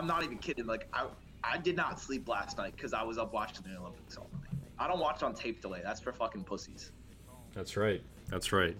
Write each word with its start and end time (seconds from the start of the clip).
I'm 0.00 0.06
not 0.06 0.24
even 0.24 0.38
kidding. 0.38 0.64
Like 0.64 0.88
I, 0.94 1.06
I 1.44 1.58
did 1.58 1.76
not 1.76 2.00
sleep 2.00 2.26
last 2.26 2.56
night 2.56 2.74
because 2.74 2.94
I 2.94 3.02
was 3.02 3.18
up 3.18 3.34
watching 3.34 3.62
the 3.70 3.78
Olympics 3.78 4.16
all 4.16 4.30
night. 4.32 4.58
I 4.78 4.88
don't 4.88 4.98
watch 4.98 5.22
on 5.22 5.34
tape 5.34 5.60
delay. 5.60 5.82
That's 5.84 6.00
for 6.00 6.10
fucking 6.10 6.44
pussies. 6.44 6.92
That's 7.52 7.76
right. 7.76 8.02
That's 8.28 8.50
right. 8.50 8.78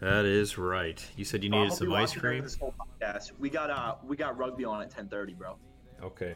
That 0.00 0.26
is 0.26 0.58
right. 0.58 1.02
You 1.16 1.24
said 1.24 1.42
you 1.42 1.48
needed 1.48 1.72
some 1.72 1.90
ice 1.94 2.12
cream. 2.12 2.42
This 2.42 2.56
whole 2.56 2.74
podcast. 2.78 3.32
We 3.38 3.48
got 3.48 3.70
uh 3.70 3.94
we 4.06 4.14
got 4.14 4.36
rugby 4.36 4.66
on 4.66 4.82
at 4.82 4.94
10:30, 4.94 5.38
bro. 5.38 5.56
Okay. 6.02 6.34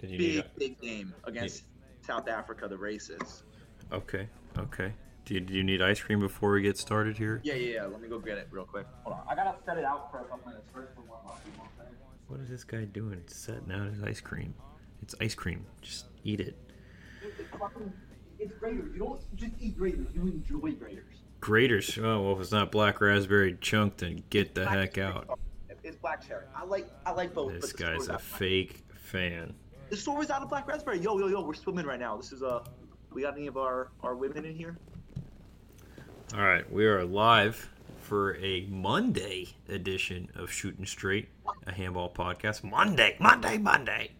Big 0.00 0.10
need 0.18 0.44
big 0.58 0.80
game 0.80 1.14
against 1.24 1.64
South 2.00 2.28
Africa, 2.28 2.66
the 2.66 2.78
races. 2.78 3.42
Okay. 3.92 4.26
Okay. 4.58 4.94
Do 5.26 5.34
you, 5.34 5.40
do 5.40 5.52
you 5.52 5.62
need 5.62 5.82
ice 5.82 6.00
cream 6.00 6.18
before 6.18 6.52
we 6.52 6.62
get 6.62 6.78
started 6.78 7.18
here? 7.18 7.42
Yeah, 7.44 7.54
yeah, 7.54 7.74
yeah. 7.74 7.84
Let 7.84 8.00
me 8.00 8.08
go 8.08 8.18
get 8.18 8.38
it 8.38 8.48
real 8.50 8.64
quick. 8.64 8.86
Hold 9.04 9.18
on. 9.18 9.24
I 9.28 9.34
gotta 9.34 9.54
set 9.66 9.76
it 9.76 9.84
out 9.84 10.10
for 10.10 10.20
a 10.20 10.24
couple 10.24 10.48
minutes 10.48 10.66
first 10.72 10.94
for 10.94 11.02
one 11.02 11.20
What 12.28 12.40
is 12.40 12.48
this 12.48 12.64
guy 12.64 12.84
doing? 12.84 13.22
Setting 13.26 13.72
out 13.72 13.88
his 13.88 14.02
ice 14.02 14.20
cream. 14.20 14.54
It's 15.02 15.14
ice 15.20 15.34
cream. 15.34 15.66
Just 15.80 16.06
eat 16.24 16.40
it. 16.40 16.56
It's 18.38 18.54
Graeter's. 18.54 18.92
You 18.94 18.98
don't 18.98 19.36
just 19.36 19.52
eat 19.60 19.78
Graeter's. 19.78 20.14
You 20.14 20.22
enjoy 20.22 20.70
Graeter's. 20.70 21.18
Graters. 21.40 21.98
Oh 21.98 22.22
well, 22.22 22.32
if 22.34 22.40
it's 22.40 22.52
not 22.52 22.70
black 22.70 23.00
raspberry 23.00 23.56
chunk, 23.60 23.98
then 23.98 24.22
get 24.30 24.54
the 24.54 24.62
black 24.62 24.96
heck 24.96 24.98
out. 24.98 25.38
It's 25.84 25.96
black 25.96 26.26
cherry. 26.26 26.44
I 26.54 26.64
like 26.64 26.88
I 27.04 27.10
like 27.12 27.34
both. 27.34 27.52
This 27.60 27.72
guy's 27.72 28.08
a 28.08 28.18
fake 28.18 28.84
fan. 28.94 29.52
The 29.90 29.96
store 29.96 30.22
is 30.22 30.30
out 30.30 30.42
of 30.42 30.48
black 30.48 30.66
raspberry. 30.68 31.00
Yo 31.00 31.18
yo 31.18 31.26
yo, 31.26 31.42
we're 31.42 31.54
swimming 31.54 31.84
right 31.84 32.00
now. 32.00 32.16
This 32.16 32.32
is 32.32 32.42
a. 32.42 32.46
Uh, 32.46 32.64
we 33.10 33.22
got 33.22 33.36
any 33.36 33.46
of 33.46 33.56
our 33.56 33.90
our 34.02 34.14
women 34.14 34.44
in 34.44 34.54
here? 34.54 34.78
All 36.34 36.44
right, 36.44 36.70
we 36.72 36.86
are 36.86 37.04
live 37.04 37.68
for 38.12 38.36
a 38.42 38.66
Monday 38.68 39.48
edition 39.70 40.28
of 40.34 40.52
Shooting 40.52 40.84
Straight, 40.84 41.30
a 41.66 41.72
handball 41.72 42.12
podcast. 42.12 42.62
Monday, 42.62 43.16
Monday, 43.18 43.56
Monday. 43.56 44.10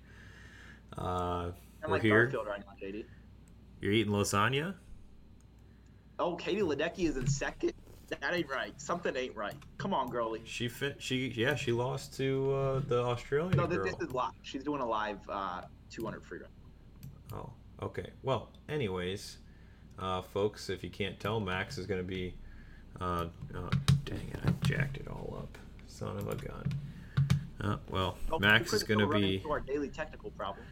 Uh, 0.96 1.50
we're 1.82 1.92
like 1.92 2.00
here. 2.00 2.32
Right 2.48 2.62
now. 2.66 3.02
You're 3.82 3.92
eating 3.92 4.14
lasagna. 4.14 4.76
Oh, 6.18 6.36
Katie 6.36 6.62
Ledecky 6.62 7.00
is 7.00 7.18
in 7.18 7.26
second. 7.26 7.74
That 8.08 8.32
ain't 8.32 8.48
right. 8.48 8.72
Something 8.80 9.14
ain't 9.14 9.36
right. 9.36 9.56
Come 9.76 9.92
on, 9.92 10.08
girlie. 10.08 10.40
She 10.44 10.70
fit. 10.70 10.96
She 10.98 11.28
yeah. 11.36 11.54
She 11.54 11.70
lost 11.70 12.16
to 12.16 12.50
uh, 12.54 12.80
the 12.88 13.02
Australian 13.02 13.58
no, 13.58 13.66
girl. 13.66 13.84
this 13.84 13.96
is 14.00 14.14
live. 14.14 14.32
She's 14.40 14.64
doing 14.64 14.80
a 14.80 14.88
live 14.88 15.18
uh, 15.28 15.64
200 15.90 16.24
free 16.24 16.38
run. 16.38 16.48
Oh, 17.34 17.84
okay. 17.84 18.08
Well, 18.22 18.48
anyways, 18.70 19.36
uh, 19.98 20.22
folks, 20.22 20.70
if 20.70 20.82
you 20.82 20.88
can't 20.88 21.20
tell, 21.20 21.40
Max 21.40 21.76
is 21.76 21.86
going 21.86 22.00
to 22.00 22.08
be. 22.08 22.32
Uh, 23.02 23.26
oh, 23.56 23.70
dang 24.04 24.28
it! 24.32 24.38
I 24.44 24.50
jacked 24.64 24.96
it 24.96 25.08
all 25.08 25.36
up. 25.36 25.58
Son 25.88 26.16
of 26.16 26.28
a 26.28 26.36
gun. 26.36 26.72
Uh, 27.60 27.76
well, 27.90 28.16
oh, 28.30 28.38
Max 28.38 28.72
is 28.72 28.84
going 28.84 29.00
to 29.00 29.08
be. 29.08 29.42
Our 29.48 29.58
daily 29.58 29.88
technical 29.88 30.30
problems. 30.30 30.68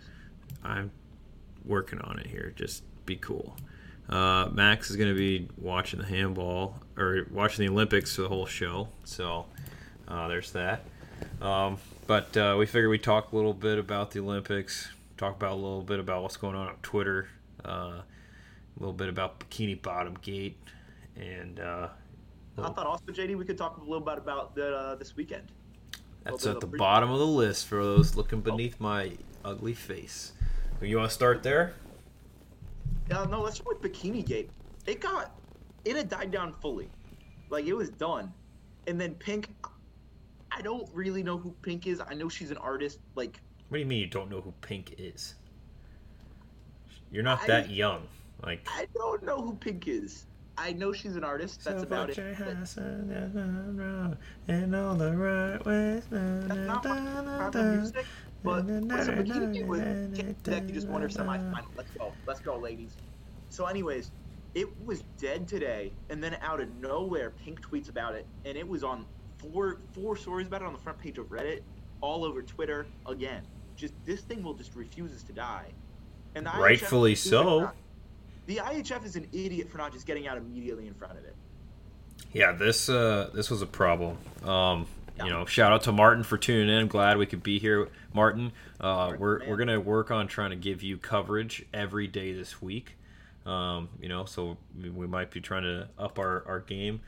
I'm 0.63 0.93
working 1.65 2.01
on 2.01 2.21
it 2.21 2.29
here. 2.29 2.53
Just 2.55 2.85
be 3.05 3.17
cool. 3.17 3.57
Uh, 4.09 4.49
Max 4.53 4.91
is 4.91 4.97
going 4.97 5.09
to 5.09 5.17
be 5.17 5.49
watching 5.59 6.01
the 6.01 6.07
handball 6.07 6.77
or 6.97 7.27
watching 7.33 7.67
the 7.67 7.73
Olympics 7.73 8.15
for 8.15 8.23
the 8.23 8.29
whole 8.29 8.47
show. 8.47 8.89
So 9.05 9.47
uh, 10.07 10.29
there's 10.29 10.53
that. 10.53 10.85
Um, 11.43 11.79
but 12.07 12.37
uh, 12.37 12.55
we 12.57 12.67
figured 12.67 12.91
we'd 12.91 13.03
talk 13.03 13.33
a 13.33 13.37
little 13.37 13.55
bit 13.55 13.79
about 13.79 14.13
the 14.13 14.21
Olympics, 14.21 14.89
talk 15.17 15.35
about 15.35 15.53
a 15.53 15.57
little 15.57 15.83
bit 15.83 15.99
about 15.99 16.23
what's 16.23 16.37
going 16.37 16.55
on 16.55 16.69
on 16.69 16.77
Twitter, 16.83 17.29
uh, 17.65 17.69
a 17.69 18.05
little 18.79 18.93
bit 18.93 19.09
about 19.09 19.41
Bikini 19.41 19.81
Bottom 19.81 20.17
Gate, 20.23 20.59
and 21.17 21.59
uh, 21.59 21.89
I 22.65 22.73
thought 22.73 22.87
also, 22.87 23.05
JD, 23.07 23.37
we 23.37 23.45
could 23.45 23.59
talk 23.59 23.79
a 23.79 23.81
little 23.81 24.01
bit 24.01 24.19
about 24.19 24.55
the, 24.55 24.75
uh, 24.75 24.95
this 24.97 25.17
weekend. 25.17 25.45
That's 26.25 26.47
at 26.47 26.61
the 26.61 26.67
bottom 26.67 27.11
of 27.11 27.19
the 27.19 27.27
list 27.27 27.67
for 27.67 27.77
those 27.77 28.15
looking 28.15 28.41
beneath 28.41 28.77
oh. 28.81 28.85
my 28.85 29.13
ugly 29.45 29.75
face. 29.75 30.33
You 30.81 30.97
want 30.97 31.11
to 31.11 31.15
start 31.15 31.43
there? 31.43 31.75
Yeah, 33.09 33.25
no, 33.25 33.43
let's 33.43 33.57
start 33.57 33.83
with 33.83 33.93
Bikini 33.93 34.25
Gate. 34.25 34.51
It 34.87 35.01
got, 35.01 35.35
it 35.85 35.97
had 35.97 36.09
died 36.09 36.31
down 36.31 36.53
fully, 36.53 36.89
like 37.51 37.67
it 37.67 37.75
was 37.75 37.91
done, 37.91 38.33
and 38.87 39.01
then 39.01 39.15
Pink. 39.15 39.49
I 40.53 40.63
don't 40.63 40.89
really 40.93 41.23
know 41.23 41.37
who 41.37 41.55
Pink 41.63 41.87
is. 41.87 42.01
I 42.01 42.15
know 42.15 42.29
she's 42.29 42.51
an 42.51 42.57
artist. 42.59 42.99
Like, 43.15 43.41
what 43.69 43.77
do 43.77 43.81
you 43.81 43.87
mean 43.87 44.01
you 44.01 44.07
don't 44.07 44.31
know 44.31 44.41
who 44.41 44.53
Pink 44.63 44.95
is? 44.99 45.35
You're 47.13 47.23
not 47.23 47.47
that 47.47 47.71
young. 47.71 48.07
Like, 48.43 48.67
I 48.67 48.87
don't 48.95 49.23
know 49.23 49.41
who 49.41 49.55
Pink 49.55 49.87
is. 49.87 50.27
I 50.61 50.73
know 50.73 50.93
she's 50.93 51.17
an 51.17 51.25
artist. 51.25 51.65
That's 51.65 51.81
so 51.81 51.87
about 51.87 52.11
it. 52.11 52.19
in 54.49 54.75
all 54.75 54.95
the 54.95 55.17
right 55.17 55.65
ways. 55.65 56.03
That's 56.11 56.67
not 56.67 56.85
my 56.85 57.51
music. 57.51 58.05
But 58.43 58.67
listen, 58.67 59.25
Bikini 59.25 59.67
was 59.67 59.81
Becky 60.43 60.73
just 60.73 60.87
won 60.87 61.01
her 61.01 61.09
semifinal. 61.09 61.65
Let's 61.77 61.91
go. 61.93 62.13
Let's 62.27 62.41
go, 62.41 62.59
ladies. 62.59 62.95
So, 63.49 63.67
anyways, 63.67 64.11
it 64.55 64.69
was 64.85 65.03
dead 65.19 65.49
today, 65.49 65.93
and 66.11 66.23
then 66.23 66.37
out 66.43 66.61
of 66.61 66.75
nowhere, 66.77 67.31
Pink 67.31 67.63
tweets 67.63 67.89
about 67.89 68.15
it, 68.15 68.27
and 68.45 68.59
it 68.59 68.69
was 68.69 68.85
on 68.85 69.07
four 69.39 69.79
four 69.93 70.15
stories 70.15 70.47
about 70.47 70.61
it 70.61 70.67
on 70.67 70.75
the 70.75 70.79
front 70.79 70.99
page 70.99 71.17
of 71.17 71.31
Reddit, 71.31 71.63
all 72.03 72.23
over 72.23 72.43
Twitter. 72.43 72.87
Again, 73.07 73.43
just 73.77 73.95
this 74.05 74.21
thing 74.21 74.43
will 74.43 74.55
just 74.55 74.75
refuses 74.75 75.23
to 75.23 75.33
die, 75.33 75.69
and 76.35 76.47
rightfully 76.47 77.15
so. 77.15 77.71
The 78.51 78.57
IHF 78.57 79.05
is 79.05 79.15
an 79.15 79.29
idiot 79.31 79.71
for 79.71 79.79
not 79.79 79.93
just 79.93 80.09
getting 80.09 80.27
out 80.27 80.37
immediately 80.37 80.89
in 80.89 80.95
front 80.95 81.17
of 81.17 81.25
it. 81.25 81.37
Yeah, 82.33 82.51
this 82.51 82.89
uh, 82.89 83.31
this 83.33 83.49
was 83.49 83.63
a 83.63 83.67
problem. 83.67 84.19
Um, 84.43 84.89
yeah. 85.17 85.25
You 85.25 85.31
know, 85.31 85.47
shout 85.47 85.73
out 85.73 85.85
to 85.85 85.93
Martin 85.93 86.25
for 86.25 86.37
tuning 86.37 86.69
in. 86.69 86.81
I'm 86.81 86.89
glad 86.89 87.17
we 87.17 87.27
could 87.27 87.45
be 87.45 87.61
here, 87.61 87.89
Martin. 88.13 88.51
Uh, 88.81 89.15
we're 89.17 89.49
we're 89.49 89.57
gonna 89.57 89.79
work 89.79 90.11
on 90.11 90.27
trying 90.27 90.51
to 90.51 90.57
give 90.57 90.83
you 90.83 90.99
coverage 90.99 91.65
every 91.73 92.09
day 92.09 92.33
this 92.33 92.61
week. 92.61 92.97
Um, 93.47 93.89
you 94.01 94.09
know, 94.09 94.25
so 94.25 94.57
we 94.77 95.07
might 95.07 95.31
be 95.31 95.41
trying 95.41 95.63
to 95.63 95.89
up 95.97 96.19
our 96.19 96.43
our 96.45 96.59
game. 96.59 97.03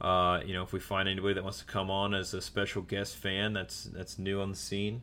Uh, 0.00 0.42
you 0.46 0.54
know, 0.54 0.62
if 0.62 0.72
we 0.72 0.78
find 0.78 1.08
anybody 1.08 1.34
that 1.34 1.42
wants 1.42 1.58
to 1.58 1.64
come 1.64 1.90
on 1.90 2.14
as 2.14 2.34
a 2.34 2.40
special 2.40 2.82
guest 2.82 3.16
fan 3.16 3.52
that's 3.52 3.82
that's 3.82 4.16
new 4.16 4.40
on 4.40 4.50
the 4.50 4.56
scene, 4.56 5.02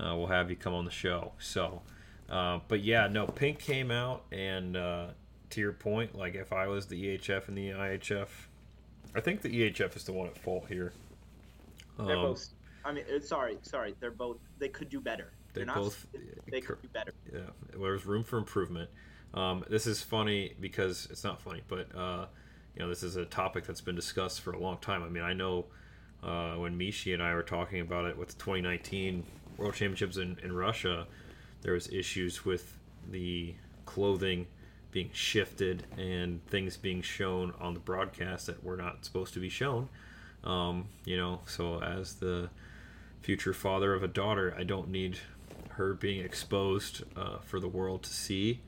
uh, 0.00 0.14
we'll 0.16 0.28
have 0.28 0.48
you 0.48 0.56
come 0.56 0.72
on 0.72 0.86
the 0.86 0.90
show. 0.90 1.32
So, 1.38 1.82
uh, 2.30 2.60
but 2.68 2.82
yeah, 2.82 3.06
no, 3.06 3.26
Pink 3.26 3.58
came 3.58 3.90
out, 3.90 4.24
and 4.32 4.78
uh, 4.78 5.08
to 5.50 5.60
your 5.60 5.72
point, 5.72 6.14
like 6.14 6.34
if 6.34 6.52
I 6.52 6.66
was 6.66 6.86
the 6.86 7.18
EHF 7.18 7.48
and 7.48 7.56
the 7.56 7.70
IHF, 7.70 8.28
I 9.14 9.20
think 9.20 9.42
the 9.42 9.48
EHF 9.48 9.96
is 9.96 10.04
the 10.04 10.12
one 10.12 10.26
at 10.26 10.38
fault 10.38 10.66
here. 10.68 10.92
They're 11.98 12.16
um, 12.16 12.22
both. 12.22 12.48
I 12.84 12.92
mean, 12.92 13.04
uh, 13.14 13.20
sorry, 13.20 13.58
sorry. 13.62 13.94
They're 14.00 14.10
both. 14.10 14.38
They 14.58 14.68
could 14.68 14.90
do 14.90 15.00
better. 15.00 15.32
They 15.54 15.62
are 15.62 15.74
both. 15.74 16.06
They 16.50 16.60
could 16.60 16.82
do 16.82 16.88
better. 16.88 17.12
Yeah, 17.32 17.40
there's 17.78 18.04
room 18.04 18.22
for 18.24 18.36
improvement. 18.36 18.90
Um, 19.34 19.64
this 19.68 19.86
is 19.86 20.02
funny 20.02 20.54
because 20.60 21.08
it's 21.10 21.24
not 21.24 21.40
funny, 21.40 21.62
but 21.68 21.88
uh, 21.96 22.26
you 22.74 22.82
know, 22.82 22.88
this 22.88 23.02
is 23.02 23.16
a 23.16 23.24
topic 23.24 23.66
that's 23.66 23.80
been 23.80 23.96
discussed 23.96 24.42
for 24.42 24.52
a 24.52 24.58
long 24.58 24.78
time. 24.78 25.02
I 25.02 25.08
mean, 25.08 25.22
I 25.22 25.32
know 25.32 25.66
uh, 26.22 26.54
when 26.54 26.78
Mishi 26.78 27.14
and 27.14 27.22
I 27.22 27.34
were 27.34 27.42
talking 27.42 27.80
about 27.80 28.04
it 28.04 28.16
with 28.16 28.28
the 28.28 28.34
2019 28.34 29.24
World 29.56 29.74
Championships 29.74 30.18
in, 30.18 30.38
in 30.42 30.52
Russia, 30.52 31.06
there 31.62 31.72
was 31.72 31.88
issues 31.88 32.44
with 32.44 32.76
the 33.10 33.54
clothing 33.86 34.46
being 34.96 35.10
shifted 35.12 35.84
and 35.98 36.42
things 36.46 36.78
being 36.78 37.02
shown 37.02 37.52
on 37.60 37.74
the 37.74 37.80
broadcast 37.80 38.46
that 38.46 38.64
were 38.64 38.78
not 38.78 39.04
supposed 39.04 39.34
to 39.34 39.38
be 39.38 39.50
shown. 39.50 39.90
Um, 40.42 40.88
you 41.04 41.18
know, 41.18 41.40
so 41.46 41.82
as 41.82 42.14
the 42.14 42.48
future 43.20 43.52
father 43.52 43.92
of 43.92 44.02
a 44.02 44.08
daughter, 44.08 44.56
I 44.58 44.64
don't 44.64 44.88
need 44.88 45.18
her 45.72 45.92
being 45.92 46.24
exposed 46.24 47.04
uh, 47.14 47.40
for 47.40 47.60
the 47.60 47.68
world 47.68 48.04
to 48.04 48.08
see. 48.08 48.62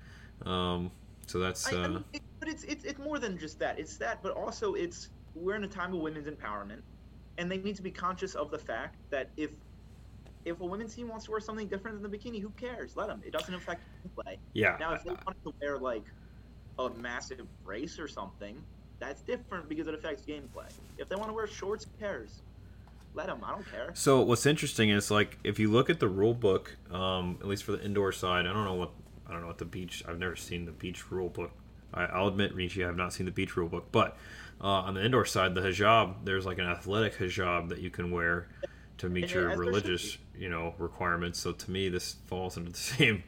Um, 0.45 0.91
so 1.27 1.39
that's. 1.39 1.73
Uh, 1.73 1.77
I, 1.77 1.79
I 1.79 1.89
mean, 1.89 1.97
uh, 1.97 2.03
it, 2.13 2.23
but 2.41 2.49
it's, 2.51 2.65
it's 2.65 2.85
it's 2.85 2.99
more 2.99 3.19
than 3.19 3.39
just 3.39 3.59
that. 3.61 3.79
It's 3.79 3.97
that, 3.97 4.23
but 4.23 4.33
also 4.33 4.75
it's 4.75 5.09
we're 5.35 5.55
in 5.55 5.65
a 5.65 5.69
time 5.69 5.95
of 5.95 6.01
women's 6.01 6.29
empowerment, 6.29 6.83
and 7.39 7.51
they 7.51 7.57
need 7.57 7.77
to 7.77 7.83
be 7.83 7.91
conscious 7.91 8.35
of 8.35 8.51
the 8.51 8.59
fact 8.59 8.97
that 9.09 9.31
if 9.39 9.49
if 10.45 10.61
a 10.61 10.65
women's 10.65 10.95
team 10.95 11.09
wants 11.09 11.25
to 11.27 11.31
wear 11.31 11.41
something 11.41 11.69
different 11.69 12.01
than 12.01 12.11
the 12.11 12.17
bikini, 12.17 12.41
who 12.41 12.51
cares? 12.51 12.97
Let 12.97 13.09
them. 13.09 13.23
It 13.25 13.33
doesn't 13.33 13.55
affect 13.55 13.83
play. 14.15 14.39
Yeah. 14.55 14.77
Now, 14.81 14.95
if 14.95 15.05
they 15.05 15.11
wanted 15.11 15.43
to 15.45 15.55
wear 15.61 15.79
like 15.79 16.05
a 16.79 16.91
massive 16.91 17.47
brace 17.65 17.99
or 17.99 18.09
something, 18.09 18.63
that's 18.99 19.23
different 19.23 19.69
because 19.69 19.87
it 19.87 19.95
affects 19.95 20.23
gameplay. 20.23 20.71
If 20.97 21.09
they 21.09 21.17
want 21.17 21.29
to 21.29 21.35
wear 21.35 21.47
shorts, 21.47 21.85
who 21.85 21.91
cares? 21.99 22.43
Let 23.15 23.27
them. 23.27 23.41
I 23.45 23.51
don't 23.51 23.71
care. 23.71 23.91
So 23.95 24.23
what's 24.23 24.47
interesting 24.47 24.91
is 24.91 25.11
like 25.11 25.39
if 25.45 25.59
you 25.59 25.71
look 25.71 25.91
at 25.91 25.99
the 25.99 26.09
rule 26.09 26.35
book, 26.35 26.77
um, 26.91 27.39
at 27.41 27.47
least 27.47 27.65
for 27.65 27.73
the 27.73 27.83
indoor 27.83 28.13
side, 28.13 28.47
I 28.47 28.53
don't 28.53 28.65
know 28.65 28.75
what 28.75 28.91
I 29.27 29.33
don't 29.33 29.41
know 29.43 29.47
what 29.47 29.59
the 29.59 29.65
beach. 29.65 30.03
I've 30.07 30.19
never 30.19 30.37
seen 30.37 30.65
the 30.65 30.73
beach 30.73 31.11
rule 31.11 31.29
book. 31.29 31.51
I, 31.93 32.21
will 32.21 32.29
admit, 32.29 32.55
Richie, 32.55 32.85
I 32.85 32.87
have 32.87 32.97
not 32.97 33.15
seen 33.15 33.25
the 33.25 33.33
beach 33.33 33.57
rule 33.57 33.69
book. 33.69 33.89
But 33.91 34.17
uh, 34.61 34.67
on 34.67 34.95
the 34.95 35.05
indoor 35.05 35.25
side, 35.25 35.55
the 35.55 35.63
hijab, 35.63 36.17
there's 36.25 36.45
like 36.45 36.59
an 36.59 36.67
athletic 36.67 37.17
hijab 37.17 37.71
that 37.71 37.81
you 37.81 37.91
can 37.91 38.11
wear 38.11 38.49
to 38.99 39.09
meet 39.09 39.33
your 39.33 39.57
religious, 39.57 40.19
you 40.37 40.49
know, 40.49 40.75
requirements. 40.79 41.39
So 41.41 41.53
to 41.53 41.71
me, 41.71 41.89
this 41.89 42.17
falls 42.27 42.57
into 42.57 42.73
the 42.73 42.79
same 42.97 43.25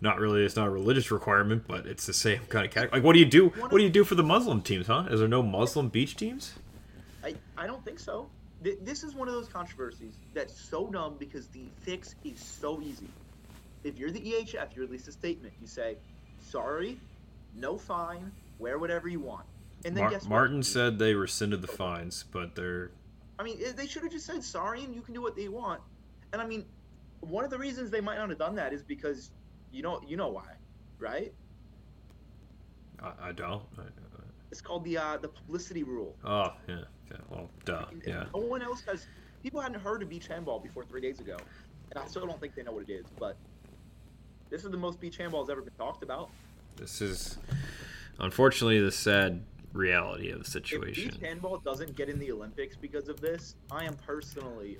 not 0.00 0.18
really 0.18 0.44
it's 0.44 0.56
not 0.56 0.66
a 0.66 0.70
religious 0.70 1.10
requirement, 1.10 1.64
but 1.66 1.86
it's 1.86 2.06
the 2.06 2.12
same 2.12 2.40
kind 2.48 2.64
of 2.66 2.72
category. 2.72 3.00
Like, 3.00 3.04
what 3.04 3.12
do 3.12 3.18
you 3.18 3.26
do? 3.26 3.48
What 3.50 3.70
do 3.70 3.82
you 3.82 3.90
do 3.90 4.04
for 4.04 4.14
the 4.14 4.22
Muslim 4.22 4.62
teams, 4.62 4.86
huh? 4.86 5.06
Is 5.10 5.20
there 5.20 5.28
no 5.28 5.42
Muslim 5.42 5.88
beach 5.88 6.16
teams? 6.16 6.54
I 7.22 7.34
I 7.56 7.66
don't 7.66 7.84
think 7.84 7.98
so. 7.98 8.28
th- 8.64 8.78
this 8.82 9.04
is 9.04 9.14
one 9.14 9.28
of 9.28 9.34
those 9.34 9.48
controversies 9.48 10.14
that's 10.34 10.58
so 10.58 10.86
dumb 10.86 11.16
because 11.18 11.48
the 11.48 11.64
fix 11.80 12.14
is 12.24 12.40
so 12.40 12.80
easy. 12.80 13.08
If 13.84 13.98
you're 13.98 14.10
the 14.10 14.20
EHF, 14.20 14.74
you 14.74 14.82
release 14.82 15.06
a 15.08 15.12
statement. 15.12 15.52
You 15.60 15.66
say, 15.66 15.96
"Sorry, 16.38 16.98
no 17.54 17.76
fine, 17.76 18.32
wear 18.58 18.78
whatever 18.78 19.08
you 19.08 19.20
want." 19.20 19.44
And 19.84 19.94
then 19.94 20.04
Mar- 20.04 20.10
guess 20.10 20.22
what? 20.22 20.30
Martin 20.30 20.62
said 20.62 20.98
they 20.98 21.14
rescinded 21.14 21.62
the 21.62 21.68
fines, 21.68 22.24
but 22.30 22.54
they're 22.54 22.90
I 23.40 23.42
mean, 23.42 23.58
eh, 23.64 23.72
they 23.74 23.86
should 23.86 24.02
have 24.02 24.12
just 24.12 24.26
said 24.26 24.44
sorry 24.44 24.84
and 24.84 24.94
you 24.94 25.00
can 25.00 25.14
do 25.14 25.22
what 25.22 25.34
they 25.34 25.48
want. 25.48 25.80
And 26.34 26.42
I 26.42 26.46
mean, 26.46 26.66
one 27.20 27.42
of 27.42 27.50
the 27.50 27.58
reasons 27.58 27.90
they 27.90 28.02
might 28.02 28.18
not 28.18 28.28
have 28.28 28.38
done 28.38 28.54
that 28.56 28.74
is 28.74 28.82
because 28.82 29.30
you 29.72 29.82
know 29.82 30.02
you 30.06 30.16
know 30.18 30.28
why, 30.28 30.52
right? 30.98 31.32
I, 33.02 33.28
I 33.28 33.32
don't. 33.32 33.62
I, 33.78 33.82
It's 34.50 34.60
called 34.60 34.84
the 34.84 34.98
uh, 34.98 35.16
the 35.16 35.28
publicity 35.28 35.84
rule. 35.84 36.14
oh 36.24 36.52
yeah, 36.68 36.80
yeah. 37.10 37.16
Well, 37.30 37.50
duh. 37.64 37.86
Yeah. 38.06 38.24
No 38.34 38.40
one 38.40 38.60
else 38.60 38.82
has. 38.86 39.06
People 39.42 39.62
hadn't 39.62 39.80
heard 39.80 40.02
of 40.02 40.10
beach 40.10 40.26
handball 40.26 40.60
before 40.60 40.84
three 40.84 41.00
days 41.00 41.18
ago, 41.18 41.38
and 41.90 41.98
I 41.98 42.06
still 42.06 42.26
don't 42.26 42.38
think 42.40 42.54
they 42.54 42.62
know 42.62 42.72
what 42.72 42.90
it 42.90 42.92
is. 42.92 43.06
But 43.18 43.38
this 44.50 44.64
is 44.64 44.70
the 44.70 44.76
most 44.76 45.00
beach 45.00 45.16
handball 45.16 45.42
has 45.42 45.48
ever 45.48 45.62
been 45.62 45.72
talked 45.78 46.02
about. 46.02 46.28
This 46.76 47.00
is 47.00 47.38
unfortunately 48.18 48.80
the 48.80 48.92
sad 48.92 49.42
reality 49.72 50.30
of 50.30 50.38
the 50.38 50.44
If 50.44 50.66
situation. 50.66 51.10
beach 51.10 51.20
handball 51.20 51.58
doesn't 51.58 51.96
get 51.96 52.08
in 52.08 52.18
the 52.18 52.32
Olympics 52.32 52.76
because 52.76 53.08
of 53.08 53.20
this, 53.20 53.54
I 53.70 53.84
am 53.84 53.94
personally 53.94 54.78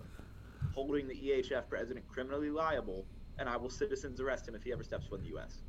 holding 0.74 1.08
the 1.08 1.14
EHF 1.14 1.68
president 1.68 2.06
criminally 2.08 2.50
liable, 2.50 3.04
and 3.38 3.48
I 3.48 3.56
will 3.56 3.70
citizens 3.70 4.20
arrest 4.20 4.48
him 4.48 4.54
if 4.54 4.62
he 4.62 4.72
ever 4.72 4.82
steps 4.82 5.06
foot 5.06 5.20
in 5.20 5.24
the 5.24 5.30
U.S. 5.30 5.62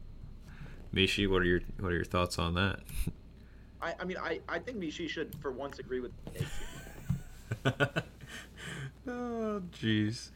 Mishi, 0.93 1.29
what 1.29 1.41
are 1.41 1.45
your 1.45 1.61
what 1.79 1.91
are 1.91 1.95
your 1.95 2.05
thoughts 2.05 2.37
on 2.37 2.53
that? 2.55 2.79
I, 3.81 3.95
I 3.99 4.03
mean, 4.03 4.17
I, 4.17 4.41
I 4.47 4.59
think 4.59 4.77
Mishi 4.77 5.09
should 5.09 5.35
for 5.41 5.51
once 5.51 5.79
agree 5.79 6.01
with 6.01 6.11
the 6.25 6.45
oh, 9.07 9.61
jeez. 9.71 10.29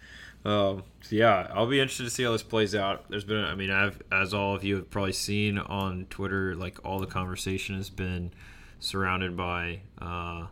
Um, 0.43 0.83
so 1.01 1.15
yeah, 1.15 1.47
I'll 1.53 1.67
be 1.67 1.79
interested 1.79 2.03
to 2.03 2.09
see 2.09 2.23
how 2.23 2.31
this 2.31 2.43
plays 2.43 2.75
out. 2.75 3.09
There's 3.09 3.23
been, 3.23 3.43
I 3.43 3.55
mean, 3.55 3.71
I've, 3.71 4.01
as 4.11 4.33
all 4.33 4.55
of 4.55 4.63
you 4.63 4.75
have 4.75 4.89
probably 4.89 5.13
seen 5.13 5.57
on 5.57 6.05
Twitter, 6.09 6.55
like 6.55 6.77
all 6.85 6.99
the 6.99 7.07
conversation 7.07 7.75
has 7.75 7.89
been 7.89 8.31
surrounded 8.79 9.35
by, 9.37 9.81
uh, 10.01 10.47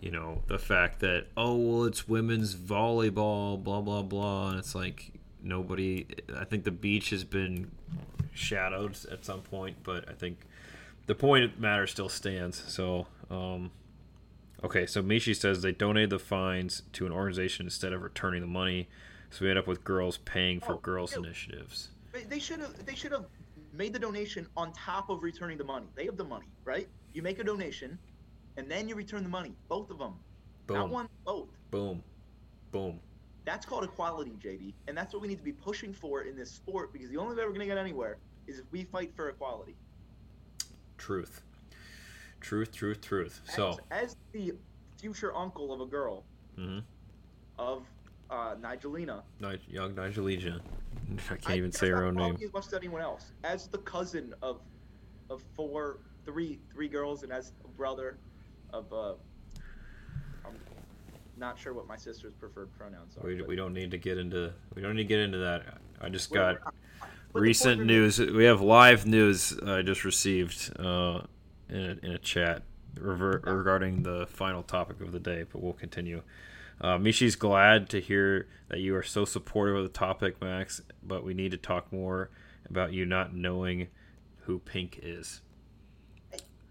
you 0.00 0.10
know, 0.10 0.42
the 0.46 0.58
fact 0.58 1.00
that 1.00 1.26
oh 1.36 1.56
well, 1.56 1.84
it's 1.84 2.08
women's 2.08 2.54
volleyball, 2.54 3.62
blah 3.62 3.80
blah 3.80 4.02
blah, 4.02 4.50
and 4.50 4.58
it's 4.58 4.74
like 4.74 5.12
nobody. 5.42 6.06
I 6.36 6.44
think 6.44 6.64
the 6.64 6.70
beach 6.70 7.10
has 7.10 7.24
been 7.24 7.70
shadowed 8.34 8.96
at 9.10 9.24
some 9.24 9.40
point, 9.42 9.76
but 9.82 10.08
I 10.08 10.12
think 10.12 10.38
the 11.06 11.14
point 11.14 11.44
of 11.44 11.58
matter 11.58 11.86
still 11.86 12.08
stands. 12.08 12.62
So, 12.72 13.06
um, 13.30 13.70
okay, 14.62 14.86
so 14.86 15.02
Mishi 15.02 15.34
says 15.34 15.62
they 15.62 15.72
donated 15.72 16.10
the 16.10 16.18
fines 16.18 16.82
to 16.92 17.06
an 17.06 17.12
organization 17.12 17.66
instead 17.66 17.92
of 17.92 18.02
returning 18.02 18.40
the 18.40 18.46
money, 18.46 18.88
so 19.30 19.44
we 19.44 19.50
end 19.50 19.58
up 19.58 19.66
with 19.66 19.82
girls 19.84 20.18
paying 20.18 20.60
for 20.60 20.74
Oh, 20.74 20.78
girls 20.78 21.14
ew. 21.16 21.24
initiatives. 21.24 21.88
They 22.28 22.38
should 22.38 22.60
have 22.60 22.86
they 22.86 22.94
should 22.94 23.12
have 23.12 23.26
made 23.72 23.92
the 23.92 23.98
donation 23.98 24.46
on 24.56 24.72
top 24.72 25.10
of 25.10 25.22
returning 25.22 25.58
the 25.58 25.64
money. 25.64 25.86
They 25.94 26.04
have 26.06 26.16
the 26.16 26.24
money, 26.24 26.46
right? 26.64 26.88
You 27.12 27.22
make 27.22 27.38
a 27.38 27.44
donation, 27.44 27.98
and 28.56 28.70
then 28.70 28.88
you 28.88 28.94
return 28.94 29.22
the 29.22 29.28
money. 29.28 29.54
Both 29.68 29.90
of 29.90 29.98
them. 29.98 30.14
Not 30.68 30.90
one, 30.90 31.08
both. 31.24 31.48
boom, 31.70 32.02
boom. 32.72 33.00
That's 33.46 33.64
called 33.64 33.84
equality, 33.84 34.32
JD, 34.44 34.74
and 34.86 34.96
that's 34.96 35.14
what 35.14 35.22
we 35.22 35.28
need 35.28 35.38
to 35.38 35.44
be 35.44 35.52
pushing 35.52 35.94
for 35.94 36.22
in 36.22 36.36
this 36.36 36.50
sport 36.50 36.92
because 36.92 37.08
the 37.08 37.16
only 37.16 37.34
way 37.34 37.44
we're 37.46 37.52
gonna 37.52 37.64
get 37.64 37.78
anywhere 37.78 38.18
is 38.46 38.58
if 38.58 38.66
we 38.70 38.84
fight 38.84 39.10
for 39.16 39.30
equality. 39.30 39.74
Truth, 40.98 41.40
truth, 42.40 42.72
truth, 42.72 43.00
truth. 43.00 43.40
So, 43.54 43.78
as, 43.90 44.02
as 44.10 44.16
the 44.32 44.52
future 45.00 45.34
uncle 45.34 45.72
of 45.72 45.80
a 45.80 45.86
girl 45.86 46.24
mhm. 46.58 46.82
of 47.58 47.84
uh, 48.30 48.56
Nigelina, 48.56 49.22
Ni- 49.40 49.58
young 49.68 49.94
Nigelija. 49.94 50.60
I 51.30 51.36
can't 51.36 51.48
I- 51.50 51.56
even 51.56 51.72
say 51.72 51.88
her 51.88 52.04
own 52.04 52.16
name. 52.16 52.34
me 52.34 52.44
As 52.44 52.52
much 52.52 52.66
as 52.66 52.74
anyone 52.74 53.00
else, 53.00 53.32
as 53.44 53.68
the 53.68 53.78
cousin 53.78 54.34
of 54.42 54.60
of 55.30 55.42
four, 55.54 55.98
three, 56.28 56.58
three 56.70 56.88
girls, 56.88 57.22
and 57.22 57.32
as 57.32 57.52
a 57.64 57.68
brother 57.68 58.18
of 58.74 58.92
uh, 58.92 59.14
I'm 60.44 60.54
not 61.38 61.58
sure 61.58 61.72
what 61.72 61.86
my 61.86 61.96
sister's 61.96 62.34
preferred 62.34 62.68
pronouns 62.76 63.16
are. 63.16 63.26
We, 63.26 63.40
we 63.40 63.56
don't 63.56 63.72
need 63.72 63.90
to 63.92 63.98
get 63.98 64.18
into 64.18 64.52
we 64.74 64.82
don't 64.82 64.94
need 64.94 65.04
to 65.04 65.08
get 65.08 65.20
into 65.20 65.38
that. 65.38 65.78
I 66.02 66.10
just 66.10 66.30
got 66.30 66.58
recent 67.32 67.86
news. 67.86 68.18
We 68.18 68.44
have 68.44 68.60
live 68.60 69.06
news 69.06 69.58
I 69.66 69.80
just 69.80 70.04
received 70.04 70.70
uh, 70.78 71.22
in, 71.70 71.76
a, 71.76 72.06
in 72.06 72.12
a 72.12 72.18
chat 72.18 72.62
rever- 73.00 73.40
regarding 73.44 74.02
the 74.02 74.26
final 74.26 74.62
topic 74.62 75.00
of 75.00 75.12
the 75.12 75.20
day, 75.20 75.44
but 75.50 75.62
we'll 75.62 75.72
continue. 75.72 76.22
Uh, 76.78 76.98
Mishi's 76.98 77.36
glad 77.36 77.88
to 77.88 78.00
hear 78.02 78.48
that 78.68 78.80
you 78.80 78.94
are 78.94 79.02
so 79.02 79.24
supportive 79.24 79.76
of 79.76 79.82
the 79.82 79.88
topic, 79.88 80.40
Max, 80.42 80.82
but 81.02 81.24
we 81.24 81.32
need 81.32 81.52
to 81.52 81.56
talk 81.56 81.90
more 81.90 82.28
about 82.68 82.92
you 82.92 83.06
not 83.06 83.34
knowing 83.34 83.88
who 84.42 84.58
Pink 84.58 85.00
is. 85.02 85.40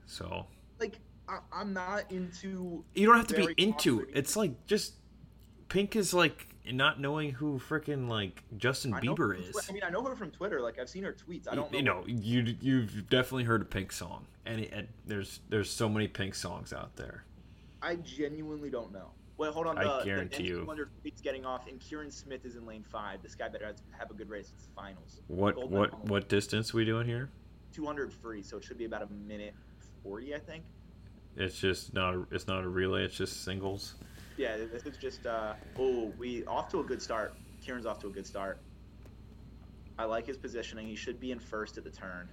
So 0.08 0.48
Like 0.80 1.00
I, 1.30 1.40
I'm 1.52 1.74
not 1.74 2.12
into. 2.12 2.84
you 2.96 3.06
don't 3.06 3.18
have 3.18 3.28
to 3.28 3.36
be 3.36 3.54
into. 3.58 3.98
popular- 4.00 4.18
It's 4.18 4.36
like 4.36 4.66
just 4.66 4.94
Pink 5.70 5.96
is 5.96 6.14
like 6.14 6.48
not 6.72 7.00
knowing 7.00 7.32
who 7.32 7.60
freaking 7.60 8.08
like 8.08 8.44
Justin 8.58 8.94
I 8.94 9.02
Bieber 9.02 9.38
is. 9.38 9.52
Twi- 9.52 9.62
I 9.70 9.72
mean, 9.74 9.84
I 9.86 9.90
know 9.90 10.02
her 10.04 10.16
from 10.16 10.32
Twitter. 10.32 10.62
Like 10.62 10.80
I've 10.80 10.90
seen 10.90 11.04
her 11.04 11.14
tweets. 11.14 11.48
I 11.52 11.56
don't 11.56 11.72
know. 11.72 11.78
you 11.78 11.84
know 11.84 12.04
you 12.08 12.56
you've 12.62 13.10
definitely 13.10 13.44
heard 13.44 13.62
a 13.62 13.66
Pink 13.66 13.92
song, 13.92 14.26
and, 14.46 14.62
it, 14.62 14.72
and 14.74 14.88
there's 15.06 15.42
there's 15.50 15.70
so 15.70 15.90
many 15.90 16.08
Pink 16.08 16.36
songs 16.36 16.72
out 16.74 16.96
there. 16.96 17.24
I 17.82 17.96
genuinely 17.98 18.70
don't 18.70 18.92
know. 18.94 19.12
Wait, 19.38 19.52
hold 19.52 19.68
on. 19.68 19.78
I 19.78 19.84
the, 19.84 20.04
guarantee 20.04 20.44
the 20.44 20.50
you. 20.50 20.66
N200 20.66 20.88
tweet's 21.02 21.22
getting 21.22 21.46
off, 21.46 21.68
and 21.68 21.80
Kieran 21.80 22.10
Smith 22.10 22.44
is 22.46 22.56
in 22.56 22.66
lane 22.66 22.84
five. 22.90 23.22
This 23.22 23.36
guy 23.36 23.50
better 23.50 23.66
have- 23.92 24.10
a 24.10 24.14
good 24.14 24.30
race. 24.30 24.52
It's 24.56 24.66
the 24.66 24.74
finals. 24.74 25.22
What 25.28 25.56
Golden 25.56 25.78
what 25.78 26.06
what 26.06 26.30
distance 26.30 26.74
we 26.74 26.86
doing 26.86 27.06
here? 27.06 27.30
200 27.74 28.12
free, 28.12 28.42
so 28.42 28.58
it 28.58 28.64
should 28.64 28.78
be 28.78 28.86
about 28.86 29.04
a 29.04 29.08
minute 29.28 29.54
40, 30.08 30.36
I 30.36 30.40
think. 30.40 30.64
It's 31.36 31.60
just 31.60 31.94
not 31.94 32.16
a, 32.16 32.26
it's 32.32 32.48
not 32.48 32.64
a 32.64 32.68
relay. 32.70 33.04
It's 33.04 33.16
just 33.16 33.44
singles. 33.44 33.96
Yeah, 34.38 34.58
this 34.58 34.84
is 34.84 34.98
just. 34.98 35.26
Uh, 35.26 35.54
oh, 35.78 36.12
we 36.18 36.46
off 36.46 36.70
to 36.70 36.80
a 36.80 36.84
good 36.84 37.02
start. 37.02 37.36
Kieran's 37.62 37.86
off 37.86 38.00
to 38.00 38.08
a 38.08 38.10
good 38.10 38.26
start. 38.26 38.60
I 40.00 40.06
like 40.06 40.26
his 40.26 40.38
positioning. 40.38 40.88
He 40.88 40.96
should 40.96 41.20
be 41.20 41.32
in 41.32 41.40
first 41.40 41.78
at 41.78 41.84
the 41.84 41.90
turn. 41.90 42.30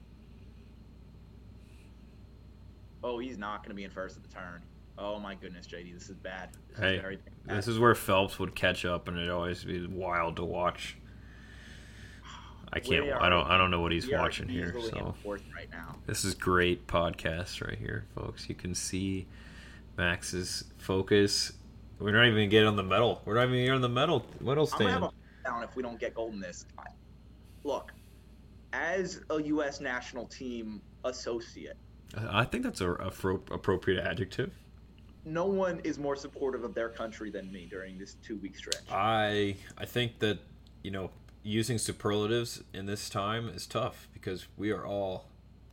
Oh, 3.02 3.18
he's 3.18 3.36
not 3.36 3.58
going 3.62 3.70
to 3.70 3.74
be 3.74 3.84
in 3.84 3.90
first 3.90 4.16
at 4.16 4.22
the 4.22 4.28
turn. 4.30 4.62
Oh 4.96 5.18
my 5.18 5.34
goodness, 5.34 5.66
JD, 5.66 5.92
this 5.92 6.08
is 6.08 6.16
bad. 6.16 6.50
This 6.70 6.78
Hey, 6.78 6.94
is 6.96 7.00
very 7.00 7.18
bad. 7.46 7.58
This 7.58 7.68
is 7.68 7.78
where 7.78 7.94
Phelps 7.94 8.38
would 8.38 8.54
catch 8.54 8.84
up, 8.84 9.08
and 9.08 9.16
it'd 9.18 9.28
always 9.28 9.64
be 9.64 9.86
wild 9.86 10.36
to 10.36 10.44
watch. 10.44 10.96
I 12.74 12.80
can't. 12.80 13.10
I 13.12 13.28
don't. 13.28 13.46
I 13.46 13.56
don't 13.56 13.70
know 13.70 13.80
what 13.80 13.92
he's 13.92 14.10
watching 14.10 14.48
here. 14.48 14.74
So 14.90 15.14
right 15.24 15.70
now. 15.70 15.96
this 16.06 16.24
is 16.24 16.34
great 16.34 16.86
podcast 16.88 17.64
right 17.66 17.78
here, 17.78 18.04
folks. 18.16 18.48
You 18.48 18.54
can 18.56 18.74
see 18.74 19.26
Max's 19.96 20.64
focus. 20.78 21.52
We're 22.00 22.10
not 22.10 22.24
even 22.24 22.34
gonna 22.34 22.46
get 22.48 22.66
on 22.66 22.74
the 22.76 22.82
medal. 22.82 23.22
We're 23.24 23.36
not 23.36 23.44
even 23.44 23.54
here 23.60 23.74
on 23.74 23.80
the 23.80 23.88
medal 23.88 24.26
medal 24.40 24.68
I'm 24.72 24.78
gonna 24.78 24.90
have 24.90 24.98
stand. 25.02 25.12
a 25.44 25.48
down 25.48 25.62
if 25.62 25.76
we 25.76 25.82
don't 25.82 26.00
get 26.00 26.14
gold 26.14 26.32
in 26.34 26.40
this. 26.40 26.66
I- 26.76 26.82
Look, 27.62 27.92
as 28.74 29.20
a 29.30 29.40
U.S. 29.40 29.80
national 29.80 30.26
team 30.26 30.82
associate, 31.04 31.76
I 32.28 32.44
think 32.44 32.64
that's 32.64 32.80
a, 32.82 32.90
a 32.94 33.10
fro- 33.10 33.42
appropriate 33.50 34.02
adjective. 34.04 34.52
no 35.24 35.46
one 35.46 35.80
is 35.84 35.98
more 35.98 36.16
supportive 36.16 36.64
of 36.64 36.74
their 36.74 36.88
country 36.90 37.30
than 37.30 37.50
me 37.50 37.66
during 37.70 37.96
this 37.98 38.16
two-week 38.22 38.56
stretch. 38.56 38.82
I 38.90 39.56
I 39.78 39.86
think 39.86 40.18
that 40.18 40.40
you 40.82 40.90
know 40.90 41.10
using 41.44 41.78
superlatives 41.78 42.64
in 42.72 42.86
this 42.86 43.08
time 43.08 43.48
is 43.48 43.66
tough 43.66 44.08
because 44.12 44.46
we 44.56 44.70
are 44.70 44.84
all 44.84 45.26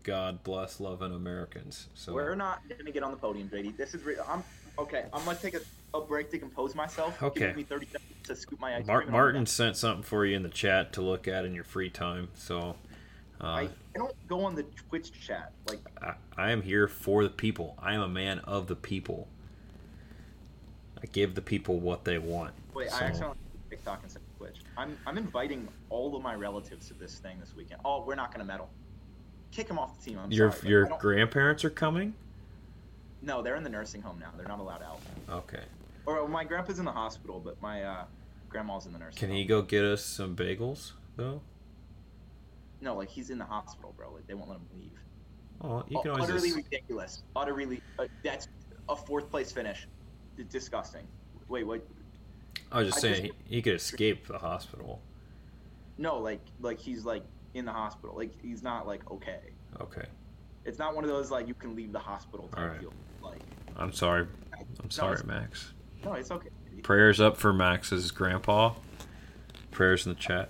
God 0.04 0.44
bless 0.44 0.80
loving 0.80 1.14
Americans. 1.14 1.88
So 1.96 2.14
We're 2.14 2.36
not 2.36 2.62
gonna 2.78 2.92
get 2.92 3.04
on 3.04 3.12
the 3.12 3.18
podium, 3.18 3.50
JD. 3.50 3.78
This 3.78 3.94
is. 3.94 4.04
Re- 4.04 4.18
I'm 4.28 4.44
okay. 4.78 5.06
I'm 5.14 5.24
gonna 5.26 5.38
take 5.38 5.56
a, 5.56 5.62
a 5.94 6.02
break 6.02 6.30
to 6.32 6.40
compose 6.40 6.76
myself. 6.76 7.22
Okay. 7.22 7.48
Give 7.48 7.56
me 7.56 7.64
30 7.64 7.86
seconds 7.86 8.04
to 8.24 8.36
scoop 8.36 8.60
my 8.60 8.76
ice 8.76 8.86
Mar- 8.86 8.98
cream. 8.98 9.08
and 9.10 9.16
I'll 9.16 9.22
be 9.22 9.24
Martin 9.24 9.46
sent 9.46 9.78
something 9.78 10.04
for 10.04 10.26
you 10.26 10.36
in 10.36 10.44
the 10.44 10.50
chat 10.50 10.94
to 10.94 11.02
look 11.02 11.28
at 11.28 11.46
in 11.46 11.54
your 11.54 11.64
free 11.64 11.90
time. 11.90 12.30
So 12.34 12.76
uh. 13.40 13.46
I, 13.46 13.62
I 13.62 13.70
don't 13.96 14.16
go 14.28 14.44
on 14.44 14.56
the 14.56 14.64
Twitch 14.90 15.12
chat. 15.26 15.52
Like 15.70 15.80
I, 16.02 16.14
I 16.36 16.52
am 16.52 16.64
here 16.64 16.88
for 16.88 17.24
the 17.24 17.30
people. 17.30 17.76
I 17.80 17.94
am 17.94 18.02
a 18.02 18.10
man 18.10 18.40
of 18.40 18.68
the 18.68 18.76
people. 18.76 19.28
I 21.02 21.06
give 21.08 21.36
the 21.36 21.42
people 21.42 21.80
what 21.80 22.06
they 22.06 22.18
want. 22.18 22.54
Wait, 22.74 22.90
So- 22.90 22.98
I 22.98 23.04
accidentally 23.04 23.38
TikTok 23.70 24.04
of 24.04 24.12
Twitch. 24.12 24.24
I'm 24.82 24.98
I'm 25.06 25.18
inviting 25.18 25.68
all 25.90 26.16
of 26.16 26.24
my 26.24 26.34
relatives 26.34 26.88
to 26.88 26.96
this 26.96 27.20
thing 27.20 27.40
this 27.40 27.54
weekend. 27.56 27.82
Oh, 27.86 28.04
we're 28.04 28.16
not 28.16 28.32
gonna 28.32 28.46
medal. 28.46 28.70
Kick 29.52 29.68
them 29.68 29.78
off 29.78 30.00
the 30.00 30.10
team. 30.10 30.20
I'm 30.20 30.32
your 30.32 30.52
sorry. 30.52 30.70
your 30.70 30.86
grandparents 31.00 31.64
are 31.64 31.70
coming. 31.70 32.16
no, 33.22 33.44
they're 33.44 33.56
in 33.56 33.64
the 33.64 33.70
nursing 33.70 34.02
home 34.02 34.18
now. 34.20 34.32
They're 34.36 34.48
not 34.48 34.60
allowed 34.60 34.82
out. 34.82 35.00
Okay. 35.30 35.64
Or 36.08 36.28
my 36.28 36.44
grandpa's 36.44 36.80
in 36.80 36.86
the 36.86 36.92
hospital, 36.92 37.40
but 37.40 37.62
my 37.62 37.84
uh, 37.84 38.06
grandma's 38.50 38.88
in 38.88 38.94
the 38.94 38.98
nursing. 38.98 39.20
Can 39.20 39.30
home. 39.30 39.38
he 39.38 39.46
go 39.46 39.62
get 39.62 39.84
us 39.84 40.04
some 40.04 40.36
bagels 40.36 40.94
though? 41.16 41.42
No, 42.82 42.96
like 42.96 43.10
he's 43.10 43.30
in 43.30 43.38
the 43.38 43.46
hospital, 43.46 43.94
bro. 43.96 44.12
Like 44.12 44.26
they 44.26 44.34
won't 44.34 44.50
let 44.50 44.58
him 44.58 44.68
leave. 44.74 45.00
Oh, 45.64 45.84
you 45.88 46.02
can 46.02 46.12
always. 46.12 46.24
utterly 46.24 46.50
just- 46.50 46.56
ridiculous. 46.56 47.24
Utterly. 47.36 47.82
Uh, 48.00 48.06
that's 48.24 48.48
a 48.90 48.96
fourth 48.96 49.30
place 49.30 49.52
finish. 49.52 49.88
Disgusting. 50.50 51.06
Wait, 51.50 51.68
what? 51.68 51.86
I 52.72 52.80
was 52.80 52.88
just 52.90 52.98
I 53.00 53.02
saying 53.02 53.26
just- 53.28 53.38
he, 53.48 53.56
he 53.58 53.62
could 53.62 53.74
escape 53.76 54.28
the 54.28 54.38
hospital. 54.38 55.02
No, 55.98 56.18
like 56.18 56.42
like 56.62 56.80
he's 56.80 57.06
like 57.06 57.24
in 57.54 57.66
the 57.66 57.72
hospital. 57.72 58.16
Like 58.16 58.32
he's 58.42 58.64
not 58.64 58.88
like 58.88 59.10
okay. 59.12 59.40
Okay, 59.80 60.06
It's 60.66 60.78
not 60.80 60.96
one 60.96 61.04
of 61.06 61.10
those 61.10 61.32
like 61.32 61.48
you 61.48 61.54
can 61.54 61.76
leave 61.76 61.92
the 61.92 62.00
hospital 62.00 62.48
type 62.50 62.60
Alright. 62.60 62.80
feel. 62.82 62.94
Like 63.24 63.40
I'm 63.78 63.92
sorry. 63.94 64.28
I'm 64.54 64.66
No, 64.84 64.90
sorry, 64.90 65.22
Max. 65.26 65.74
no, 66.04 66.14
it's 66.14 66.30
okay. 66.32 66.50
Prayers 66.84 67.20
up 67.22 67.38
for 67.38 67.54
Max's 67.54 68.12
grandpa. 68.12 68.74
Prayers 69.72 70.06
in 70.06 70.14
the 70.14 70.20
chat. 70.20 70.50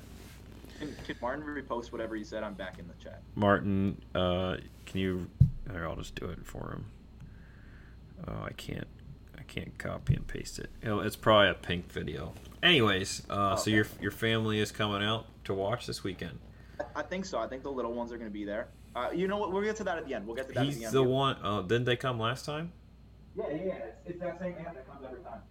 Can, 0.79 0.95
can 1.05 1.15
Martin 1.21 1.43
repost 1.45 1.91
whatever 1.91 2.15
he 2.15 2.23
said? 2.23 2.41
I'm 2.43 2.55
back 2.55 2.79
in 2.79 2.87
the 2.87 2.95
chat. 3.03 3.21
Martin, 3.35 4.01
uh, 4.15 4.57
can 4.85 4.99
you? 4.99 5.27
Here, 5.71 5.85
I'll 5.87 5.95
just 5.95 6.15
do 6.15 6.25
it 6.25 6.43
for 6.45 6.71
him. 6.71 6.85
Oh, 8.27 8.43
I 8.45 8.51
can't. 8.53 8.87
Can't 9.51 9.77
copy 9.77 10.13
and 10.13 10.25
paste 10.25 10.59
it. 10.59 10.69
It's 10.81 11.17
probably 11.17 11.49
a 11.49 11.53
pink 11.53 11.91
video. 11.91 12.31
Anyways, 12.63 13.23
uh, 13.29 13.57
so 13.57 13.63
Okay. 13.63 13.71
your 13.71 13.85
your 13.99 14.11
family 14.11 14.59
is 14.61 14.71
coming 14.71 15.03
out 15.03 15.25
to 15.43 15.53
watch 15.53 15.85
this 15.85 16.05
weekend. 16.05 16.39
I, 16.95 17.01
think 17.01 17.25
so. 17.25 17.37
I 17.37 17.47
think 17.47 17.61
the 17.61 17.69
little 17.69 17.91
ones 17.91 18.13
are 18.13 18.17
going 18.17 18.29
to 18.29 18.33
be 18.33 18.45
there. 18.45 18.69
Uh, 18.95 19.09
you 19.13 19.27
know 19.27 19.35
what? 19.37 19.51
We'll 19.51 19.61
get 19.61 19.75
to 19.75 19.83
that 19.83 19.97
at 19.97 20.07
the 20.07 20.13
end. 20.13 20.25
We'll 20.25 20.37
get 20.37 20.47
to 20.47 20.53
that 20.53 20.61
at 20.61 20.67
the 20.67 20.71
He's 20.73 20.85
end. 20.85 20.93
the 20.93 21.03
one. 21.03 21.35
Uh, 21.43 21.63
didn't 21.63 21.83
they 21.83 21.97
come 21.97 22.17
last 22.17 22.45
time? 22.45 22.71
Yeah, 23.35 23.43
yeah, 23.49 23.55
yeah. 23.55 23.73
It's, 23.73 23.97
it's 24.05 24.19
that 24.21 24.39
same 24.39 24.55
aunt 24.57 24.73
that 24.73 24.87
comes 24.89 25.03
every 25.05 25.19
time. 25.19 25.41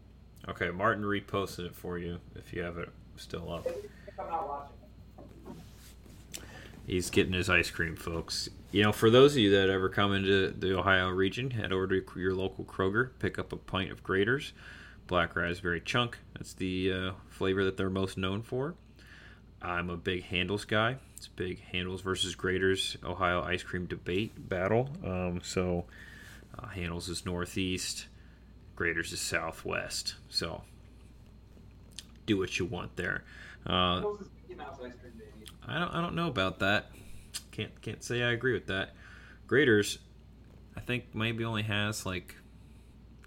Okay, 0.49 0.71
Martin 0.71 1.04
reposted 1.04 1.66
it 1.66 1.75
for 1.75 1.99
you 1.99 2.21
if 2.37 2.54
you 2.54 2.62
have 2.62 2.78
it 2.78 2.88
still 3.16 3.52
up. 3.52 3.66
I'm 4.19 4.30
not 4.30 4.49
watching. 4.49 4.76
He's 6.90 7.09
getting 7.09 7.35
his 7.35 7.49
ice 7.49 7.70
cream, 7.70 7.94
folks. 7.94 8.49
You 8.73 8.82
know, 8.82 8.90
for 8.90 9.11
those 9.11 9.35
of 9.35 9.38
you 9.38 9.50
that 9.50 9.70
ever 9.70 9.88
come 9.88 10.12
into 10.12 10.50
the 10.50 10.76
Ohio 10.76 11.09
region, 11.11 11.52
head 11.52 11.73
over 11.73 11.87
to 11.87 12.04
your 12.16 12.35
local 12.35 12.64
Kroger, 12.64 13.11
pick 13.20 13.38
up 13.38 13.52
a 13.52 13.56
pint 13.56 13.92
of 13.92 14.02
Graeter's, 14.02 14.52
black 15.06 15.37
raspberry 15.37 15.80
chunk. 15.80 16.18
That's 16.35 16.52
the 16.52 16.92
uh, 16.92 17.12
flavor 17.28 17.64
that 17.64 17.76
they're 17.76 17.90
most 17.90 18.18
known 18.18 18.42
for. 18.42 18.75
I'm 19.62 19.88
a 19.88 19.97
big 19.97 20.25
Handel's 20.25 20.64
guy. 20.64 20.97
It's 21.16 21.28
a 21.28 21.30
big 21.30 21.61
Handel's 21.70 22.00
versus 22.00 22.35
Graeter's 22.35 22.97
Ohio 23.04 23.40
ice 23.40 23.62
cream 23.62 23.87
debate 23.87 24.49
battle. 24.49 24.90
Um, 25.04 25.42
so 25.44 25.85
uh, 26.59 26.66
Handel's 26.66 27.09
is 27.09 27.25
northeast, 27.25 28.09
graders 28.75 29.12
is 29.12 29.20
southwest. 29.20 30.16
So 30.28 30.64
do 32.26 32.37
what 32.37 32.59
you 32.59 32.64
want 32.64 32.97
there. 32.97 33.23
Uh, 33.64 34.02
I 35.71 35.79
don't 35.79 35.95
I 35.95 36.00
don't 36.00 36.15
know 36.15 36.27
about 36.27 36.59
that. 36.59 36.91
Can't 37.53 37.81
can't 37.81 38.03
say 38.03 38.23
I 38.23 38.33
agree 38.33 38.53
with 38.53 38.67
that. 38.67 38.95
Graeter's, 39.47 39.99
I 40.77 40.81
think 40.81 41.15
maybe 41.15 41.45
only 41.45 41.62
has 41.62 42.05
like 42.05 42.35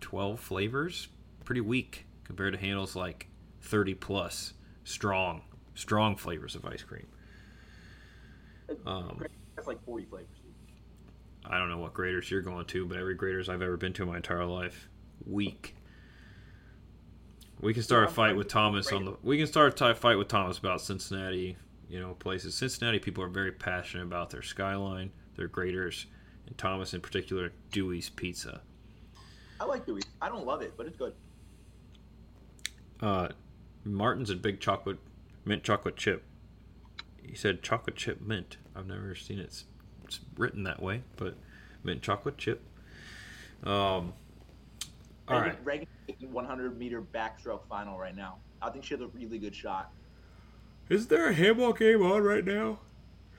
twelve 0.02 0.40
flavors. 0.40 1.08
Pretty 1.46 1.62
weak 1.62 2.06
compared 2.26 2.54
to 2.54 2.60
Handel's 2.60 2.96
like 2.96 3.28
thirty 3.62 3.94
plus 3.94 4.54
strong 4.84 5.42
strong 5.74 6.16
flavors 6.16 6.56
of 6.56 6.66
ice 6.66 6.84
cream. 6.84 7.08
Um, 8.86 9.24
That's 9.56 9.68
like 9.68 9.84
40 9.86 10.06
flavors. 10.06 10.28
I 11.46 11.58
don't 11.58 11.70
know 11.70 11.78
what 11.78 11.94
Graeter's 11.94 12.32
you're 12.32 12.42
going 12.42 12.66
to, 12.68 12.86
but 12.86 12.98
every 12.98 13.18
Graeter's 13.18 13.50
I've 13.50 13.62
ever 13.62 13.76
been 13.76 13.94
to 13.94 14.04
in 14.04 14.10
my 14.10 14.18
entire 14.18 14.46
life, 14.46 14.88
weak. 15.26 15.76
We 17.60 17.74
can 17.74 17.84
start 17.84 18.06
a 18.06 18.08
fight 18.08 18.30
with 18.30 18.46
with 18.46 18.48
Thomas 18.50 18.92
on 18.92 19.06
the. 19.06 19.16
We 19.24 19.38
can 19.38 19.48
start 19.48 19.80
a 19.80 19.96
fight 19.96 20.18
with 20.18 20.28
Thomas 20.28 20.58
about 20.58 20.82
Cincinnati, 20.82 21.58
you 21.94 22.00
know, 22.00 22.16
places. 22.16 22.56
Cincinnati 22.56 22.98
people 22.98 23.24
are 23.24 23.30
very 23.30 23.52
passionate 23.52 24.02
about 24.02 24.32
their 24.32 24.42
skyline, 24.42 25.12
their 25.36 25.48
Graeter's, 25.48 26.08
and 26.48 26.58
Thomas 26.58 26.92
in 26.96 27.02
particular, 27.02 27.54
Dewey's 27.72 28.10
Pizza. 28.10 28.62
I 29.60 29.66
like 29.66 29.86
Dewey's. 29.86 30.06
I 30.20 30.28
don't 30.28 30.44
love 30.44 30.64
it, 30.64 30.74
but 30.76 30.88
it's 30.88 30.98
good. 30.98 31.14
Uh, 33.00 33.28
Martin's 33.86 34.32
a 34.32 34.36
big 34.36 34.60
chocolate, 34.60 34.98
mint 35.46 35.64
chocolate 35.64 35.96
chip. 35.96 36.24
He 37.22 37.36
said 37.36 37.62
chocolate 37.62 37.96
chip 37.96 38.20
mint. 38.20 38.58
I've 38.76 38.88
never 38.88 39.14
seen 39.14 39.38
it. 39.38 39.44
It's, 39.44 39.66
it's 40.04 40.20
written 40.36 40.64
that 40.64 40.82
way, 40.82 41.04
but 41.16 41.36
mint 41.84 42.02
chocolate 42.02 42.40
chip. 42.40 42.64
Um. 43.64 44.14
All 45.28 45.40
Regan, 45.40 45.58
right. 45.64 45.88
Regan 46.10 46.34
100 46.34 46.78
meter 46.78 47.04
backstroke 47.04 47.68
final 47.70 48.00
right 48.00 48.16
now. 48.16 48.38
I 48.64 48.72
think 48.72 48.84
she 48.84 48.96
has 48.96 49.02
a 49.02 49.08
really 49.08 49.38
good 49.38 49.56
shot. 49.56 49.92
Is 50.90 51.08
there 51.08 51.30
a 51.30 51.34
handball 51.34 51.74
game 51.74 52.04
on 52.04 52.24
right 52.24 52.44
now? 52.44 52.80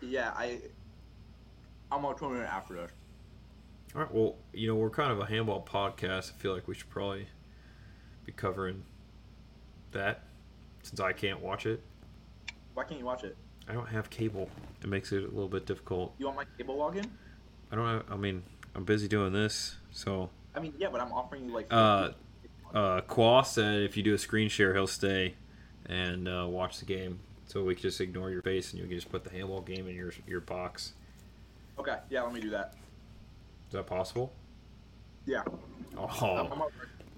Yeah, 0.01 0.33
I. 0.35 0.61
I'm 1.93 2.03
gonna 2.03 2.19
tune 2.19 2.37
in 2.37 2.43
after 2.43 2.75
this. 2.75 2.91
All 3.95 4.03
right. 4.03 4.13
Well, 4.13 4.37
you 4.53 4.67
know 4.67 4.75
we're 4.75 4.91
kind 4.91 5.13
of 5.13 5.21
a 5.21 5.27
handball 5.27 5.65
podcast. 5.65 6.33
I 6.33 6.35
feel 6.37 6.53
like 6.53 6.67
we 6.67 6.75
should 6.75 6.91
probably 6.91 7.29
be 8.25 8.33
covering 8.33 8.83
that 9.93 10.25
since 10.83 11.01
I 11.01 11.13
can't 11.13 11.41
watch 11.41 11.67
it. 11.67 11.83
Why 12.75 12.85
can't 12.85 12.99
you 12.99 13.07
watch 13.07 13.25
it? 13.25 13.37
I 13.69 13.73
don't 13.73 13.89
have 13.89 14.11
cable. 14.11 14.49
It 14.83 14.89
makes 14.89 15.13
it 15.13 15.23
a 15.23 15.29
little 15.29 15.49
bit 15.49 15.67
difficult. 15.67 16.15
You 16.19 16.27
want 16.27 16.39
my 16.39 16.45
cable 16.59 16.77
login? 16.77 17.07
I 17.71 17.77
don't. 17.77 17.87
Have, 17.87 18.05
I 18.11 18.17
mean, 18.17 18.43
I'm 18.75 18.85
busy 18.85 19.07
doing 19.07 19.33
this, 19.33 19.77
so. 19.93 20.31
I 20.55 20.61
mean, 20.61 20.75
yeah, 20.79 20.89
but 20.91 21.01
I'm 21.01 21.13
offering 21.13 21.47
you 21.47 21.55
like. 21.55 21.67
Uh, 21.71 22.11
uh, 22.73 23.01
Qua 23.03 23.43
said 23.43 23.83
if 23.83 23.97
you 23.97 24.03
do 24.03 24.15
a 24.15 24.19
screen 24.19 24.49
share, 24.49 24.75
he'll 24.75 24.87
stay 24.87 25.35
and 25.87 26.29
uh, 26.29 26.47
watch 26.49 26.79
the 26.79 26.87
game. 26.87 27.21
So 27.47 27.63
we 27.63 27.75
can 27.75 27.83
just 27.83 28.01
ignore 28.01 28.31
your 28.31 28.43
face 28.43 28.73
and 28.73 28.81
you 28.83 28.89
can 28.89 28.97
just 28.97 29.11
put 29.11 29.23
the 29.25 29.31
handball 29.31 29.61
game 29.61 29.87
in 29.89 29.95
your 29.95 30.13
your 30.27 30.41
box. 30.41 30.93
okay, 31.79 31.99
yeah, 32.11 32.23
let 32.23 32.33
me 32.33 32.41
do 32.41 32.51
that. 32.51 32.75
Is 33.69 33.73
that 33.73 33.87
possible? 33.87 34.33
Yeah. 35.27 35.43
Oh, 35.97 36.07
I'm- 36.07 36.53
I'm 36.53 36.63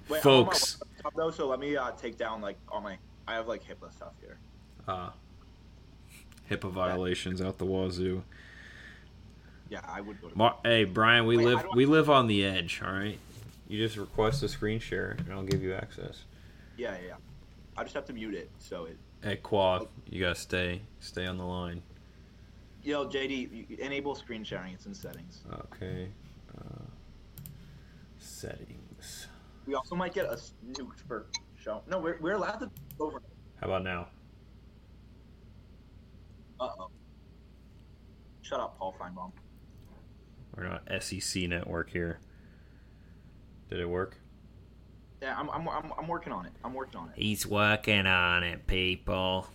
wait, 0.09 0.23
folks. 0.23 0.80
I'm 1.04 1.12
though, 1.16 1.30
so 1.30 1.49
let 1.49 1.59
me 1.61 1.76
uh, 1.76 1.92
take 1.92 2.16
down 2.16 2.40
like 2.40 2.56
all 2.68 2.80
my. 2.80 2.99
I 3.28 3.35
have 3.35 3.49
like 3.49 3.62
HIPAA 3.64 3.92
stuff 3.92 4.12
here. 4.21 4.38
uh, 4.87 5.11
HIPAA 6.50 6.71
violations 6.71 7.40
out 7.40 7.59
the 7.59 7.64
wazoo. 7.66 8.23
Yeah, 9.68 9.80
I 9.85 10.00
would 10.00 10.21
go 10.23 10.28
to. 10.28 10.38
Mar- 10.38 10.56
hey, 10.64 10.85
Brian, 10.85 11.26
we 11.26 11.37
Wait, 11.37 11.47
live 11.47 11.56
how 11.59 11.62
do 11.64 11.71
I- 11.73 11.76
we 11.76 11.87
live 11.87 12.09
on 12.11 12.26
the 12.28 12.45
edge. 12.45 12.80
All 12.85 12.92
right, 12.92 13.18
you 13.68 13.78
just 13.78 13.97
request 13.97 14.42
a 14.42 14.49
screen 14.49 14.78
share 14.78 15.16
and 15.18 15.33
I'll 15.33 15.42
give 15.42 15.62
you 15.62 15.75
access. 15.75 16.23
Yeah, 16.76 16.95
yeah, 17.00 17.09
yeah. 17.09 17.14
I 17.76 17.83
just 17.83 17.95
have 17.95 18.04
to 18.06 18.12
mute 18.12 18.35
it, 18.35 18.50
so 18.59 18.85
it. 18.85 18.97
Hey, 19.23 19.37
Quad, 19.37 19.88
you 20.08 20.20
gotta 20.20 20.35
stay 20.35 20.82
stay 21.00 21.26
on 21.26 21.38
the 21.38 21.44
line. 21.44 21.82
Yo, 22.82 23.06
JD, 23.06 23.80
enable 23.80 24.14
screen 24.14 24.44
sharing. 24.44 24.75
It's 24.75 24.87
in 24.87 24.94
settings. 24.94 25.42
Okay. 25.52 26.08
Uh, 26.56 26.85
settings. 28.18 29.26
We 29.66 29.75
also 29.75 29.96
might 29.96 30.14
get 30.14 30.26
a 30.26 30.38
nuked 30.70 31.00
for 31.08 31.26
show. 31.58 31.82
No, 31.88 31.99
we're, 31.99 32.18
we're 32.20 32.35
allowed 32.35 32.61
to 32.61 32.70
over. 33.00 33.20
How 33.61 33.66
about 33.66 33.82
now? 33.82 34.08
Uh 36.61 36.68
oh. 36.78 36.90
Shut 38.42 38.61
up, 38.61 38.78
Paul 38.78 38.94
Finebaum. 39.00 39.32
We're 40.56 40.68
not 40.68 41.02
SEC 41.02 41.49
network 41.49 41.90
here. 41.90 42.20
Did 43.68 43.80
it 43.80 43.88
work? 43.88 44.18
Yeah, 45.26 45.35
I'm, 45.37 45.50
I'm, 45.50 45.68
I'm, 45.68 45.92
I'm 45.99 46.06
working 46.06 46.33
on 46.33 46.47
it. 46.47 46.52
I'm 46.62 46.73
working 46.73 47.00
on 47.00 47.09
it. 47.09 47.14
He's 47.16 47.45
working 47.45 48.06
on 48.06 48.45
it, 48.45 48.68
people. 48.68 49.49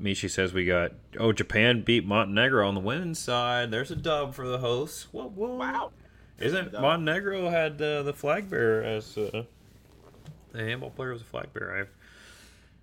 Mishi 0.00 0.30
says 0.30 0.52
we 0.52 0.64
got 0.64 0.92
oh 1.18 1.32
Japan 1.32 1.82
beat 1.82 2.06
Montenegro 2.06 2.68
on 2.68 2.74
the 2.74 2.80
women's 2.80 3.18
side. 3.18 3.72
There's 3.72 3.90
a 3.90 3.96
dub 3.96 4.32
for 4.32 4.46
the 4.46 4.58
hosts. 4.58 5.08
What? 5.12 5.32
what? 5.32 5.50
Wow. 5.50 5.90
Isn't 6.38 6.72
Montenegro 6.72 7.50
had 7.50 7.82
uh, 7.82 8.04
the 8.04 8.12
flag 8.12 8.48
bearer 8.48 8.84
as 8.84 9.18
uh, 9.18 9.42
the 10.52 10.58
handball 10.58 10.90
player 10.90 11.12
was 11.12 11.22
a 11.22 11.24
flag 11.24 11.52
bearer? 11.52 11.82
I 11.82 11.88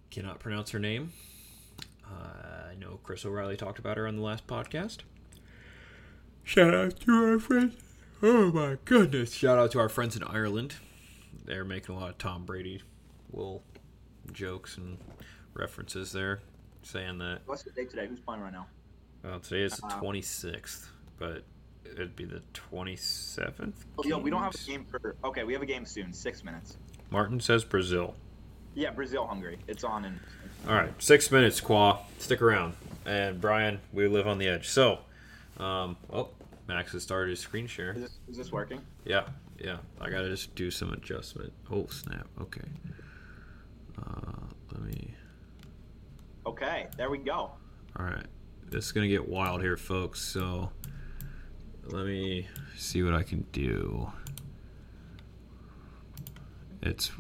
cannot 0.10 0.40
pronounce 0.40 0.72
her 0.72 0.80
name. 0.80 1.14
Uh, 2.06 2.72
I 2.72 2.76
know 2.76 3.00
Chris 3.02 3.26
O'Reilly 3.26 3.56
talked 3.56 3.80
about 3.80 3.96
her 3.96 4.10
on 4.10 4.18
the 4.18 4.22
last 4.22 4.46
podcast. 4.46 5.00
Shout 6.44 6.74
out 6.74 7.00
to 7.02 7.12
our 7.14 7.40
friends. 7.40 7.76
Oh 8.22 8.52
my 8.52 8.78
goodness! 8.84 9.34
Shout 9.34 9.58
out 9.58 9.72
to 9.72 9.80
our 9.80 9.90
friends 9.90 10.18
in 10.18 10.24
Ireland. 10.24 10.76
They're 11.46 11.66
making 11.66 11.96
a 11.96 12.00
lot 12.00 12.10
of 12.10 12.18
Tom 12.18 12.46
Brady 12.46 12.82
will 13.32 13.64
jokes 14.32 14.78
and 14.78 14.98
references 15.54 16.12
there, 16.12 16.40
saying 16.84 17.18
that 17.20 17.40
What's 17.46 17.64
the 17.64 17.72
date 17.72 17.90
today? 17.90 18.08
Who's 18.08 18.20
playing 18.20 18.42
right 18.42 18.54
now? 18.54 18.68
well, 19.24 19.40
today 19.40 19.62
is 19.64 19.78
the 19.78 19.86
Uh, 19.88 20.00
26th, 20.02 20.88
but 21.18 21.44
it'd 21.86 22.16
be 22.16 22.26
the 22.26 22.42
27th. 22.54 23.74
Oh, 23.98 24.04
yo, 24.06 24.18
we 24.18 24.30
don't 24.30 24.42
have 24.44 24.56
a 24.56 24.58
game 24.68 24.86
for. 24.86 25.16
Okay, 25.24 25.44
we 25.44 25.54
have 25.54 25.62
a 25.62 25.66
game 25.66 25.86
soon. 25.86 26.14
Six 26.14 26.44
minutes. 26.44 26.78
Martin 27.10 27.40
says 27.40 27.64
Brazil. 27.64 28.16
Yeah, 28.74 28.92
Brazil, 28.92 29.28
Hungary. 29.28 29.60
It's 29.68 29.84
on 29.84 30.06
in. 30.06 30.20
All 30.68 30.76
right, 30.76 30.94
six 31.02 31.32
minutes, 31.32 31.60
Qua. 31.60 32.00
Stick 32.20 32.42
around. 32.42 32.74
And 33.06 33.42
Brian, 33.42 33.80
we 33.92 34.08
live 34.08 34.28
on 34.28 34.38
the 34.38 34.48
edge. 34.48 34.70
So, 34.70 35.00
um, 35.58 35.98
well, 36.08 36.30
Max 36.68 36.94
has 36.94 37.04
started 37.04 37.32
his 37.32 37.40
screen 37.40 37.68
share. 37.68 37.94
Is 37.94 38.02
this, 38.04 38.18
is 38.30 38.38
this 38.38 38.52
working? 38.52 38.80
Yeah, 39.04 39.24
yeah. 39.64 39.78
I 40.00 40.10
gotta 40.10 40.30
just 40.30 40.56
do 40.56 40.72
some 40.72 40.92
adjustment. 40.94 41.54
Oh 41.72 41.88
snap. 41.88 42.28
Okay. 42.40 42.62
Uh, 43.98 44.48
let 44.72 44.82
me. 44.84 45.14
Okay, 46.46 46.88
there 46.98 47.10
we 47.10 47.20
go. 47.20 47.52
All 47.98 48.06
right, 48.06 48.26
this 48.70 48.86
is 48.86 48.92
gonna 48.92 49.08
get 49.08 49.28
wild 49.28 49.62
here, 49.62 49.78
folks. 49.78 50.22
So, 50.22 50.72
let 51.86 52.06
me 52.06 52.48
see 52.78 53.04
what 53.04 53.14
I 53.14 53.24
can 53.24 53.46
do. 53.52 54.12
It's 56.82 57.12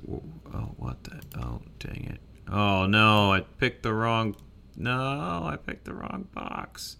oh 0.53 0.73
what 0.77 1.03
the 1.03 1.21
oh 1.39 1.61
dang 1.77 2.05
it 2.11 2.19
oh 2.51 2.87
no 2.87 3.31
I 3.31 3.41
picked 3.41 3.83
the 3.83 3.93
wrong 3.93 4.35
no 4.75 4.91
I 4.91 5.55
picked 5.55 5.85
the 5.85 5.93
wrong 5.93 6.27
box 6.33 6.97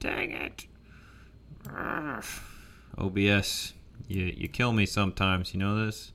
dang 0.00 0.32
it 0.32 0.66
Urgh. 1.68 2.40
OBS 2.98 3.74
you 4.08 4.32
you 4.36 4.48
kill 4.48 4.72
me 4.72 4.86
sometimes 4.86 5.52
you 5.54 5.60
know 5.60 5.84
this 5.86 6.12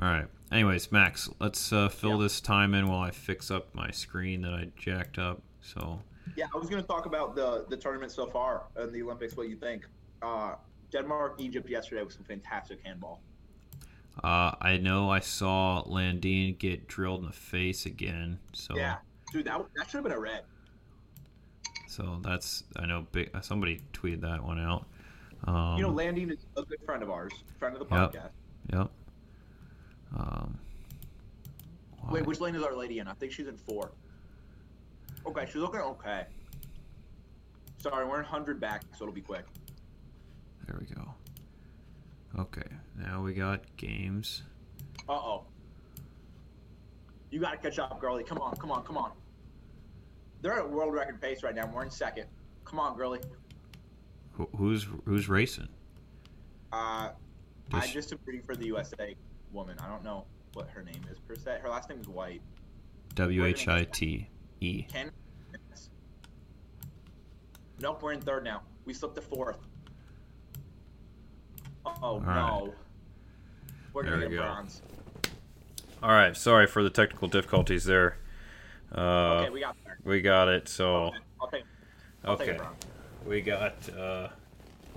all 0.00 0.08
right 0.08 0.26
anyways 0.50 0.90
Max 0.92 1.28
let's 1.40 1.72
uh, 1.72 1.88
fill 1.88 2.12
Yeah. 2.16 2.22
this 2.24 2.40
time 2.40 2.74
in 2.74 2.88
while 2.88 3.00
I 3.00 3.10
fix 3.10 3.50
up 3.50 3.74
my 3.74 3.90
screen 3.90 4.42
that 4.42 4.52
I 4.54 4.68
jacked 4.76 5.18
up 5.18 5.42
so 5.60 6.00
Yeah, 6.36 6.46
I 6.54 6.58
was 6.58 6.68
going 6.68 6.80
to 6.82 6.86
talk 6.88 7.06
about 7.06 7.34
the 7.34 7.66
the 7.68 7.76
tournament 7.76 8.10
so 8.12 8.26
far 8.26 8.64
and 8.76 8.92
the 8.92 9.02
Olympics. 9.02 9.36
What 9.36 9.48
you 9.48 9.56
think? 9.56 9.86
Uh, 10.22 10.54
Denmark, 10.90 11.34
Egypt 11.38 11.68
yesterday 11.68 12.02
was 12.02 12.14
some 12.14 12.24
fantastic 12.24 12.78
handball. 12.84 13.20
uh, 14.24 14.52
I 14.60 14.76
know 14.78 15.10
I 15.10 15.20
saw 15.20 15.82
Landin 15.86 16.54
get 16.58 16.86
drilled 16.88 17.20
in 17.20 17.26
the 17.26 17.32
face 17.32 17.86
again 17.86 18.38
so 18.52 18.76
Yeah, 18.76 18.96
dude, 19.32 19.46
that 19.46 19.60
that 19.76 19.86
should 19.86 19.98
have 19.98 20.04
been 20.04 20.12
a 20.12 20.20
red. 20.20 20.42
So 21.88 22.20
that's 22.22 22.64
I 22.76 22.86
know 22.86 23.06
big 23.12 23.30
somebody 23.42 23.80
tweeted 23.92 24.20
that 24.22 24.42
one 24.44 24.58
out. 24.60 24.86
Um, 25.44 25.76
you 25.76 25.82
know, 25.82 25.90
Landin 25.90 26.30
is 26.30 26.46
a 26.56 26.62
good 26.62 26.80
friend 26.84 27.02
of 27.02 27.10
ours, 27.10 27.32
friend 27.58 27.76
of 27.76 27.88
the 27.88 27.94
Yep. 27.94 28.12
podcast. 28.12 28.30
Yep. 28.72 28.90
Um, 30.16 30.58
why- 31.98 32.12
Wait, 32.12 32.26
which 32.26 32.40
lane 32.40 32.54
is 32.54 32.62
our 32.62 32.74
lady 32.76 32.98
in? 32.98 33.08
I 33.08 33.14
think 33.14 33.32
she's 33.32 33.48
in 33.48 33.56
four. 33.56 33.90
Okay, 35.26 35.46
she's 35.46 35.56
looking 35.56 35.80
okay. 35.80 36.26
Sorry, 37.78 38.04
we're 38.06 38.18
in 38.20 38.24
hundred 38.24 38.60
back, 38.60 38.82
so 38.96 39.04
it'll 39.04 39.14
be 39.14 39.20
quick. 39.20 39.44
There 40.66 40.76
we 40.78 40.86
go. 40.94 41.14
Okay, 42.38 42.68
now 42.96 43.22
we 43.22 43.34
got 43.34 43.64
games. 43.76 44.42
Uh 45.08 45.12
oh. 45.14 45.44
You 47.30 47.40
gotta 47.40 47.56
catch 47.56 47.78
up, 47.78 47.98
girlie. 48.00 48.24
Come 48.24 48.38
on, 48.38 48.54
come 48.56 48.70
on, 48.70 48.84
come 48.84 48.96
on. 48.96 49.12
They're 50.42 50.58
at 50.58 50.68
world 50.70 50.92
record 50.92 51.20
pace 51.20 51.42
right 51.42 51.54
now. 51.54 51.66
We're 51.66 51.82
in 51.84 51.90
second. 51.90 52.26
Come 52.64 52.78
on, 52.78 52.96
girlie. 52.96 53.20
Who, 54.50 54.56
who's 54.56 54.86
who's 55.04 55.28
racing? 55.28 55.68
Uh, 56.72 57.10
Does 57.70 57.82
I 57.82 57.86
she- 57.86 57.92
just 57.94 58.12
am 58.12 58.18
rooting 58.24 58.42
for 58.42 58.56
the 58.56 58.66
USA 58.66 59.14
woman. 59.52 59.76
I 59.80 59.88
don't 59.88 60.02
know 60.02 60.24
what 60.54 60.68
her 60.70 60.82
name 60.82 61.00
is 61.10 61.18
per 61.18 61.34
se. 61.36 61.58
Her 61.62 61.68
last 61.68 61.88
name 61.88 62.00
is 62.00 62.08
White. 62.08 62.42
W 63.14 63.44
H 63.44 63.68
I 63.68 63.84
T 63.84 64.26
E. 64.60 64.82
Ken. 64.84 65.10
Nope, 67.80 68.02
we're 68.02 68.12
in 68.12 68.20
third 68.20 68.44
now. 68.44 68.62
We 68.84 68.94
slipped 68.94 69.16
to 69.16 69.22
fourth. 69.22 69.58
Oh 71.84 72.20
right. 72.20 72.34
no. 72.36 72.74
We're 73.92 74.04
gonna 74.04 74.18
There 74.18 74.28
we 74.28 74.34
get 74.36 74.40
go. 74.42 74.46
bronze. 74.46 74.82
All 76.02 76.10
right, 76.10 76.36
sorry 76.36 76.66
for 76.66 76.82
the 76.82 76.90
technical 76.90 77.28
difficulties 77.28 77.84
there. 77.84 78.16
Uh, 78.94 79.40
okay, 79.42 79.50
we 79.50 79.60
got 79.60 79.76
there. 79.84 79.98
we 80.04 80.20
got 80.20 80.48
it. 80.48 80.68
So 80.68 81.10
I'll 81.40 81.48
take. 81.48 81.64
I'll 82.24 82.36
take 82.36 82.48
okay, 82.48 82.56
a 82.56 82.60
bronze. 82.60 82.76
We 83.26 83.40
got 83.40 83.74
uh, 83.96 84.28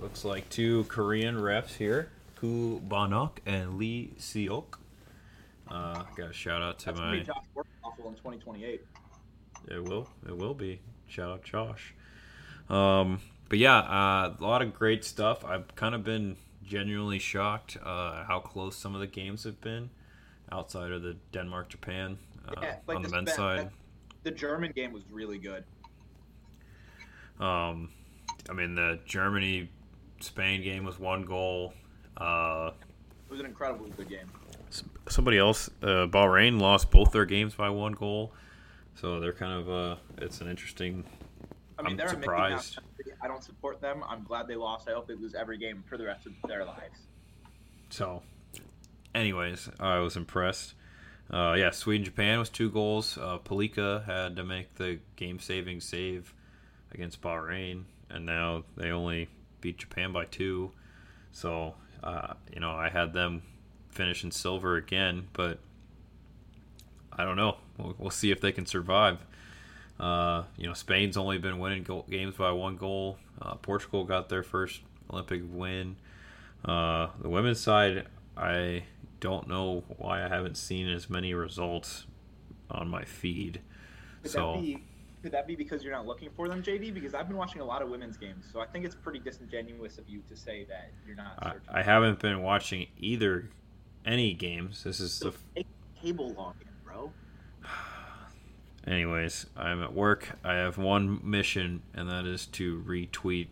looks 0.00 0.24
like 0.24 0.48
two 0.48 0.84
Korean 0.84 1.36
refs 1.36 1.76
here, 1.76 2.10
Ku 2.36 2.80
Banok 2.80 3.38
and 3.46 3.78
Lee 3.78 4.12
Seok. 4.18 4.78
Uh, 5.68 6.04
got 6.16 6.30
a 6.30 6.32
shout 6.32 6.62
out 6.62 6.78
to 6.80 6.86
That's 6.86 6.98
my 6.98 7.12
be 7.12 7.22
Josh 7.22 7.44
Workawful 7.56 8.08
in 8.08 8.14
2028. 8.14 8.84
It 9.68 9.82
will. 9.82 10.08
It 10.26 10.36
will 10.36 10.54
be. 10.54 10.80
Shout 11.08 11.30
out 11.30 11.44
Josh. 11.44 11.94
Um, 12.68 13.20
but 13.48 13.58
yeah, 13.58 13.78
uh, 13.78 14.34
a 14.38 14.44
lot 14.44 14.62
of 14.62 14.74
great 14.74 15.04
stuff. 15.04 15.44
I've 15.44 15.74
kind 15.74 15.94
of 15.94 16.04
been 16.04 16.36
genuinely 16.64 17.18
shocked 17.18 17.76
uh, 17.82 18.24
how 18.24 18.40
close 18.40 18.76
some 18.76 18.94
of 18.94 19.00
the 19.00 19.06
games 19.06 19.44
have 19.44 19.60
been 19.60 19.90
outside 20.50 20.92
of 20.92 21.02
the 21.02 21.16
Denmark 21.32 21.68
Japan 21.68 22.18
uh, 22.48 22.54
Yeah, 22.60 22.76
like 22.86 22.96
on 22.96 23.02
the 23.02 23.08
men's 23.08 23.34
side. 23.34 23.70
The 24.22 24.30
German 24.32 24.72
game 24.72 24.92
was 24.92 25.04
really 25.10 25.38
good. 25.38 25.64
Um, 27.38 27.90
I 28.48 28.52
mean, 28.52 28.74
the 28.74 28.98
Germany 29.06 29.68
Spain 30.20 30.62
game 30.62 30.84
was 30.84 30.98
one 30.98 31.22
goal. 31.22 31.72
Uh, 32.16 32.70
It 33.28 33.30
was 33.30 33.40
an 33.40 33.46
incredibly 33.46 33.90
good 33.90 34.08
game. 34.08 34.30
somebody 35.08 35.38
else, 35.38 35.68
uh, 35.82 36.06
Bahrain 36.06 36.60
lost 36.60 36.90
both 36.90 37.12
their 37.12 37.24
games 37.24 37.54
by 37.54 37.68
one 37.70 37.92
goal. 37.92 38.32
So 38.94 39.20
they're 39.20 39.32
kind 39.32 39.52
of 39.60 39.68
uh, 39.68 39.96
it's 40.18 40.40
an 40.40 40.48
interesting. 40.48 41.04
I 41.78 41.82
mean, 41.82 41.92
I'm 41.92 41.96
they're 41.98 42.06
a 42.06 42.16
Mickey 42.16 42.26
Mouse 42.28 42.66
surprised. 42.74 42.78
I 43.22 43.28
don't 43.28 43.42
support 43.44 43.80
them. 43.80 44.02
I'm 44.08 44.22
glad 44.22 44.46
they 44.48 44.56
lost. 44.56 44.88
I 44.88 44.92
hope 44.92 45.06
they 45.06 45.14
lose 45.14 45.34
every 45.34 45.58
game 45.58 45.82
for 45.86 45.96
the 45.98 46.04
rest 46.06 46.26
of 46.26 46.32
their 46.48 46.64
lives. 46.64 46.98
So, 47.90 48.22
anyways, 49.14 49.68
I 49.78 49.98
was 49.98 50.16
impressed. 50.16 50.74
Uh, 51.30 51.54
yeah, 51.58 51.70
Sweden 51.70 52.04
Japan 52.04 52.38
was 52.38 52.48
two 52.48 52.70
goals. 52.70 53.18
Uh, 53.18 53.38
Palicka 53.38 54.04
had 54.06 54.36
to 54.36 54.44
make 54.44 54.74
the 54.76 55.00
game 55.16 55.38
saving 55.40 55.80
save 55.80 56.32
against 56.92 57.20
Bahrain, 57.20 57.84
and 58.10 58.26
now 58.26 58.64
they 58.76 58.90
only 58.90 59.28
beat 59.60 59.78
Japan 59.78 60.12
by 60.12 60.24
two. 60.24 60.72
So, 61.32 61.74
uh, 62.02 62.34
you 62.52 62.60
know, 62.60 62.70
I 62.70 62.88
had 62.88 63.12
them 63.12 63.42
finish 63.90 64.24
in 64.24 64.30
silver 64.30 64.76
again, 64.76 65.28
but 65.32 65.58
I 67.12 67.24
don't 67.24 67.36
know. 67.36 67.56
We'll, 67.78 67.94
we'll 67.98 68.10
see 68.10 68.30
if 68.30 68.40
they 68.40 68.52
can 68.52 68.66
survive. 68.66 69.18
Uh, 69.98 70.44
you 70.56 70.66
know, 70.66 70.74
Spain's 70.74 71.16
only 71.16 71.38
been 71.38 71.58
winning 71.58 71.82
goal, 71.82 72.06
games 72.10 72.34
by 72.36 72.50
one 72.52 72.76
goal. 72.76 73.18
Uh, 73.40 73.54
Portugal 73.54 74.04
got 74.04 74.28
their 74.28 74.42
first 74.42 74.82
Olympic 75.10 75.42
win. 75.48 75.96
Uh, 76.64 77.08
the 77.20 77.28
women's 77.28 77.60
side, 77.60 78.06
I 78.36 78.84
don't 79.20 79.48
know 79.48 79.84
why 79.96 80.24
I 80.24 80.28
haven't 80.28 80.56
seen 80.56 80.88
as 80.88 81.08
many 81.08 81.32
results 81.32 82.04
on 82.70 82.88
my 82.88 83.04
feed. 83.04 83.60
Could 84.22 84.32
so? 84.32 84.64
Could 85.26 85.32
that 85.32 85.48
be 85.48 85.56
because 85.56 85.82
you're 85.82 85.92
not 85.92 86.06
looking 86.06 86.30
for 86.36 86.48
them, 86.48 86.62
JD? 86.62 86.94
Because 86.94 87.12
I've 87.12 87.26
been 87.26 87.36
watching 87.36 87.60
a 87.60 87.64
lot 87.64 87.82
of 87.82 87.88
women's 87.88 88.16
games, 88.16 88.44
so 88.52 88.60
I 88.60 88.66
think 88.66 88.84
it's 88.84 88.94
pretty 88.94 89.18
disingenuous 89.18 89.98
of 89.98 90.08
you 90.08 90.22
to 90.28 90.36
say 90.36 90.62
that 90.68 90.92
you're 91.04 91.16
not 91.16 91.32
I, 91.40 91.46
searching. 91.48 91.68
I 91.68 91.82
haven't 91.82 92.20
been 92.20 92.42
watching 92.44 92.86
either 92.96 93.50
any 94.04 94.34
games. 94.34 94.84
This 94.84 95.00
is 95.00 95.18
the 95.18 95.32
So 95.32 95.38
take 95.56 95.66
cable 96.00 96.30
login, 96.34 96.68
bro. 96.84 97.10
anyways. 98.86 99.46
I'm 99.56 99.82
at 99.82 99.92
work. 99.94 100.38
I 100.44 100.54
have 100.54 100.78
one 100.78 101.18
mission, 101.28 101.82
and 101.92 102.08
that 102.08 102.24
is 102.24 102.46
to 102.46 102.84
retweet 102.86 103.48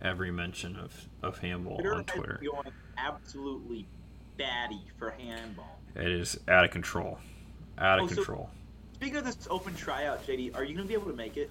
every 0.00 0.32
mention 0.32 0.74
of 0.74 1.06
of 1.22 1.38
handball 1.38 1.76
Twitter 1.76 1.94
on 1.94 2.04
Twitter. 2.04 2.40
going 2.42 2.72
absolutely 2.98 3.86
batty 4.36 4.82
for 4.98 5.10
handball. 5.10 5.78
It 5.94 6.10
is 6.10 6.40
out 6.48 6.64
of 6.64 6.72
control. 6.72 7.20
Out 7.78 8.00
of 8.00 8.06
Oh, 8.06 8.08
so- 8.08 8.14
control. 8.16 8.50
Speaking 9.02 9.18
of 9.18 9.24
this 9.24 9.48
open 9.50 9.74
tryout, 9.74 10.24
JD, 10.24 10.54
are 10.54 10.62
you 10.62 10.76
gonna 10.76 10.86
be 10.86 10.94
able 10.94 11.10
to 11.10 11.16
make 11.16 11.36
it? 11.36 11.50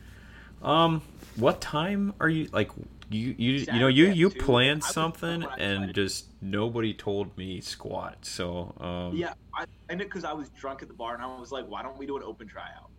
Um, 0.64 1.02
what 1.36 1.60
time 1.60 2.14
are 2.22 2.30
you 2.30 2.48
like? 2.54 2.72
You 3.10 3.36
you 3.38 3.52
you 3.70 3.78
know 3.78 3.90
you 3.90 4.06
you 4.06 4.30
planned 4.30 4.86
something 4.86 5.46
and 5.58 5.94
just 5.94 6.28
nobody 6.42 6.94
told 6.94 7.38
me 7.38 7.60
squat. 7.60 8.20
So 8.22 8.74
um, 8.80 9.18
Yeah, 9.18 9.34
I 9.54 9.66
ended 9.90 10.08
because 10.08 10.24
I 10.24 10.32
was 10.32 10.48
drunk 10.52 10.82
at 10.82 10.88
the 10.88 10.94
bar 10.94 11.14
and 11.14 11.22
I 11.22 11.38
was 11.38 11.52
like, 11.52 11.68
why 11.68 11.84
don't 11.84 11.98
we 11.98 12.06
do 12.06 12.16
an 12.16 12.24
open 12.24 12.48
tryout? 12.48 12.90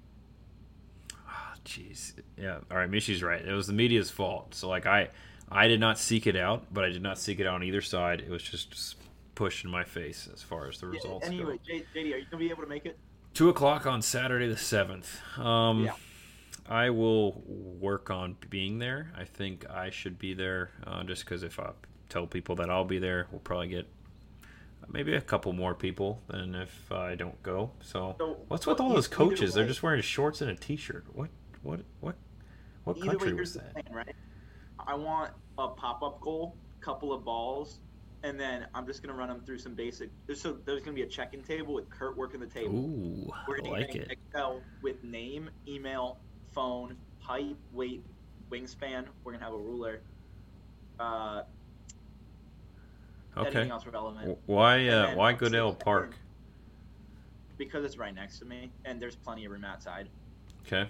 ah, 1.27 1.55
Jeez. 1.65 2.13
Yeah. 2.37 2.59
All 2.71 2.77
right. 2.77 2.91
Mishy's 2.91 3.23
right. 3.23 3.41
It 3.43 3.55
was 3.55 3.67
the 3.67 3.73
media's 3.73 4.11
fault. 4.11 4.55
So 4.55 4.69
like 4.69 4.85
I 4.85 5.09
I 5.51 5.67
did 5.67 5.81
not 5.81 5.99
seek 5.99 6.27
it 6.27 6.37
out, 6.37 6.67
but 6.71 6.85
I 6.85 6.91
did 6.91 7.03
not 7.03 7.17
seek 7.19 7.41
it 7.41 7.47
out 7.47 7.55
on 7.55 7.63
either 7.63 7.81
side. 7.81 8.21
It 8.21 8.29
was 8.29 8.43
just, 8.43 8.71
just 8.73 8.97
pushed 9.35 9.65
in 9.65 9.71
my 9.71 9.85
face 9.85 10.29
as 10.31 10.43
far 10.43 10.69
as 10.69 10.79
the 10.79 10.89
Yeah, 10.89 10.93
results 10.97 11.27
anyway, 11.27 11.57
go. 11.57 11.63
J- 11.67 11.85
JD, 11.95 12.15
are 12.15 12.19
you 12.19 12.27
gonna 12.31 12.45
be 12.45 12.51
able 12.51 12.65
to 12.65 12.69
make 12.69 12.85
it? 12.85 12.99
Two 13.35 13.49
o'clock 13.49 13.87
on 13.87 14.03
Saturday 14.03 14.49
the 14.49 14.57
seventh. 14.57 15.21
Um, 15.39 15.85
Yeah. 15.85 15.95
I 16.69 16.91
will 16.91 17.43
work 17.47 18.09
on 18.09 18.37
being 18.49 18.79
there. 18.79 19.13
I 19.17 19.25
think 19.25 19.69
I 19.69 19.91
should 19.91 20.19
be 20.19 20.33
there, 20.33 20.71
uh, 20.87 21.03
just 21.03 21.25
because 21.25 21.43
if 21.43 21.59
I 21.59 21.71
tell 22.09 22.27
people 22.27 22.55
that 22.57 22.71
I'll 22.71 22.85
be 22.85 22.99
there, 22.99 23.27
we'll 23.31 23.41
probably 23.41 23.69
get 23.69 23.87
maybe 24.89 25.15
a 25.15 25.21
couple 25.21 25.53
more 25.53 25.75
people 25.75 26.23
than 26.29 26.55
if 26.55 26.91
I 26.93 27.15
don't 27.17 27.43
go. 27.43 27.73
So, 27.81 28.15
So, 28.19 28.37
what's 28.49 28.67
with 28.67 28.81
all 28.81 28.91
those 28.91 29.09
coaches? 29.09 29.55
They're 29.55 29.67
just 29.67 29.83
wearing 29.83 30.03
shorts 30.03 30.41
and 30.41 30.51
a 30.51 30.55
t-shirt. 30.55 31.05
What? 31.15 31.31
What? 31.63 31.81
What? 32.01 32.15
What 32.85 32.97
Either 32.99 33.07
country 33.09 33.33
way, 33.33 33.41
was 33.41 33.55
that? 33.55 33.73
plan, 33.73 33.85
right? 33.93 34.17
I 34.79 34.95
want 34.95 35.33
a 35.59 35.69
pop-up 35.69 36.21
goal, 36.21 36.57
couple 36.81 37.13
of 37.13 37.25
balls, 37.25 37.81
and 38.23 38.39
then 38.39 38.67
I'm 38.75 38.87
just 38.87 39.03
gonna 39.03 39.17
run 39.17 39.29
them 39.29 39.41
through 39.45 39.59
some 39.59 39.75
basic. 39.75 40.11
So 40.35 40.59
there's 40.65 40.81
gonna 40.81 40.95
be 40.95 41.03
a 41.03 41.07
check-in 41.07 41.43
table 41.43 41.75
with 41.75 41.89
Kurt 41.91 42.17
working 42.17 42.41
the 42.41 42.47
table. 42.47 42.75
Ooh, 42.77 43.33
We're 43.49 43.59
gonna 43.59 43.71
like 43.71 43.93
get 43.93 44.03
it. 44.03 44.11
Excel 44.13 44.63
with 44.83 45.03
name, 45.03 45.51
email, 45.67 46.19
phone, 46.53 46.97
height, 47.21 47.57
weight, 47.73 48.03
wingspan. 48.51 49.07
We're 49.25 49.33
gonna 49.33 49.45
have 49.45 49.55
a 49.55 49.59
ruler. 49.59 50.01
Uh, 50.99 51.43
Okay. 53.37 53.47
Anything 53.49 53.71
else 53.71 53.87
relevant? 53.87 54.39
Why? 54.47 54.89
Uh, 54.89 55.15
why 55.15 55.33
Goodale 55.33 55.75
Park? 55.75 56.15
Because 57.57 57.85
it's 57.85 57.97
right 57.97 58.15
next 58.15 58.39
to 58.41 58.45
me, 58.45 58.71
and 58.85 59.01
there's 59.01 59.17
plenty 59.17 59.45
of 59.45 59.53
room 59.53 59.65
outside. 59.65 60.09
Okay. 60.67 60.89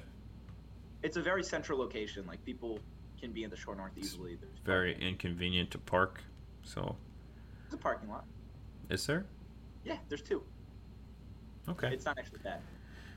It's 1.03 1.17
a 1.17 1.23
very 1.23 1.45
central 1.45 1.79
location. 1.79 2.27
Like 2.27 2.45
people 2.45 2.81
can 3.21 3.31
be 3.33 3.45
in 3.45 3.51
the 3.51 3.57
Short 3.57 3.77
North 3.77 3.93
easily. 3.97 4.37
There's 4.37 4.59
Very 4.65 5.01
inconvenient 5.01 5.71
to 5.73 5.79
park. 5.79 6.21
So, 6.65 6.97
There's 7.73 7.81
a 7.81 7.83
parking 7.83 8.11
lot. 8.11 8.27
is 8.91 9.07
there? 9.07 9.25
Yeah, 9.83 9.97
there's 10.11 10.21
two. 10.21 10.43
Okay. 11.71 11.89
It's 11.91 12.05
not 12.05 12.19
actually 12.19 12.41
bad. 12.45 12.61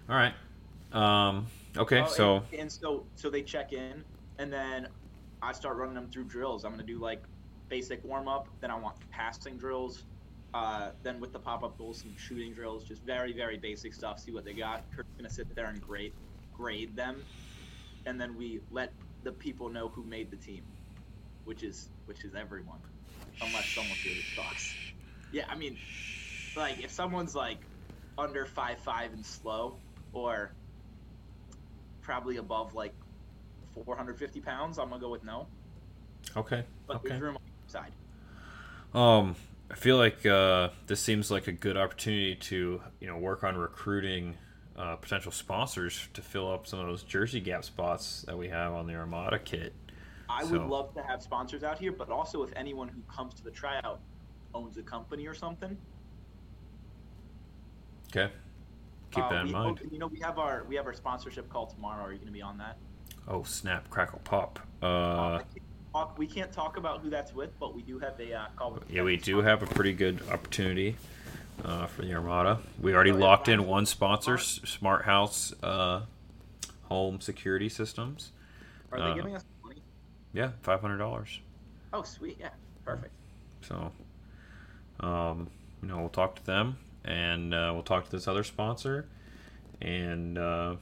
All 0.07 0.15
right. 0.15 0.33
Um, 0.93 1.47
okay, 1.75 1.99
Oh, 1.99 2.07
so 2.07 2.35
and, 2.53 2.61
and 2.61 2.71
so 2.71 3.05
so 3.15 3.29
they 3.29 3.41
check 3.41 3.73
in, 3.73 4.01
and 4.39 4.53
then 4.53 4.87
I 5.41 5.51
start 5.51 5.75
running 5.75 5.93
them 5.93 6.07
through 6.09 6.23
drills. 6.25 6.63
I'm 6.63 6.71
gonna 6.71 6.83
do 6.83 6.99
like 6.99 7.21
basic 7.67 8.01
warm 8.05 8.29
up. 8.29 8.47
Then 8.61 8.71
I 8.71 8.75
want 8.75 8.95
passing 9.11 9.57
drills. 9.57 10.03
Uh, 10.53 10.91
then 11.03 11.19
with 11.19 11.33
the 11.33 11.39
pop 11.39 11.63
up 11.63 11.77
goals, 11.77 11.97
some 11.99 12.15
shooting 12.15 12.53
drills. 12.53 12.85
Just 12.85 13.03
very 13.03 13.33
very 13.33 13.57
basic 13.57 13.93
stuff. 13.93 14.21
See 14.21 14.31
what 14.31 14.45
they 14.45 14.53
got. 14.53 14.85
Kurt's 14.95 15.09
gonna 15.17 15.29
sit 15.29 15.53
there 15.53 15.65
and 15.65 15.81
grade 15.81 16.13
grade 16.53 16.95
them, 16.95 17.21
and 18.05 18.21
then 18.21 18.37
we 18.37 18.61
let 18.71 18.93
the 19.23 19.33
people 19.33 19.67
know 19.67 19.89
who 19.89 20.05
made 20.05 20.31
the 20.31 20.37
team, 20.37 20.63
which 21.43 21.61
is 21.61 21.89
which 22.05 22.23
is 22.23 22.35
everyone, 22.35 22.79
unless 23.41 23.69
someone 23.69 23.97
really 24.05 24.23
sucks. 24.35 24.77
Yeah, 25.31 25.45
I 25.49 25.55
mean, 25.55 25.77
like 26.55 26.79
if 26.79 26.91
someone's 26.91 27.35
like 27.35 27.59
under 28.17 28.45
five 28.45 28.79
five 28.79 29.13
and 29.13 29.25
slow, 29.25 29.81
or 30.13 30.55
probably 32.01 32.37
above 32.37 32.73
like 32.73 32.93
450 33.71 34.41
pounds, 34.41 34.79
I'm 34.79 34.89
gonna 34.89 35.01
go 35.01 35.09
with 35.09 35.23
no. 35.23 35.47
okay. 36.37 36.63
But 36.87 36.97
Okay. 36.97 37.09
there's 37.09 37.19
room 37.21 37.35
on 37.35 37.41
the 37.67 37.71
side. 37.71 37.95
Um, 38.93 39.35
I 39.69 39.75
feel 39.75 39.97
like 39.97 40.25
uh, 40.25 40.69
this 40.87 41.01
seems 41.01 41.31
like 41.31 41.47
a 41.47 41.51
good 41.51 41.77
opportunity 41.77 42.35
to 42.35 42.81
you 42.99 43.07
know 43.07 43.17
work 43.17 43.43
on 43.43 43.57
recruiting 43.57 44.37
uh, 44.75 44.95
potential 44.97 45.31
sponsors 45.31 46.07
to 46.13 46.21
fill 46.21 46.51
up 46.51 46.67
some 46.67 46.79
of 46.79 46.87
those 46.87 47.03
jersey 47.03 47.39
gap 47.41 47.63
spots 47.65 48.23
that 48.27 48.37
we 48.37 48.49
have 48.49 48.73
on 48.73 48.87
the 48.87 48.95
Armada 48.95 49.39
kit. 49.39 49.73
I 50.29 50.43
would 50.43 50.61
love 50.63 50.93
to 50.95 51.03
have 51.03 51.21
sponsors 51.21 51.63
out 51.63 51.77
here, 51.79 51.91
but 51.91 52.09
also 52.09 52.43
if 52.43 52.51
anyone 52.55 52.87
who 52.87 53.01
comes 53.13 53.33
to 53.35 53.43
the 53.43 53.51
tryout 53.51 53.99
owns 54.53 54.77
a 54.77 54.83
company 54.83 55.27
or 55.27 55.33
something. 55.33 55.77
Okay, 58.15 58.31
keep 59.11 59.23
uh, 59.23 59.29
that 59.29 59.41
in 59.41 59.47
we, 59.47 59.53
mind. 59.53 59.81
you 59.91 59.99
know, 59.99 60.07
we 60.07 60.19
have 60.19 60.39
our 60.39 60.63
we 60.67 60.75
have 60.75 60.85
our 60.85 60.93
sponsorship 60.93 61.49
call 61.49 61.67
tomorrow. 61.67 62.03
Are 62.03 62.11
you 62.11 62.17
going 62.17 62.27
to 62.27 62.33
be 62.33 62.41
on 62.41 62.57
that? 62.57 62.77
Oh 63.27 63.43
snap, 63.43 63.89
crackle, 63.89 64.21
pop. 64.23 64.59
Uh, 64.81 64.85
Uh, 64.85 65.37
can't 65.39 65.49
talk- 65.93 66.17
we 66.17 66.27
can't 66.27 66.51
talk 66.51 66.77
about 66.77 67.01
who 67.01 67.09
that's 67.09 67.33
with, 67.33 67.57
but 67.59 67.75
we 67.75 67.81
do 67.81 67.99
have 67.99 68.19
a 68.19 68.33
uh, 68.33 68.45
call 68.55 68.79
yeah, 68.89 69.03
we 69.03 69.17
do 69.17 69.41
have 69.41 69.63
a 69.63 69.65
pretty 69.65 69.93
good 69.93 70.21
opportunity 70.31 70.95
uh, 71.63 71.87
for 71.87 72.03
the 72.03 72.13
Armada. 72.13 72.59
We 72.81 72.93
already 72.93 73.11
locked 73.11 73.47
in 73.47 73.65
one 73.65 73.85
sponsor, 73.85 74.35
S- 74.35 74.61
Smart 74.65 75.05
House 75.05 75.53
uh, 75.63 76.01
Home 76.83 77.19
Security 77.19 77.69
Systems. 77.69 78.31
Are 78.91 78.99
they 78.99 79.05
uh, 79.05 79.13
giving 79.15 79.35
us? 79.35 79.43
Yeah, 80.35 80.51
five 80.63 80.81
hundred 80.81 80.97
dollars. 80.97 81.39
Oh, 81.93 82.03
sweet. 82.03 82.37
Yeah, 82.39 82.49
perfect. 82.83 83.13
So, 83.61 83.91
um, 84.99 85.49
you 85.81 85.87
know, 85.87 85.99
we'll 85.99 86.09
talk 86.09 86.35
to 86.35 86.45
them, 86.45 86.77
and 87.05 87.53
uh, 87.53 87.71
we'll 87.73 87.83
talk 87.83 88.03
to 88.03 88.11
this 88.11 88.27
other 88.27 88.43
sponsor, 88.43 89.07
and 89.81 90.37
uh, 90.37 90.75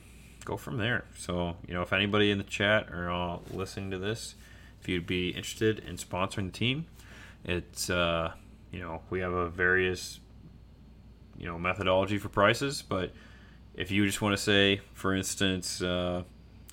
go 0.44 0.58
from 0.58 0.78
there. 0.78 1.06
So, 1.16 1.56
you 1.68 1.76
know, 1.76 1.84
if 1.84 1.94
anybody 1.94 2.32
in 2.32 2.40
the 2.40 2.44
chat 2.44 2.90
or 2.90 3.12
uh, 3.12 3.38
listening 3.52 3.92
to 3.92 4.00
this, 4.00 4.34
if 4.82 4.90
you'd 4.90 5.06
be 5.06 5.30
interested 5.30 5.80
in 5.80 5.98
sponsoring 5.98 6.52
the 6.52 6.58
team, 6.58 6.88
it's 7.46 7.92
uh, 7.92 8.34
you 8.72 8.80
know 8.80 9.04
we 9.12 9.20
have 9.20 9.34
a 9.34 9.50
various 9.50 10.20
you 11.38 11.46
know 11.46 11.60
methodology 11.60 12.18
for 12.18 12.30
prices, 12.30 12.82
but 12.82 13.12
if 13.76 13.92
you 13.92 14.04
just 14.06 14.20
want 14.20 14.36
to 14.36 14.42
say, 14.42 14.82
for 14.96 15.14
instance, 15.14 15.80
uh, 15.80 16.24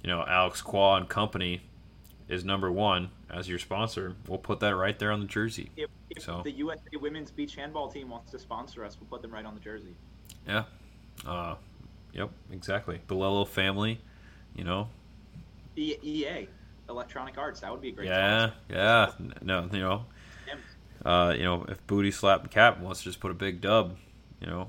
you 0.02 0.08
know, 0.08 0.24
Alex 0.26 0.62
Qua 0.62 0.96
and 0.96 1.08
Company 1.08 1.60
is 2.30 2.44
number 2.44 2.70
one 2.70 3.10
as 3.28 3.48
your 3.48 3.58
sponsor, 3.58 4.14
we'll 4.28 4.38
put 4.38 4.60
that 4.60 4.74
right 4.76 4.98
there 4.98 5.10
on 5.12 5.20
the 5.20 5.26
jersey. 5.26 5.70
If, 5.76 5.90
if 6.10 6.22
So- 6.22 6.42
the 6.42 6.52
USA 6.52 6.96
women's 7.00 7.30
beach 7.30 7.56
handball 7.56 7.90
team 7.90 8.08
wants 8.08 8.30
to 8.30 8.38
sponsor 8.38 8.84
us, 8.84 8.96
we'll 9.00 9.08
put 9.10 9.20
them 9.22 9.32
right 9.32 9.44
on 9.44 9.54
the 9.54 9.60
jersey. 9.60 9.94
Yeah. 10.46 10.64
Uh, 11.26 11.56
yep, 12.12 12.30
exactly. 12.52 13.00
Bolello 13.08 13.46
family, 13.46 14.00
you 14.54 14.64
know. 14.64 14.88
E- 15.76 15.96
EA, 16.02 16.48
Electronic 16.88 17.36
Arts, 17.36 17.60
that 17.60 17.70
would 17.70 17.80
be 17.80 17.88
a 17.88 17.92
great. 17.92 18.08
Yeah, 18.08 18.50
sponsor. 18.50 18.54
yeah. 18.70 19.10
No, 19.42 19.68
you 19.72 19.80
know. 19.80 20.04
Uh, 21.04 21.32
you 21.36 21.44
know, 21.44 21.64
if 21.68 21.84
Booty 21.86 22.10
Slap 22.10 22.42
and 22.42 22.50
Cap 22.50 22.78
wants 22.80 23.00
to 23.00 23.04
just 23.04 23.20
put 23.20 23.30
a 23.30 23.34
big 23.34 23.60
dub, 23.62 23.96
you 24.40 24.46
know, 24.46 24.68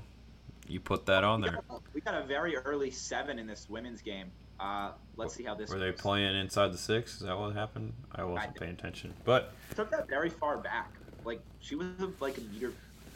you 0.66 0.80
put 0.80 1.04
that 1.06 1.24
on 1.24 1.42
We 1.42 1.48
there. 1.48 1.58
got, 1.68 1.76
a, 1.76 1.80
we 1.94 2.00
got 2.00 2.14
a 2.14 2.22
very 2.24 2.56
early 2.56 2.90
seven 2.90 3.38
in 3.38 3.46
this 3.46 3.68
women's 3.68 4.00
game. 4.00 4.30
Uh, 4.62 4.92
let's 5.16 5.34
see 5.34 5.42
how 5.42 5.54
this. 5.54 5.70
Were 5.70 5.78
they 5.78 5.92
playing 5.92 6.36
inside 6.36 6.72
the 6.72 6.78
six? 6.78 7.14
Is 7.14 7.26
that 7.26 7.36
what 7.36 7.54
happened? 7.54 7.94
I 8.14 8.24
wasn't 8.24 8.52
I- 8.54 8.58
paying 8.58 8.72
attention. 8.72 9.14
But 9.24 9.52
Took 9.74 9.90
that 9.90 10.08
very 10.08 10.30
far 10.30 10.58
back. 10.58 10.92
Like 11.24 11.40
she 11.60 11.74
was 11.74 11.86
like 12.20 12.38
a 12.38 12.40
meter 12.42 12.72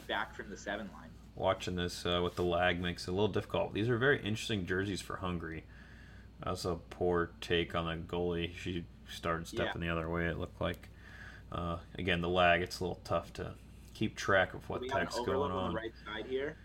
back 0.07 0.35
from 0.35 0.49
the 0.49 0.57
seven 0.57 0.89
line. 0.93 1.09
watching 1.35 1.75
this 1.75 2.05
uh, 2.05 2.21
with 2.23 2.35
the 2.35 2.43
lag 2.43 2.81
makes 2.81 3.07
it 3.07 3.11
a 3.11 3.13
little 3.13 3.27
difficult. 3.27 3.73
These 3.73 3.89
are 3.89 3.97
very 3.97 4.17
interesting 4.17 4.65
jerseys 4.65 5.01
for 5.01 5.17
Hungary. 5.17 5.63
That 6.43 6.51
was 6.51 6.65
a 6.65 6.75
poor 6.89 7.31
take 7.41 7.75
on 7.75 7.85
the 7.85 7.95
goalie. 7.95 8.55
She 8.55 8.85
started 9.09 9.47
stepping 9.47 9.81
the 9.81 9.89
other 9.89 10.09
way. 10.09 10.25
It 10.25 10.37
looked 10.37 10.59
like. 10.61 10.89
Uh, 11.49 11.77
again, 11.97 12.19
the 12.21 12.29
lag. 12.29 12.61
It's 12.61 12.79
a 12.81 12.83
little 12.83 12.99
tough 13.05 13.31
to 13.33 13.53
keep 13.93 14.17
track 14.17 14.53
of 14.53 14.67
what 14.69 14.81
the 14.81 14.89
heck's 14.89 15.15
going 15.15 15.29
on 15.29 15.51
on. 15.51 15.73
the 15.73 15.77
right 15.77 15.93
side 16.05 16.25
here, 16.29 16.57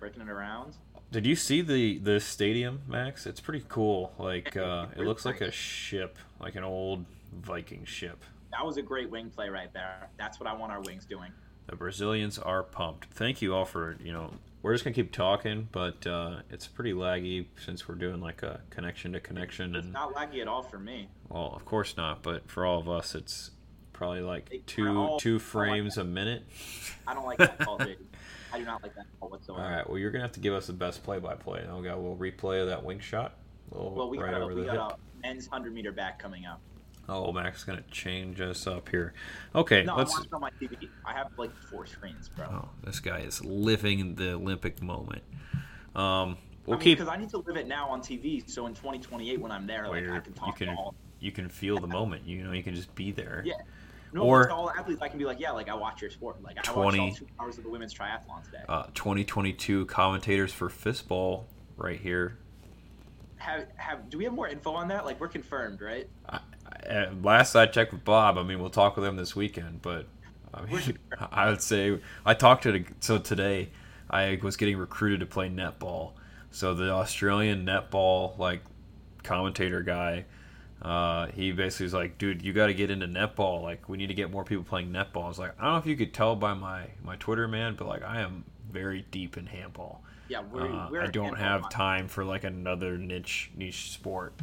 breaking 0.00 0.22
it 0.22 0.28
around. 0.28 0.74
Did 1.10 1.26
you 1.26 1.36
see 1.36 1.62
the 1.62 1.98
the 1.98 2.20
stadium, 2.20 2.82
Max? 2.86 3.26
It's 3.26 3.40
pretty 3.40 3.64
cool. 3.68 4.12
Like 4.18 4.56
uh, 4.56 4.86
it 4.96 5.02
looks 5.04 5.24
like 5.24 5.40
a 5.40 5.50
ship, 5.50 6.18
like 6.40 6.54
an 6.56 6.64
old 6.64 7.04
Viking 7.42 7.84
ship. 7.84 8.24
That 8.52 8.64
was 8.64 8.76
a 8.78 8.82
great 8.82 9.10
wing 9.10 9.30
play 9.30 9.48
right 9.48 9.72
there. 9.72 10.08
That's 10.18 10.40
what 10.40 10.48
I 10.48 10.54
want 10.54 10.72
our 10.72 10.80
wings 10.80 11.04
doing. 11.04 11.30
The 11.66 11.76
Brazilians 11.76 12.38
are 12.38 12.62
pumped. 12.62 13.06
Thank 13.12 13.42
you 13.42 13.54
all 13.54 13.64
for 13.64 13.96
you 14.02 14.12
know. 14.12 14.32
We're 14.60 14.72
just 14.74 14.82
gonna 14.84 14.94
keep 14.94 15.12
talking, 15.12 15.68
but 15.70 16.04
uh, 16.06 16.40
it's 16.50 16.66
pretty 16.66 16.92
laggy 16.92 17.46
since 17.64 17.86
we're 17.88 17.94
doing 17.94 18.20
like 18.20 18.42
a 18.42 18.60
connection 18.70 19.12
to 19.12 19.20
connection, 19.20 19.76
It's 19.76 19.84
and 19.84 19.92
not 19.92 20.14
laggy 20.14 20.40
at 20.40 20.48
all 20.48 20.62
for 20.62 20.78
me. 20.80 21.08
well, 21.28 21.52
of 21.54 21.64
course 21.64 21.96
not. 21.96 22.22
But 22.22 22.50
for 22.50 22.66
all 22.66 22.80
of 22.80 22.88
us, 22.88 23.14
it's 23.14 23.52
probably 23.92 24.20
like 24.20 24.48
They- 24.50 24.58
two 24.66 24.88
all- 24.88 25.20
two 25.20 25.34
all 25.34 25.38
like 25.38 25.42
frames 25.42 25.96
a 25.96 26.04
minute. 26.04 26.42
I 27.06 27.14
don't 27.14 27.24
like 27.26 27.38
that 27.38 27.58
call, 27.60 27.78
dude. 27.78 27.98
I 28.52 28.58
do 28.58 28.64
not 28.64 28.82
like 28.82 28.94
that 28.94 29.06
whatsoever. 29.20 29.62
All 29.62 29.70
right. 29.70 29.88
Well, 29.88 29.98
you're 29.98 30.10
gonna 30.10 30.24
have 30.24 30.32
to 30.32 30.40
give 30.40 30.54
us 30.54 30.66
the 30.66 30.72
best 30.72 31.02
play-by-play. 31.04 31.62
And 31.62 31.76
we 31.76 31.82
got 31.84 31.94
a 31.96 32.00
little 32.00 32.16
replay 32.16 32.60
of 32.62 32.68
that 32.68 32.82
wing 32.84 33.00
shot. 33.00 33.34
Well, 33.70 34.08
we 34.08 34.18
right 34.18 34.30
got, 34.30 34.40
a, 34.40 34.44
over 34.44 34.54
we 34.54 34.62
the 34.62 34.66
got 34.68 34.92
hip. 34.92 34.98
a 35.22 35.26
men's 35.26 35.46
hundred 35.46 35.74
meter 35.74 35.92
back 35.92 36.18
coming 36.18 36.46
up. 36.46 36.60
Oh, 37.10 37.32
Max 37.32 37.58
is 37.60 37.64
gonna 37.64 37.82
change 37.90 38.40
us 38.40 38.66
up 38.66 38.88
here. 38.88 39.14
Okay, 39.54 39.82
No, 39.82 39.96
let's. 39.96 40.14
I'm 40.14 40.24
on 40.34 40.40
my 40.42 40.50
TV. 40.60 40.88
I 41.04 41.12
have 41.14 41.28
like 41.38 41.54
four 41.70 41.86
screens, 41.86 42.28
bro. 42.28 42.46
Oh, 42.46 42.68
this 42.84 43.00
guy 43.00 43.20
is 43.20 43.44
living 43.44 44.14
the 44.14 44.32
Olympic 44.34 44.82
moment. 44.82 45.22
Um, 45.96 46.36
we'll 46.66 46.76
I 46.76 46.78
mean, 46.78 46.80
keep. 46.80 46.98
because 46.98 47.12
I 47.12 47.16
need 47.16 47.30
to 47.30 47.38
live 47.38 47.56
it 47.56 47.66
now 47.66 47.88
on 47.88 48.00
TV. 48.00 48.48
So 48.48 48.66
in 48.66 48.74
2028, 48.74 49.40
when 49.40 49.50
I'm 49.50 49.66
there, 49.66 49.82
Well, 49.84 49.92
like 49.92 50.04
I 50.08 50.20
can 50.20 50.32
you 50.34 50.38
talk 50.38 50.56
can 50.58 50.68
all. 50.70 50.94
you 51.18 51.32
can 51.32 51.48
feel 51.48 51.78
the 51.78 51.86
moment. 51.86 52.26
You 52.26 52.44
know, 52.44 52.52
you 52.52 52.62
can 52.62 52.74
just 52.74 52.94
be 52.94 53.10
there. 53.10 53.42
Yeah. 53.44 53.54
No, 54.12 54.22
Or- 54.22 54.50
all 54.50 54.70
athletes, 54.70 55.02
I 55.02 55.08
can 55.08 55.18
be 55.18 55.24
like, 55.24 55.38
yeah, 55.40 55.50
like 55.50 55.68
I 55.68 55.74
watch 55.74 56.00
your 56.00 56.10
sport. 56.10 56.42
Like 56.42 56.58
I 56.58 56.62
20 56.62 56.98
watched 56.98 57.20
all 57.22 57.26
two 57.26 57.32
hours 57.40 57.58
of 57.58 57.64
the 57.64 57.70
women's 57.70 57.92
triathlon 57.94 58.44
today. 58.44 58.62
Uh, 58.68 58.84
2022 58.94 59.86
commentators 59.86 60.52
for 60.52 60.68
fistball 60.68 61.44
right 61.76 62.00
here. 62.00 62.38
have 63.36 63.66
have 63.76 64.08
do 64.10 64.18
we 64.18 64.24
have 64.24 64.32
more 64.32 64.48
info 64.48 64.72
on 64.72 64.88
that? 64.88 65.04
Like 65.04 65.20
we're 65.20 65.28
confirmed, 65.28 65.80
right? 65.80 66.08
I, 66.28 66.40
I, 66.88 67.08
last 67.22 67.54
I 67.54 67.66
checked 67.66 67.92
with 67.92 68.04
Bob, 68.04 68.38
I 68.38 68.42
mean, 68.42 68.60
we'll 68.60 68.70
talk 68.70 68.96
with 68.96 69.04
him 69.04 69.16
this 69.16 69.36
weekend, 69.36 69.82
but 69.82 70.06
I 70.54 70.62
mean, 70.64 70.98
I 71.30 71.50
would 71.50 71.62
say 71.62 71.98
I 72.24 72.34
talked 72.34 72.62
to 72.64 72.84
so 73.00 73.18
today 73.18 73.70
I 74.10 74.38
was 74.42 74.56
getting 74.56 74.76
recruited 74.76 75.20
to 75.20 75.26
play 75.26 75.48
netball. 75.48 76.12
So 76.50 76.74
the 76.74 76.90
Australian 76.90 77.66
netball 77.66 78.38
like 78.38 78.62
commentator 79.22 79.82
guy, 79.82 80.24
uh, 80.82 81.26
he 81.28 81.50
basically 81.52 81.84
was 81.84 81.94
like, 81.94 82.18
"Dude, 82.18 82.42
you 82.42 82.52
got 82.52 82.66
to 82.68 82.74
get 82.74 82.90
into 82.90 83.06
netball. 83.06 83.62
Like, 83.62 83.88
we 83.88 83.96
need 83.96 84.06
to 84.08 84.14
get 84.14 84.30
more 84.30 84.44
people 84.44 84.64
playing 84.64 84.90
netball." 84.92 85.24
I 85.24 85.28
was 85.28 85.38
like, 85.38 85.54
"I 85.58 85.64
don't 85.64 85.72
know 85.72 85.78
if 85.78 85.86
you 85.86 85.96
could 85.96 86.14
tell 86.14 86.36
by 86.36 86.54
my 86.54 86.86
my 87.04 87.16
Twitter, 87.16 87.48
man, 87.48 87.74
but 87.76 87.88
like, 87.88 88.02
I 88.02 88.20
am 88.20 88.44
very 88.70 89.04
deep 89.10 89.36
in 89.36 89.46
handball. 89.46 90.02
Yeah, 90.28 90.42
we're, 90.42 90.70
Uh, 90.70 90.88
we're 90.90 91.02
I 91.02 91.06
don't 91.06 91.38
have 91.38 91.64
on- 91.64 91.70
time 91.70 92.06
for 92.08 92.24
like 92.24 92.44
another 92.44 92.96
niche 92.98 93.50
niche 93.56 93.90
sport." 93.90 94.34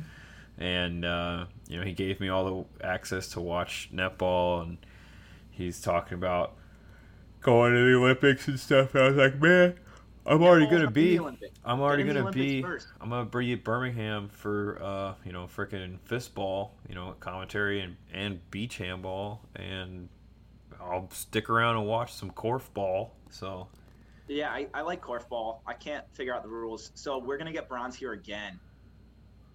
And 0.57 1.03
uh, 1.05 1.45
you 1.67 1.77
know, 1.79 1.85
he 1.85 1.91
gave 1.93 2.19
me 2.19 2.29
all 2.29 2.65
the 2.79 2.85
access 2.85 3.27
to 3.29 3.41
watch 3.41 3.89
netball, 3.93 4.63
and 4.63 4.77
he's 5.51 5.81
talking 5.81 6.15
about 6.17 6.53
going 7.41 7.73
to 7.73 7.79
the 7.79 7.95
Olympics 7.97 8.47
and 8.47 8.59
stuff. 8.59 8.93
And 8.95 9.03
I 9.03 9.07
was 9.07 9.17
like, 9.17 9.39
"Man, 9.39 9.75
I'm 10.25 10.43
already 10.43 10.67
gonna 10.67 10.89
be." 10.91 11.19
I'm 11.63 11.81
already 11.81 12.03
Get 12.03 12.09
in 12.09 12.15
the 12.15 12.21
gonna 12.31 12.33
be. 12.33 12.61
first. 12.61 12.87
I'm 13.01 13.09
gonna 13.09 13.25
be 13.25 13.53
at 13.53 13.63
Birmingham 13.63 14.29
for 14.29 14.79
uh, 14.81 15.13
you 15.25 15.31
know 15.31 15.47
freaking 15.47 15.99
fistball, 16.07 16.71
you 16.87 16.95
know 16.95 17.15
commentary 17.19 17.81
and 17.81 17.95
and 18.13 18.39
beach 18.51 18.77
handball, 18.77 19.41
and 19.55 20.09
I'll 20.79 21.09
stick 21.11 21.49
around 21.49 21.77
and 21.77 21.87
watch 21.87 22.13
some 22.13 22.31
korfball. 22.31 23.09
So 23.29 23.67
Yeah, 24.27 24.49
I, 24.51 24.67
I 24.73 24.81
like 24.81 25.01
korfball. 25.01 25.59
I 25.65 25.73
can't 25.73 26.05
figure 26.13 26.35
out 26.35 26.43
the 26.43 26.49
rules, 26.49 26.91
so 26.95 27.17
we're 27.17 27.37
gonna 27.37 27.51
get 27.53 27.67
bronze 27.67 27.95
here 27.95 28.13
again. 28.13 28.59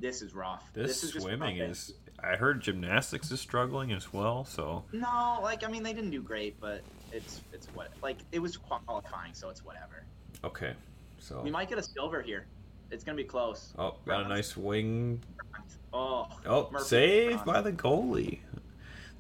this 0.00 0.22
is 0.22 0.34
rough. 0.34 0.72
This, 0.72 1.04
is 1.04 1.12
swimming 1.12 1.58
is. 1.58 1.94
I 2.22 2.36
heard 2.36 2.60
gymnastics 2.60 3.30
is 3.30 3.40
struggling 3.40 3.92
as 3.92 4.12
well. 4.12 4.44
So 4.44 4.84
No, 4.92 5.38
like 5.42 5.64
I 5.64 5.68
mean 5.68 5.82
they 5.82 5.92
didn't 5.92 6.10
do 6.10 6.22
great, 6.22 6.60
but 6.60 6.82
it's 7.12 7.40
it's 7.52 7.66
what 7.68 7.90
like 8.02 8.18
it 8.32 8.40
was 8.40 8.56
qualifying, 8.56 9.34
so 9.34 9.48
it's 9.48 9.64
whatever. 9.64 10.04
Okay, 10.44 10.74
so 11.18 11.40
We 11.42 11.50
might 11.50 11.68
get 11.68 11.78
a 11.78 11.82
silver 11.82 12.22
here. 12.22 12.46
It's 12.90 13.04
gonna 13.04 13.16
be 13.16 13.24
close. 13.24 13.72
oh, 13.78 13.94
got 14.06 14.24
a 14.24 14.28
nice 14.28 14.56
wing. 14.56 15.20
Oh, 15.92 16.28
Oh, 16.46 16.68
Murphy 16.72 16.84
saved 16.84 17.44
bronze. 17.44 17.46
by 17.46 17.60
the 17.60 17.72
goalie. 17.72 18.38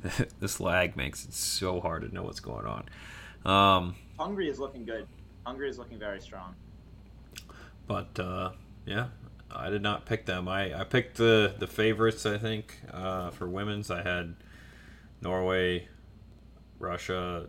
this 0.40 0.60
lag 0.60 0.96
makes 0.96 1.24
it 1.24 1.34
so 1.34 1.80
hard 1.80 2.02
to 2.02 2.14
know 2.14 2.22
what's 2.22 2.40
going 2.40 2.64
on. 2.66 2.84
Um, 3.44 3.94
Hungary 4.18 4.48
is 4.48 4.58
looking 4.58 4.84
good. 4.84 5.06
Hungary 5.44 5.68
is 5.68 5.78
looking 5.78 5.98
very 5.98 6.20
strong. 6.20 6.54
but 7.86 8.18
uh, 8.18 8.50
yeah, 8.86 9.08
I 9.50 9.68
did 9.70 9.82
not 9.82 10.06
pick 10.06 10.26
them. 10.26 10.48
I, 10.48 10.80
I 10.80 10.84
picked 10.84 11.16
the 11.16 11.54
the 11.58 11.66
favorites. 11.66 12.24
I 12.26 12.38
think 12.38 12.80
uh, 12.92 13.30
for 13.30 13.48
women's, 13.48 13.90
I 13.90 14.02
had 14.02 14.34
Norway, 15.20 15.88
Russia, 16.78 17.46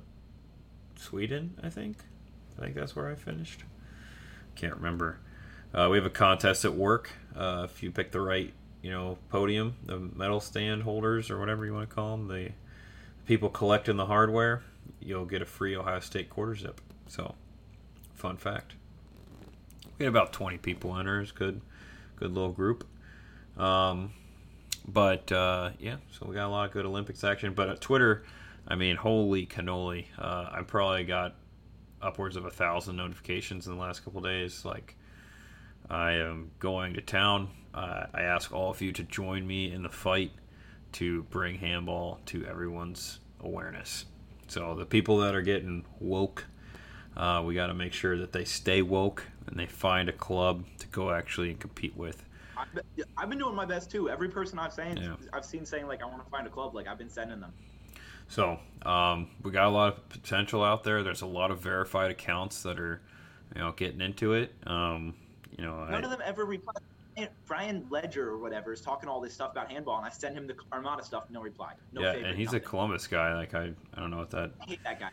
Sweden. 0.96 1.60
I 1.64 1.70
think. 1.70 1.98
I 2.62 2.66
think 2.66 2.76
that's 2.76 2.96
where 2.96 3.10
I 3.10 3.16
finished. 3.16 3.64
Can't 4.56 4.76
remember. 4.76 5.18
Uh, 5.74 5.88
we 5.90 5.98
have 5.98 6.06
a 6.06 6.12
contest 6.12 6.64
at 6.64 6.76
work. 6.76 7.10
Uh, 7.36 7.66
if 7.66 7.82
you 7.82 7.90
pick 7.90 8.12
the 8.12 8.22
right, 8.22 8.54
you 8.84 8.92
know, 8.92 9.18
podium, 9.30 9.76
the 9.86 9.98
medal 9.98 10.40
stand 10.40 10.84
holders 10.84 11.32
or 11.32 11.40
whatever 11.40 11.66
you 11.66 11.74
want 11.74 11.90
to 11.90 11.96
call 11.96 12.18
them, 12.18 12.28
the 12.28 12.52
people 13.26 13.50
collecting 13.50 13.98
the 13.98 14.06
hardware, 14.06 14.62
you'll 15.00 15.26
get 15.26 15.42
a 15.42 15.46
free 15.46 15.76
Ohio 15.76 16.00
State 16.02 16.30
quarter 16.30 16.56
zip. 16.56 16.82
So, 17.08 17.34
fun 18.14 18.38
fact. 18.38 18.76
We 19.98 20.06
had 20.06 20.14
about 20.14 20.32
20 20.32 20.58
people 20.60 20.96
enter. 20.98 21.20
It's 21.22 21.32
good, 21.32 21.62
good 22.18 22.32
little 22.32 22.52
group. 22.52 22.86
Um, 23.58 24.14
but 24.88 25.32
uh, 25.32 25.72
yeah, 25.80 25.98
so 26.12 26.28
we 26.28 26.36
got 26.36 26.48
a 26.48 26.50
lot 26.50 26.68
of 26.68 26.74
good 26.74 26.86
Olympics 26.86 27.24
action. 27.24 27.54
But 27.54 27.70
at 27.70 27.82
Twitter, 27.82 28.24
I 28.68 28.76
mean, 28.76 28.98
holy 28.98 29.48
cannoli! 29.48 30.06
Uh, 30.18 30.50
I 30.52 30.62
probably 30.62 31.04
got 31.06 31.36
upwards 32.02 32.36
of 32.36 32.46
a 32.46 32.50
thousand 32.50 32.96
notifications 32.98 33.68
in 33.68 33.74
the 33.74 33.80
last 33.80 34.04
couple 34.04 34.22
days. 34.22 34.66
Like, 34.66 34.96
I 35.90 36.14
am 36.14 36.52
going 36.60 36.94
to 36.96 37.02
town. 37.02 37.50
Uh, 37.74 38.06
I 38.14 38.22
ask 38.22 38.52
all 38.52 38.72
of 38.72 38.82
you 38.82 38.92
to 38.94 39.04
join 39.04 39.46
me 39.46 39.72
in 39.72 39.84
the 39.84 39.90
fight 39.90 40.32
to 40.94 41.24
bring 41.24 41.56
handball 41.56 42.20
to 42.28 42.46
everyone's 42.46 43.20
awareness. 43.40 44.06
So 44.48 44.76
the 44.76 44.86
people 44.86 45.18
that 45.20 45.34
are 45.34 45.42
getting 45.42 45.86
woke, 46.00 46.46
uh, 47.16 47.42
we 47.46 47.56
got 47.56 47.68
to 47.68 47.74
make 47.74 47.94
sure 47.94 48.18
that 48.18 48.34
they 48.34 48.44
stay 48.44 48.82
woke 48.82 49.26
and 49.48 49.58
they 49.58 49.66
find 49.66 50.10
a 50.10 50.14
club 50.14 50.66
to 50.80 50.88
go 50.88 51.12
actually 51.12 51.50
and 51.52 51.60
compete 51.60 51.96
with. 51.96 52.26
I've 52.58 52.74
been, 52.74 53.06
I've 53.18 53.30
been 53.30 53.40
doing 53.40 53.56
my 53.56 53.66
best 53.66 53.90
too. 53.90 54.10
Every 54.10 54.30
person 54.30 54.60
I've 54.60 54.74
seen, 54.74 54.98
Yeah. 54.98 55.16
I've 55.34 55.46
seen 55.46 55.66
saying 55.66 55.88
like 55.88 56.04
I 56.04 56.06
want 56.06 56.24
to 56.24 56.30
find 56.30 56.46
a 56.46 56.50
club. 56.50 56.76
Like 56.76 56.88
I've 56.88 56.98
been 56.98 57.10
sending 57.10 57.40
them. 57.40 57.54
So 58.32 58.60
um, 58.84 59.28
we 59.44 59.52
got 59.52 59.68
a 59.68 59.70
lot 59.70 59.94
of 59.94 60.10
potential 60.10 60.64
out 60.64 60.86
there. 60.86 61.04
There's 61.04 61.22
a 61.22 61.28
lot 61.28 61.52
of 61.52 61.60
verified 61.60 62.12
accounts 62.12 62.64
that 62.64 62.80
are, 62.80 63.02
you 63.54 63.62
know, 63.62 63.74
getting 63.74 64.00
into 64.00 64.34
it. 64.34 64.54
Um, 64.66 65.16
you 65.58 65.66
know, 65.66 65.84
None 65.84 65.94
I, 65.96 66.00
of 66.00 66.10
them 66.12 66.22
ever 66.24 66.46
reply. 66.46 66.74
Brian 67.46 67.86
Ledger 67.90 68.30
or 68.30 68.38
whatever 68.38 68.72
is 68.72 68.80
talking 68.80 69.10
all 69.10 69.20
this 69.20 69.34
stuff 69.34 69.52
about 69.52 69.70
handball, 69.70 69.98
and 69.98 70.06
I 70.06 70.10
send 70.10 70.38
him 70.38 70.48
the 70.48 70.56
Armada 70.72 71.04
stuff. 71.04 71.26
No 71.30 71.42
reply. 71.42 71.74
No 71.92 72.02
yeah, 72.02 72.14
favorite, 72.14 72.30
and 72.30 72.40
he's 72.40 72.54
a. 72.54 72.60
Columbus 72.62 73.06
guy. 73.06 73.36
Like 73.36 73.54
I, 73.54 73.74
I 73.94 74.00
don't 74.00 74.12
know 74.12 74.20
what 74.20 74.32
that. 74.32 74.52
I 74.62 74.66
hate 74.66 74.84
that 74.86 75.02
guy. 75.02 75.10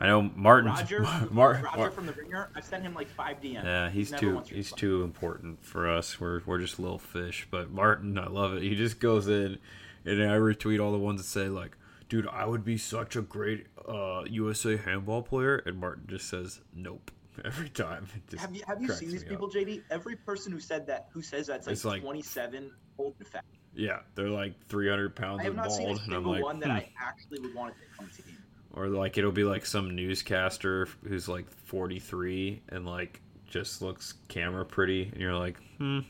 I 0.00 0.08
know 0.08 0.22
Martin. 0.22 0.68
Roger, 0.70 1.00
Mar- 1.30 1.60
Roger 1.62 1.78
Mar- 1.78 1.90
from 1.92 2.06
the 2.06 2.12
Ringer. 2.12 2.50
I've 2.56 2.64
sent 2.64 2.82
him 2.82 2.92
like 2.92 3.08
five 3.08 3.40
DMs. 3.40 3.62
Yeah, 3.62 3.88
he's 3.88 4.10
never 4.10 4.40
too 4.40 4.42
he's 4.52 4.72
too 4.72 5.04
important 5.04 5.64
for 5.64 5.88
us. 5.88 6.20
We're 6.20 6.40
we're 6.44 6.58
just 6.58 6.80
little 6.80 6.98
fish. 6.98 7.46
But 7.52 7.70
Martin, 7.70 8.18
I 8.18 8.26
love 8.26 8.54
it. 8.54 8.62
He 8.62 8.74
just 8.74 8.98
goes 8.98 9.28
in, 9.28 9.58
and 10.04 10.22
I 10.24 10.38
retweet 10.38 10.82
all 10.84 10.90
the 10.90 10.98
ones 10.98 11.20
that 11.20 11.28
say 11.28 11.48
like, 11.48 11.76
"Dude, 12.12 12.28
I 12.28 12.44
would 12.44 12.62
be 12.62 12.76
such 12.76 13.16
a 13.16 13.22
great 13.22 13.68
uh, 13.88 14.24
USA 14.28 14.76
handball 14.76 15.22
player," 15.22 15.56
and 15.64 15.78
Martin 15.78 16.04
just 16.08 16.28
says, 16.28 16.60
"Nope." 16.74 17.10
Every 17.46 17.70
time. 17.70 18.06
Have 18.36 18.54
you 18.54 18.60
have 18.66 18.82
you 18.82 18.92
seen 18.92 19.08
these 19.08 19.24
people, 19.24 19.46
up. 19.46 19.54
JD? 19.54 19.80
Every 19.90 20.16
person 20.16 20.52
who 20.52 20.60
said 20.60 20.86
that, 20.88 21.08
who 21.10 21.22
says 21.22 21.46
that's 21.46 21.66
like, 21.66 21.82
like- 21.84 22.02
27 22.02 22.70
old 22.98 23.14
and 23.18 23.26
fat. 23.26 23.46
Yeah, 23.74 24.00
they're 24.14 24.28
like 24.28 24.52
300 24.68 25.16
pounds 25.16 25.40
I 25.40 25.44
have 25.44 25.52
and 25.52 25.56
not 25.56 25.72
seen 25.72 25.86
a 25.86 25.94
bald, 25.94 26.00
and 26.04 26.14
I'm 26.14 26.22
single 26.24 26.32
like, 26.32 26.42
one 26.44 26.60
that 26.60 26.68
hmm. 26.68 26.76
I 26.76 26.88
actually 27.00 27.40
would 27.40 27.54
want 27.54 27.74
to 27.98 28.04
the 28.04 28.22
team. 28.22 28.36
or 28.74 28.88
like 28.88 29.16
it'll 29.16 29.32
be 29.32 29.44
like 29.44 29.64
some 29.64 29.96
newscaster 29.96 30.88
who's 31.08 31.26
like 31.30 31.50
43 31.50 32.60
and 32.68 32.84
like 32.84 33.22
just 33.46 33.80
looks 33.80 34.12
camera 34.28 34.66
pretty, 34.66 35.04
and 35.04 35.18
you're 35.18 35.34
like, 35.34 35.56
hmm, 35.78 36.00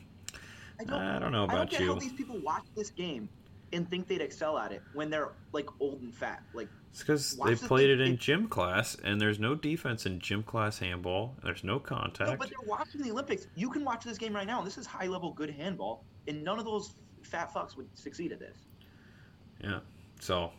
I 0.81 0.83
don't 0.83 0.89
know 0.89 0.97
about 0.97 1.29
I 1.29 1.29
don't 1.29 1.43
about 1.43 1.69
get 1.69 1.79
you. 1.79 1.93
how 1.93 1.99
these 1.99 2.11
people 2.11 2.39
watch 2.39 2.65
this 2.75 2.89
game 2.89 3.29
and 3.73 3.89
think 3.89 4.07
they'd 4.07 4.21
excel 4.21 4.57
at 4.57 4.71
it 4.71 4.81
when 4.93 5.09
they're 5.09 5.29
like 5.51 5.67
old 5.79 6.01
and 6.01 6.13
fat. 6.13 6.43
Like 6.53 6.69
It's 6.91 6.99
because 6.99 7.35
they 7.35 7.55
played 7.55 7.87
thing- 7.89 7.99
it 7.99 8.01
in 8.01 8.17
gym 8.17 8.47
class, 8.47 8.95
and 9.03 9.19
there's 9.19 9.39
no 9.39 9.55
defense 9.55 10.05
in 10.05 10.19
gym 10.19 10.43
class 10.43 10.79
handball. 10.79 11.35
There's 11.43 11.63
no 11.63 11.79
contact. 11.79 12.29
no, 12.31 12.37
but 12.37 12.49
they're 12.49 12.67
watching 12.67 13.01
the 13.01 13.11
Olympics. 13.11 13.47
You 13.55 13.69
can 13.69 13.83
watch 13.83 14.03
this 14.03 14.17
game 14.17 14.35
right 14.35 14.47
now. 14.47 14.59
and 14.59 14.67
This 14.67 14.77
is 14.77 14.85
high 14.85 15.07
level 15.07 15.31
good 15.33 15.49
handball, 15.49 16.03
and 16.27 16.43
none 16.43 16.59
of 16.59 16.65
those 16.65 16.93
fat 17.23 17.53
fucks 17.53 17.75
would 17.75 17.87
succeed 17.97 18.31
at 18.31 18.39
this. 18.39 18.57
Yeah. 19.63 19.79
So, 20.19 20.51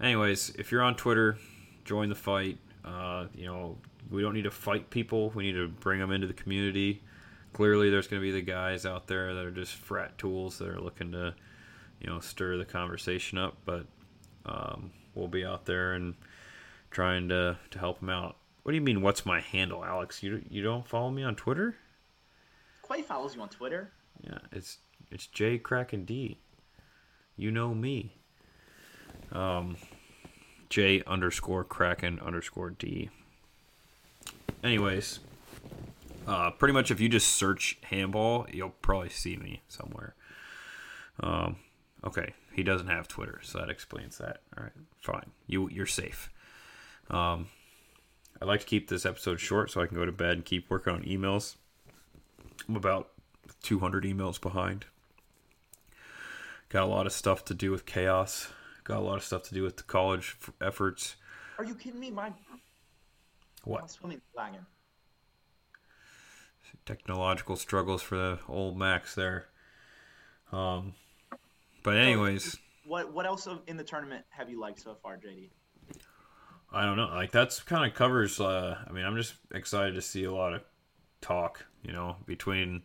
anyways, 0.00 0.50
if 0.58 0.70
you're 0.70 0.82
on 0.82 0.94
Twitter, 0.96 1.38
join 1.84 2.08
the 2.08 2.14
fight. 2.14 2.58
Uh, 2.84 3.26
you 3.34 3.46
know, 3.46 3.76
we 4.10 4.22
don't 4.22 4.34
need 4.34 4.42
to 4.44 4.50
fight 4.50 4.90
people. 4.90 5.30
We 5.30 5.44
need 5.44 5.54
to 5.54 5.68
bring 5.68 5.98
them 5.98 6.12
into 6.12 6.26
the 6.26 6.34
community. 6.34 7.02
Clearly, 7.54 7.88
there's 7.88 8.06
going 8.06 8.20
to 8.20 8.24
be 8.26 8.32
the 8.32 8.42
guys 8.42 8.84
out 8.84 9.06
there 9.06 9.32
that 9.34 9.44
are 9.44 9.50
just 9.50 9.74
frat 9.74 10.18
tools 10.18 10.58
that 10.58 10.68
are 10.68 10.80
looking 10.80 11.12
to, 11.12 11.34
you 12.04 12.10
know, 12.10 12.20
stir 12.20 12.58
the 12.58 12.66
conversation 12.66 13.38
up. 13.38 13.56
But 13.64 13.86
um, 14.44 14.90
we'll 15.14 15.28
be 15.28 15.44
out 15.44 15.64
there 15.64 15.94
and 15.94 16.14
trying 16.90 17.28
to 17.30 17.56
to 17.70 17.78
help 17.78 18.02
him 18.02 18.10
out. 18.10 18.36
What 18.62 18.72
do 18.72 18.76
you 18.76 18.82
mean? 18.82 19.00
What's 19.00 19.24
my 19.24 19.40
handle, 19.40 19.84
Alex? 19.84 20.22
You 20.22 20.42
you 20.50 20.62
don't 20.62 20.86
follow 20.86 21.10
me 21.10 21.22
on 21.22 21.34
Twitter? 21.34 21.76
Clay 22.82 23.00
follows 23.00 23.34
you 23.34 23.40
on 23.40 23.48
Twitter. 23.48 23.90
Yeah, 24.22 24.38
it's 24.52 24.78
it's 25.10 25.26
J 25.26 25.56
Kraken 25.58 26.04
D. 26.04 26.38
You 27.36 27.50
know 27.50 27.74
me. 27.74 28.12
Um, 29.32 29.76
J 30.68 31.02
underscore 31.06 31.64
Kraken 31.64 32.20
underscore 32.20 32.70
D. 32.70 33.08
Anyways, 34.62 35.20
uh, 36.26 36.50
pretty 36.50 36.74
much 36.74 36.90
if 36.90 37.00
you 37.00 37.08
just 37.08 37.28
search 37.28 37.78
handball, 37.82 38.46
you'll 38.52 38.74
probably 38.82 39.08
see 39.08 39.36
me 39.36 39.62
somewhere. 39.68 40.14
Um, 41.20 41.56
okay, 42.04 42.34
he 42.52 42.62
doesn't 42.62 42.88
have 42.88 43.08
Twitter, 43.08 43.40
so 43.42 43.58
that 43.58 43.70
explains 43.70 44.18
that. 44.18 44.40
All 44.56 44.64
right, 44.64 44.72
fine. 45.00 45.30
You 45.46 45.68
you're 45.70 45.86
safe. 45.86 46.30
Um, 47.10 47.48
I'd 48.40 48.48
like 48.48 48.60
to 48.60 48.66
keep 48.66 48.88
this 48.88 49.06
episode 49.06 49.40
short 49.40 49.70
so 49.70 49.80
I 49.80 49.86
can 49.86 49.96
go 49.96 50.04
to 50.04 50.12
bed 50.12 50.32
and 50.32 50.44
keep 50.44 50.70
working 50.70 50.92
on 50.92 51.02
emails. 51.02 51.56
I'm 52.68 52.76
about 52.76 53.10
200 53.62 54.04
emails 54.04 54.40
behind. 54.40 54.86
Got 56.68 56.84
a 56.84 56.86
lot 56.86 57.06
of 57.06 57.12
stuff 57.12 57.44
to 57.46 57.54
do 57.54 57.70
with 57.70 57.86
chaos. 57.86 58.48
Got 58.84 58.98
a 58.98 59.00
lot 59.04 59.16
of 59.16 59.24
stuff 59.24 59.44
to 59.44 59.54
do 59.54 59.62
with 59.62 59.76
the 59.76 59.82
college 59.82 60.36
f- 60.40 60.52
efforts. 60.60 61.16
Are 61.58 61.64
you 61.64 61.74
kidding 61.74 62.00
me? 62.00 62.10
My 62.10 62.30
my 62.30 62.58
What 63.64 63.90
swimming 63.90 64.20
lagging. 64.36 64.66
technological 66.84 67.56
struggles 67.56 68.02
for 68.02 68.16
the 68.16 68.38
old 68.48 68.76
Max 68.76 69.14
there. 69.14 69.46
Um, 70.52 70.94
but 71.84 71.96
anyways, 71.96 72.56
What 72.84 73.12
what 73.12 73.26
else 73.26 73.46
in 73.68 73.76
the 73.76 73.84
tournament 73.84 74.24
have 74.30 74.50
you 74.50 74.58
liked 74.58 74.80
so 74.80 74.96
far, 75.00 75.16
JD? 75.16 75.50
I 76.72 76.84
don't 76.84 76.96
know. 76.96 77.06
Like 77.06 77.30
that's 77.30 77.62
kind 77.62 77.88
of 77.88 77.96
covers. 77.96 78.40
Uh, 78.40 78.76
I 78.84 78.90
mean, 78.90 79.04
I'm 79.04 79.16
just 79.16 79.34
excited 79.54 79.94
to 79.94 80.02
see 80.02 80.24
a 80.24 80.32
lot 80.32 80.54
of 80.54 80.62
talk. 81.20 81.64
You 81.84 81.92
know, 81.92 82.16
between 82.26 82.82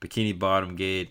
Bikini 0.00 0.38
Bottom 0.38 0.76
Gate 0.76 1.10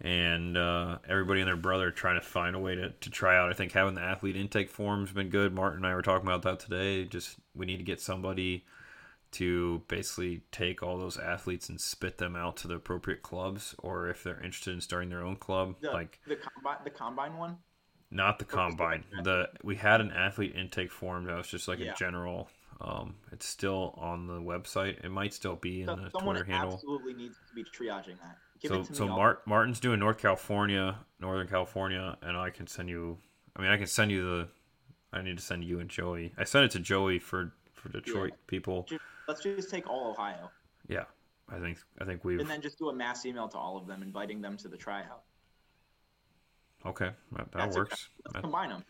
and 0.00 0.56
uh, 0.56 0.98
everybody 1.08 1.40
and 1.40 1.48
their 1.48 1.56
brother 1.56 1.90
trying 1.90 2.20
to 2.20 2.26
find 2.26 2.54
a 2.54 2.58
way 2.58 2.74
to, 2.74 2.90
to 2.90 3.10
try 3.10 3.36
out. 3.36 3.50
I 3.50 3.54
think 3.54 3.72
having 3.72 3.94
the 3.94 4.02
athlete 4.02 4.36
intake 4.36 4.70
form's 4.70 5.10
been 5.10 5.30
good. 5.30 5.54
Martin 5.54 5.78
and 5.78 5.86
I 5.86 5.94
were 5.94 6.02
talking 6.02 6.28
about 6.28 6.42
that 6.42 6.60
today. 6.60 7.04
Just 7.04 7.36
we 7.54 7.66
need 7.66 7.78
to 7.78 7.82
get 7.84 8.00
somebody 8.00 8.64
to 9.32 9.82
basically 9.88 10.42
take 10.52 10.82
all 10.82 10.98
those 10.98 11.18
athletes 11.18 11.68
and 11.68 11.80
spit 11.80 12.18
them 12.18 12.36
out 12.36 12.56
to 12.58 12.68
the 12.68 12.74
appropriate 12.74 13.22
clubs, 13.22 13.74
or 13.78 14.08
if 14.08 14.22
they're 14.22 14.40
interested 14.42 14.72
in 14.74 14.80
starting 14.80 15.10
their 15.10 15.22
own 15.22 15.36
club, 15.36 15.76
The, 15.80 15.90
like 15.90 16.20
the 16.26 16.36
combine 16.36 16.78
the 16.84 16.90
combine 16.90 17.36
one. 17.36 17.58
not 18.10 18.38
the 18.38 18.44
Or 18.44 18.64
was 18.64 18.74
it 18.74 18.76
combine. 18.76 19.04
The 19.24 19.50
we 19.62 19.76
had 19.76 20.00
an 20.00 20.10
athlete 20.12 20.54
intake 20.54 20.90
form 20.92 21.24
that 21.24 21.36
was 21.36 21.48
just 21.48 21.68
like 21.68 21.78
Yeah. 21.78 21.92
a 21.92 21.96
general. 21.96 22.48
Um, 22.80 23.16
it's 23.32 23.46
still 23.46 23.94
on 23.96 24.26
the 24.26 24.34
website. 24.40 25.02
It 25.04 25.10
might 25.10 25.32
still 25.32 25.56
be 25.56 25.80
in 25.82 25.86
So- 25.88 25.96
the 25.96 26.10
Twitter 26.10 26.44
handle. 26.44 26.74
absolutely 26.74 27.14
needs 27.14 27.36
to 27.48 27.54
be 27.54 27.64
triaging 27.64 28.18
that. 28.20 28.38
Give 28.60 28.70
So 28.70 28.82
so. 28.92 29.08
I'll- 29.08 29.38
Martin's 29.46 29.80
doing 29.80 29.98
North 30.00 30.18
California, 30.18 30.98
Northern 31.18 31.48
California, 31.48 32.16
and 32.22 32.36
I 32.36 32.50
can 32.50 32.66
send 32.66 32.88
you. 32.88 33.18
I 33.54 33.62
mean, 33.62 33.70
I 33.70 33.76
can 33.76 33.86
send 33.86 34.10
you 34.10 34.22
the. 34.24 34.48
I 35.12 35.22
need 35.22 35.38
to 35.38 35.42
send 35.42 35.64
you 35.64 35.80
and 35.80 35.88
Joey. 35.88 36.34
I 36.36 36.44
sent 36.44 36.64
it 36.66 36.70
to 36.72 36.78
Joey 36.80 37.18
for 37.18 37.52
for 37.72 37.88
Detroit 37.90 38.32
people. 38.46 38.84
Ju- 38.84 38.98
Let's 39.28 39.42
just 39.42 39.70
take 39.70 39.88
all 39.88 40.10
Ohio. 40.10 40.50
Yeah, 40.88 41.04
I 41.48 41.58
think 41.58 41.78
I 42.00 42.04
think 42.04 42.24
we've 42.24 42.40
And 42.40 42.48
then 42.48 42.60
just 42.62 42.78
do 42.78 42.88
a 42.88 42.94
mass 42.94 43.26
email 43.26 43.48
to 43.48 43.58
all 43.58 43.76
of 43.76 43.86
them, 43.86 44.02
inviting 44.02 44.40
them 44.40 44.56
to 44.58 44.68
the 44.68 44.76
tryout. 44.76 45.22
okay 46.84 47.10
that, 47.32 47.50
that 47.52 47.74
a- 47.74 47.78
works. 47.78 48.08
That- 48.32 48.42
combine 48.42 48.68
them. 48.70 48.84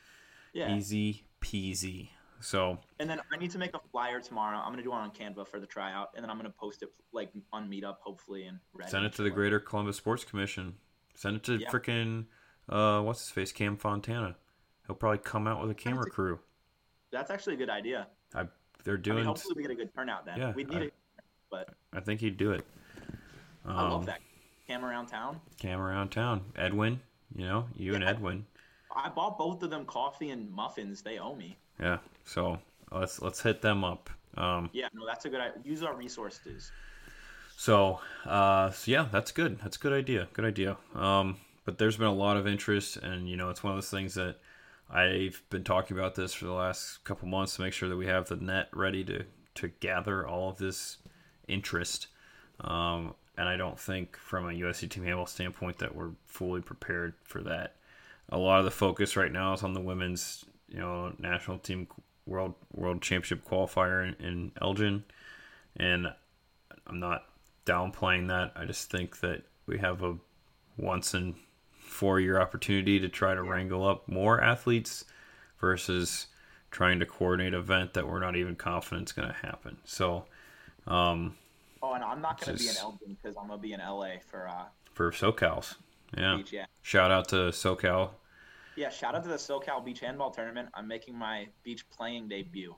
Yeah. 0.53 0.75
Easy 0.75 1.25
peasy. 1.41 2.11
So 2.41 2.79
And 3.01 3.09
then 3.09 3.21
I 3.33 3.37
need 3.39 3.51
to 3.53 3.59
make 3.59 3.75
a 3.75 3.81
flyer 3.91 4.21
tomorrow. 4.21 4.59
I'm 4.59 4.73
gonna 4.73 4.83
do 4.83 4.91
one 4.91 5.01
on 5.01 5.11
Canva 5.11 5.47
for 5.49 5.59
the 5.59 5.67
tryout, 5.67 6.11
and 6.15 6.23
then 6.23 6.31
I'm 6.31 6.37
gonna 6.37 6.51
post 6.51 6.83
it 6.83 6.93
like 7.13 7.31
on 7.53 7.69
Meetup, 7.71 7.97
hopefully, 8.01 8.45
and 8.45 8.59
Reddit. 8.77 8.91
send 8.91 9.07
it 9.07 9.13
to 9.15 9.23
the 9.23 9.31
Greater 9.31 9.59
Columbus 9.59 9.97
Sports 9.97 10.25
Commission. 10.25 10.77
Send 11.15 11.37
it 11.37 11.43
to 11.45 11.57
Yeah. 11.57 11.71
frickin' 11.71 12.27
uh, 12.69 13.01
what's 13.03 13.21
his 13.21 13.31
face, 13.31 13.53
Cam 13.53 13.77
Fontana. 13.77 14.37
He'll 14.87 14.97
probably 14.97 15.19
come 15.19 15.47
out 15.47 15.61
with 15.63 15.71
a 15.71 15.75
camera 15.75 16.11
crew. 16.11 16.41
That's 17.11 17.31
actually 17.31 17.55
a 17.55 17.59
good 17.59 17.71
idea. 17.71 18.09
I, 18.35 18.49
they're 18.85 18.95
I 18.95 18.97
mean, 18.97 19.03
doing. 19.03 19.25
hopefully 19.25 19.55
we 19.57 19.63
get 19.63 19.71
a 19.71 19.75
good 19.75 19.95
turnout 19.95 20.25
then. 20.27 20.39
Yeah, 20.39 20.53
we 20.55 20.65
need 20.65 20.77
I- 20.79 20.81
it, 20.83 20.95
but 21.51 21.71
I 21.93 22.01
think 22.01 22.21
he'd 22.21 22.37
do 22.37 22.53
it. 22.53 22.65
Um, 23.65 23.77
I 23.77 23.89
love 23.89 24.07
that. 24.07 24.21
Cam 24.69 24.85
around 24.85 25.07
town. 25.07 25.41
Cam 25.59 25.81
around 25.81 26.11
town. 26.11 26.45
Edwin, 26.57 27.01
you 27.35 27.45
know, 27.47 27.67
you 27.77 27.95
and 27.95 28.03
Yeah. 28.03 28.11
Edwin. 28.11 28.47
I 28.95 29.09
bought 29.11 29.37
both 29.39 29.63
of 29.63 29.71
them 29.71 29.85
coffee 29.85 30.31
and 30.31 30.51
muffins. 30.51 31.03
They 31.03 31.19
owe 31.19 31.35
me. 31.35 31.57
Yeah. 31.81 31.99
So 32.25 32.59
let's 32.91 33.21
let's 33.23 33.41
hit 33.43 33.61
them 33.63 33.85
up. 33.85 34.09
Um, 34.37 34.71
Yeah, 34.73 34.89
no, 34.93 35.07
that's 35.07 35.25
a 35.25 35.29
good 35.31 35.41
idea. 35.41 35.61
Use 35.65 35.83
our 35.83 35.95
resources. 35.95 36.71
so, 37.57 38.01
uh, 38.25 38.71
so 38.71 38.91
yeah, 38.91 39.09
that's 39.11 39.33
good. 39.33 39.59
That's 39.61 39.77
a 39.77 39.81
good 39.81 39.93
idea. 39.93 40.29
Good 40.33 40.45
idea. 40.45 40.77
Um, 40.95 41.37
but 41.65 41.79
there's 41.79 41.97
been 41.97 42.07
a 42.07 42.13
lot 42.15 42.37
of 42.37 42.47
interest, 42.47 42.97
and 42.99 43.29
you 43.29 43.37
know, 43.37 43.51
it's 43.51 43.63
one 43.63 43.73
of 43.73 43.77
those 43.77 43.91
things 43.91 44.15
that 44.15 44.37
I've 44.89 45.43
been 45.51 45.65
talking 45.65 45.97
about 45.97 46.15
this 46.15 46.33
for 46.33 46.45
the 46.45 46.53
last 46.53 47.03
couple 47.05 47.29
months 47.29 47.57
to 47.57 47.63
make 47.63 47.73
sure 47.73 47.89
that 47.89 47.97
we 47.97 48.07
have 48.07 48.29
the 48.29 48.37
net 48.37 48.69
ready 48.73 49.05
to 49.05 49.25
to 49.57 49.69
gather 49.69 50.27
all 50.27 50.51
of 50.51 50.59
this 50.59 50.99
interest. 51.49 52.09
Um, 52.61 53.15
and 53.39 53.49
I 53.49 53.57
don't 53.57 53.79
think 53.79 54.17
from 54.17 54.49
a 54.49 54.53
USC 54.53 54.89
team 54.91 55.27
standpoint 55.27 55.79
that 55.79 55.95
we're 55.95 56.13
fully 56.27 56.61
prepared 56.61 57.15
for 57.25 57.43
that. 57.43 57.77
A 58.29 58.39
lot 58.39 58.59
of 58.59 58.65
the 58.65 58.71
focus 58.71 59.17
right 59.17 59.33
now 59.33 59.53
is 59.55 59.63
on 59.63 59.73
the 59.73 59.81
women's, 59.81 60.45
you 60.69 60.79
know, 60.79 61.13
national 61.19 61.59
team 61.59 61.87
world 62.27 62.55
world 62.75 63.03
championship 63.03 63.49
qualifier 63.49 64.07
in, 64.07 64.27
in 64.27 64.53
Elgin, 64.61 65.05
and 65.77 66.09
I'm 66.87 67.01
not 67.01 67.25
downplaying 67.65 68.29
that. 68.29 68.53
I 68.57 68.65
just 68.65 68.91
think 68.91 69.21
that 69.21 69.43
we 69.67 69.79
have 69.79 70.03
a 70.03 70.17
once 70.77 71.15
in 71.15 71.35
four 71.87 72.21
your 72.21 72.41
opportunity 72.41 72.99
to 73.01 73.09
try 73.09 73.35
to 73.35 73.43
wrangle 73.43 73.87
up 73.87 74.09
more 74.09 74.41
athletes 74.41 75.05
versus 75.61 76.27
trying 76.71 76.99
to 77.01 77.07
coordinate 77.07 77.55
an 77.55 77.61
event 77.61 77.95
that 77.95 78.07
we're 78.07 78.21
not 78.21 78.37
even 78.37 78.55
confident 78.57 79.09
is 79.09 79.13
going 79.13 79.29
to 79.29 79.35
happen. 79.35 79.79
So, 79.85 80.27
um, 80.87 81.35
Oh, 81.83 81.93
and 81.93 82.03
I'm 82.03 82.21
not 82.21 82.41
gonna 82.41 82.57
be 82.57 82.69
in 82.69 82.77
Elgin 82.79 83.17
because 83.23 83.37
I'm 83.37 83.47
gonna 83.49 83.61
be 83.61 83.73
in 83.73 83.81
LA 83.81 84.15
for 84.29 84.49
uh, 84.49 84.65
for 84.95 85.13
SoCal's, 85.13 85.77
yeah. 86.17 86.37
beach. 86.37 86.53
Yeah, 86.53 86.65
Shout 86.83 87.11
out 87.13 87.29
to 87.29 87.37
SoCal. 87.51 88.11
yeah. 88.77 88.89
Shout 88.89 89.15
out 89.15 89.23
to 89.23 89.29
the 89.29 89.37
SoCal 89.37 89.85
Beach 89.85 90.01
Handball 90.01 90.31
Tournament. 90.31 90.71
I'm 90.75 90.89
making 90.89 91.17
my 91.17 91.47
beach 91.63 91.89
playing 91.91 92.29
debut. 92.29 92.75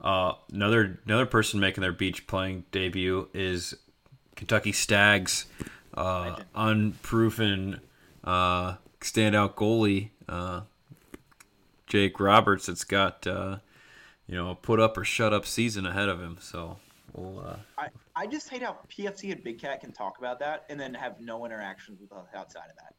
Uh, 0.00 0.34
another 0.52 1.00
another 1.06 1.26
person 1.26 1.58
making 1.58 1.80
their 1.80 1.92
beach 1.92 2.26
playing 2.28 2.64
debut 2.70 3.28
is 3.34 3.74
Kentucky 4.36 4.72
Stags, 4.72 5.46
uh, 5.94 6.36
unproven 6.54 7.80
uh, 8.24 8.76
standout 9.00 9.54
goalie 9.54 10.10
uh, 10.28 10.62
Jake 11.86 12.18
Roberts. 12.18 12.66
That's 12.66 12.84
got 12.84 13.26
uh, 13.26 13.58
you 14.26 14.34
know 14.34 14.50
a 14.50 14.54
put 14.54 14.80
up 14.80 14.96
or 14.96 15.04
shut 15.04 15.32
up 15.32 15.46
season 15.46 15.86
ahead 15.86 16.08
of 16.08 16.20
him. 16.20 16.38
So 16.40 16.78
we'll 17.12 17.40
uh, 17.40 17.56
I, 17.78 17.88
I 18.16 18.26
just 18.26 18.48
hate 18.48 18.62
how 18.62 18.78
PFT 18.88 19.32
and 19.32 19.42
Big 19.44 19.58
Cat 19.60 19.80
can 19.80 19.92
talk 19.92 20.18
about 20.18 20.38
that 20.40 20.64
and 20.70 20.78
then 20.80 20.94
have 20.94 21.20
no 21.20 21.44
interactions 21.44 22.00
with 22.00 22.12
us 22.12 22.26
outside 22.34 22.70
of 22.70 22.76
that. 22.76 22.94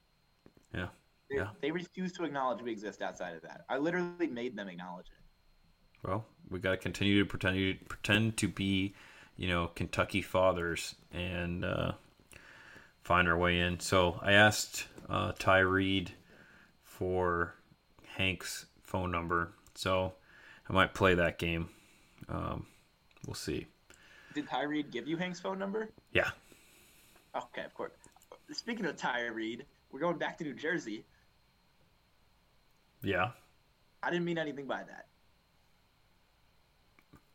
yeah 0.80 0.88
They, 1.30 1.38
Yeah. 1.38 1.48
they 1.62 1.72
refuse 1.72 2.12
to 2.14 2.24
acknowledge 2.24 2.62
we 2.62 2.72
exist 2.72 3.02
outside 3.02 3.36
of 3.36 3.42
that. 3.44 3.62
I 3.70 3.78
literally 3.78 4.28
made 4.28 4.56
them 4.56 4.68
acknowledge 4.70 5.08
it. 5.08 6.08
well 6.08 6.26
we 6.50 6.60
got 6.60 6.72
to 6.72 6.78
continue 6.78 7.20
to 7.24 7.26
pretend 7.28 7.88
pretend 7.90 8.38
to 8.38 8.48
be 8.48 8.94
you 9.36 9.48
know 9.48 9.68
Kentucky 9.76 10.22
fathers 10.22 10.96
and 11.12 11.66
uh, 11.66 11.94
find 13.06 13.28
our 13.30 13.38
way 13.38 13.60
in. 13.60 13.80
So 13.80 14.20
I 14.22 14.34
asked 14.34 14.88
uh, 15.08 15.32
Ty 15.38 15.60
Reed 15.60 16.12
for 16.84 17.54
Hank's 18.18 18.66
phone 18.82 19.12
number, 19.12 19.54
so 19.76 20.14
I 20.68 20.74
might 20.74 20.94
play 20.96 21.14
that 21.14 21.38
game. 21.38 21.70
Um, 22.28 22.66
we'll 23.28 23.36
see. 23.36 23.68
Did 24.34 24.50
Ty 24.50 24.64
Reed 24.64 24.92
give 24.92 25.08
you 25.08 25.18
Hank's 25.18 25.40
phone 25.40 25.60
number? 25.60 25.90
Yeah, 26.12 26.32
Okay, 27.36 27.64
of 27.64 27.74
course. 27.74 27.92
Speaking 28.52 28.86
of 28.86 28.96
Ty 28.96 29.26
Reed, 29.28 29.66
we're 29.92 30.00
going 30.00 30.18
back 30.18 30.38
to 30.40 30.44
New 30.44 30.54
Jersey. 30.54 31.06
yeah. 33.04 33.32
I 34.02 34.10
didn't 34.12 34.26
mean 34.26 34.38
anything 34.38 34.68
by 34.68 34.84
that. 34.84 35.08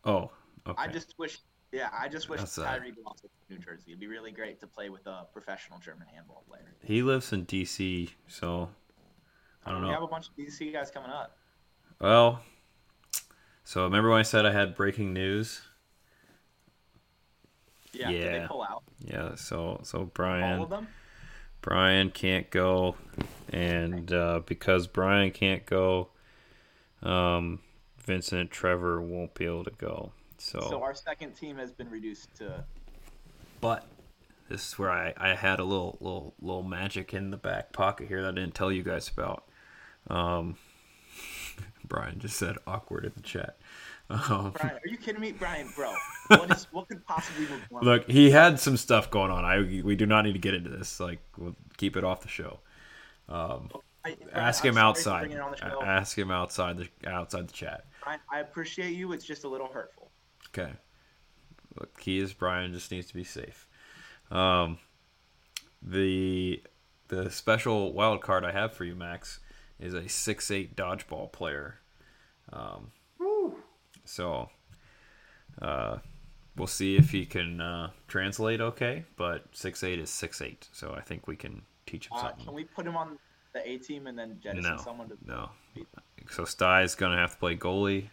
Oh, 0.04 0.30
okay. 0.66 0.83
I 0.83 0.87
just 0.87 1.14
wish, 1.18 1.38
yeah, 1.72 1.88
I 1.96 2.09
just 2.09 2.28
wish 2.28 2.40
That's 2.40 2.54
Ty 2.56 2.62
all 2.62 2.68
right. 2.72 2.80
Reed 2.83 2.94
lost 3.04 3.24
New 3.48 3.59
Jersey. 3.59 3.85
It'd 3.88 4.00
be 4.00 4.06
really 4.06 4.30
great 4.33 4.61
to 4.61 4.66
play 4.66 4.88
with 4.90 5.06
a 5.06 5.26
professional 5.33 5.78
German 5.78 6.06
handball 6.12 6.44
player. 6.48 6.74
He 6.83 7.02
lives 7.02 7.33
in 7.33 7.44
D.C., 7.44 8.11
so 8.28 8.68
I 9.64 9.70
don't 9.70 9.80
know. 9.83 9.88
We 9.88 9.94
have 9.94 10.02
a 10.02 10.06
bunch 10.09 10.28
of 10.28 10.37
DC 10.37 10.72
guys 10.72 10.90
coming 10.90 11.11
up. 11.11 11.37
Well, 12.00 12.40
so 13.64 13.85
remember 13.85 14.11
when 14.11 14.18
I 14.18 14.22
said 14.22 14.46
I 14.46 14.52
had 14.52 14.74
breaking 14.74 15.12
news? 15.12 15.61
Yeah, 17.92 18.11
did 18.11 18.20
Yeah. 18.22 18.38
they 18.40 18.46
pull 18.46 18.62
out 18.62 18.83
Yeah. 19.00 19.35
So 19.35 19.80
so 19.83 19.98
all 20.00 20.04
Brian. 20.06 20.61
of 20.61 20.70
them? 20.70 20.88
Brian 21.61 22.11
can't 22.11 22.48
go, 22.50 22.96
and 23.52 24.11
uh, 24.12 24.40
because 24.46 24.87
Brian 24.87 25.30
can't 25.30 25.66
go, 25.66 26.09
um, 27.02 27.61
Vincent 27.98 28.50
Trevor 28.50 29.02
won't 29.02 29.35
be 29.35 29.44
able 29.44 29.64
to 29.64 29.70
go. 29.72 30.12
So, 30.40 30.61
So 30.70 30.83
our 30.83 30.94
second 30.94 31.33
team 31.35 31.59
has 31.59 31.70
been 31.70 31.90
reduced 31.90 32.35
to. 32.37 32.64
but 33.61 33.87
this 34.48 34.66
is 34.68 34.79
where 34.79 34.90
I, 34.90 35.12
I 35.16 35.35
had 35.35 35.61
a 35.61 35.64
little 35.64 35.98
little 36.00 36.35
little 36.40 36.62
magic 36.62 37.12
in 37.12 37.31
the 37.31 37.37
back 37.37 37.72
pocket 37.72 38.09
here 38.09 38.22
that 38.22 38.29
I 38.29 38.35
didn't 38.35 38.55
tell 38.55 38.72
you 38.72 38.83
guys 38.83 39.09
about. 39.09 39.44
Um, 40.09 40.57
Brian 41.87 42.18
just 42.18 42.37
said 42.37 42.57
awkward 42.66 43.05
in 43.05 43.12
the 43.14 43.22
chat. 43.22 43.57
Um, 44.09 44.53
Brian, 44.59 44.76
are 44.76 44.88
you 44.88 44.96
kidding 44.96 45.20
me, 45.20 45.33
Brian, 45.33 45.68
bro? 45.76 45.92
What 46.29 46.50
is 46.53 46.66
what 46.72 46.88
could 46.88 47.05
possibly 47.07 47.46
go 47.46 47.57
wrong? 47.70 47.83
look, 47.85 48.09
he 48.11 48.31
had 48.31 48.59
some 48.61 48.76
stuff 48.76 49.11
going 49.11 49.31
on. 49.31 49.44
I 49.44 49.83
we 49.83 49.94
do 49.96 50.07
not 50.07 50.24
need 50.24 50.33
to 50.33 50.38
get 50.38 50.55
into 50.55 50.70
this. 50.70 51.00
Like, 51.00 51.18
we'll 51.37 51.57
keep 51.76 51.96
it 51.96 52.05
off 52.05 52.22
the 52.22 52.29
show. 52.29 52.61
I- 53.29 53.59
Brian, 54.03 54.18
Ask 54.33 54.64
I'm 54.64 54.70
him 54.70 54.79
outside. 54.79 55.20
bringing 55.20 55.37
it 55.37 55.40
on 55.42 55.50
the 55.50 55.57
show. 55.59 55.83
Ask 55.83 56.16
him 56.16 56.31
outside 56.31 56.79
the 56.79 56.88
outside 57.07 57.46
the 57.48 57.53
chat. 57.53 57.85
Brian, 58.03 58.18
I 58.33 58.40
appreciate 58.40 58.94
you. 58.94 59.12
It's 59.12 59.24
just 59.26 59.44
a 59.44 59.48
little 59.48 59.68
hurtful. 59.68 60.10
Okay. 60.52 60.72
Look, 61.78 61.98
key 61.98 62.18
is 62.18 62.32
Brian 62.32 62.72
just 62.72 62.90
needs 62.90 63.06
to 63.06 63.14
be 63.14 63.24
safe. 63.24 63.66
Um, 64.30 64.78
the 65.82 66.62
the 67.08 67.30
special 67.30 67.92
wild 67.92 68.20
card 68.20 68.44
I 68.44 68.52
have 68.52 68.72
for 68.72 68.84
you, 68.84 68.94
Max, 68.94 69.40
is 69.78 69.94
a 69.94 70.08
six 70.08 70.50
eight 70.50 70.76
dodgeball 70.76 71.32
player. 71.32 71.78
Um, 72.52 72.90
so, 74.04 74.50
uh, 75.62 75.98
we'll 76.56 76.66
see 76.66 76.96
if 76.96 77.10
he 77.10 77.24
can 77.26 77.60
uh, 77.60 77.90
translate 78.08 78.60
okay. 78.60 79.04
But 79.16 79.44
six 79.52 79.84
eight 79.84 79.98
is 80.00 80.10
six 80.10 80.42
eight, 80.42 80.68
so 80.72 80.94
I 80.94 81.00
think 81.00 81.26
we 81.28 81.36
can 81.36 81.62
teach 81.86 82.06
him 82.06 82.12
Uh, 82.16 82.22
something. 82.22 82.44
can 82.46 82.54
we 82.54 82.64
put 82.64 82.86
him 82.86 82.96
on 82.96 83.18
the 83.52 83.68
A 83.68 83.78
team 83.78 84.06
and 84.08 84.18
then 84.18 84.38
jettison 84.42 84.76
no, 84.76 84.82
someone 84.82 85.08
to, 85.08 85.16
no. 85.24 85.50
So 86.30 86.44
Sty 86.44 86.82
is 86.82 86.94
gonna 86.96 87.16
have 87.16 87.32
to 87.32 87.38
play 87.38 87.56
goalie. 87.56 88.08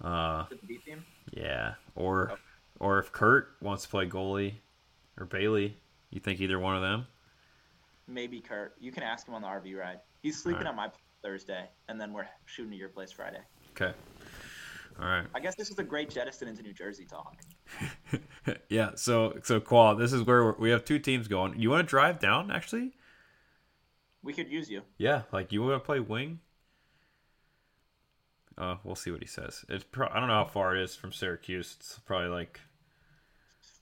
Uh, 0.00 0.44
to 0.46 0.54
the 0.56 0.66
B 0.66 0.78
team? 0.78 1.04
Yeah, 1.30 1.74
or 1.94 2.32
or 2.80 2.98
if 2.98 3.12
Kurt 3.12 3.56
wants 3.60 3.84
to 3.84 3.88
play 3.88 4.06
goalie, 4.06 4.54
or 5.18 5.26
Bailey, 5.26 5.76
you 6.10 6.20
think 6.20 6.40
either 6.40 6.58
one 6.58 6.76
of 6.76 6.82
them? 6.82 7.06
Maybe 8.08 8.40
Kurt. 8.40 8.74
You 8.80 8.92
can 8.92 9.02
ask 9.02 9.26
him 9.26 9.34
on 9.34 9.42
the 9.42 9.48
RV 9.48 9.78
ride. 9.78 10.00
He's 10.22 10.40
sleeping 10.40 10.66
Alright. 10.66 10.88
at 10.88 10.92
my 10.94 10.98
Thursday, 11.22 11.68
and 11.88 12.00
then 12.00 12.12
we're 12.12 12.26
shooting 12.46 12.72
at 12.72 12.78
your 12.78 12.88
place 12.88 13.12
Friday. 13.12 13.40
Okay. 13.70 13.92
All 15.00 15.06
right. 15.06 15.26
I 15.34 15.40
guess 15.40 15.54
this 15.54 15.70
is 15.70 15.78
a 15.78 15.84
great 15.84 16.10
jettison 16.10 16.48
into 16.48 16.62
New 16.62 16.72
Jersey 16.72 17.06
talk. 17.06 17.34
yeah. 18.68 18.90
So 18.96 19.38
so 19.42 19.60
Qual, 19.60 19.94
this 19.96 20.12
is 20.12 20.22
where 20.22 20.44
we're, 20.44 20.56
we 20.58 20.70
have 20.70 20.84
two 20.84 20.98
teams 20.98 21.28
going. 21.28 21.58
You 21.58 21.70
want 21.70 21.86
to 21.86 21.88
drive 21.88 22.18
down 22.18 22.50
actually? 22.50 22.92
We 24.22 24.32
could 24.32 24.48
use 24.48 24.70
you. 24.70 24.82
Yeah. 24.98 25.22
Like 25.32 25.52
you 25.52 25.62
want 25.62 25.74
to 25.74 25.80
play 25.80 26.00
wing? 26.00 26.40
Uh, 28.58 28.76
we'll 28.84 28.94
see 28.94 29.10
what 29.10 29.20
he 29.20 29.26
says. 29.26 29.64
It's 29.68 29.84
pro- 29.84 30.08
I 30.08 30.18
don't 30.20 30.28
know 30.28 30.34
how 30.34 30.44
far 30.44 30.76
it 30.76 30.82
is 30.82 30.94
from 30.94 31.12
Syracuse. 31.12 31.76
It's 31.78 31.98
probably 32.04 32.28
like 32.28 32.60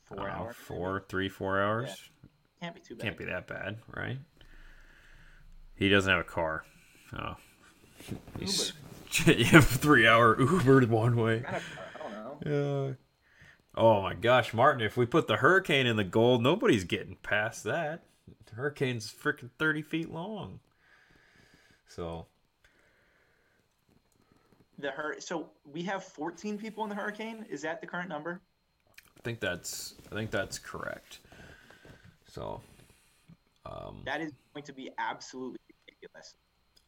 Four 0.04 0.26
know, 0.26 0.32
hours. 0.32 0.56
four, 0.56 1.04
three, 1.08 1.28
four 1.28 1.60
hours. 1.60 2.10
Can't 2.60 2.74
be 2.74 2.80
too 2.80 2.96
bad. 2.96 3.02
Can't 3.04 3.16
be 3.16 3.24
that 3.26 3.46
bad, 3.46 3.78
right? 3.94 4.18
He 5.76 5.88
doesn't 5.88 6.10
have 6.10 6.20
a 6.20 6.24
car. 6.24 6.64
Oh. 7.18 7.36
He's, 8.38 8.72
you 9.26 9.44
have 9.46 9.66
three 9.66 10.06
hour 10.06 10.38
Uber 10.40 10.86
one 10.86 11.16
way. 11.16 11.40
Not 11.40 11.48
a 11.48 11.50
car, 11.50 11.62
I 11.94 11.98
don't 11.98 12.12
know. 12.44 12.88
Yeah. 12.88 12.94
Oh 13.76 14.02
my 14.02 14.14
gosh, 14.14 14.52
Martin! 14.52 14.82
If 14.82 14.96
we 14.96 15.06
put 15.06 15.28
the 15.28 15.36
hurricane 15.36 15.86
in 15.86 15.96
the 15.96 16.04
gold, 16.04 16.42
nobody's 16.42 16.84
getting 16.84 17.16
past 17.22 17.62
that. 17.64 18.02
The 18.46 18.56
hurricane's 18.56 19.12
freaking 19.12 19.50
thirty 19.58 19.80
feet 19.80 20.10
long. 20.10 20.58
So 21.88 22.26
The 24.80 24.90
hur- 24.90 25.20
so 25.20 25.50
we 25.64 25.82
have 25.82 26.04
14 26.04 26.56
people 26.58 26.82
in 26.84 26.90
the 26.90 26.96
hurricane. 26.96 27.44
Is 27.50 27.62
that 27.62 27.80
the 27.80 27.86
current 27.86 28.08
number? 28.08 28.40
I 29.18 29.20
think 29.22 29.40
that's 29.40 29.94
I 30.10 30.14
think 30.14 30.30
that's 30.30 30.58
correct. 30.58 31.18
So 32.26 32.60
um, 33.66 34.02
That 34.06 34.20
is 34.20 34.32
going 34.54 34.64
to 34.64 34.72
be 34.72 34.90
absolutely 34.98 35.58
ridiculous. 35.88 36.36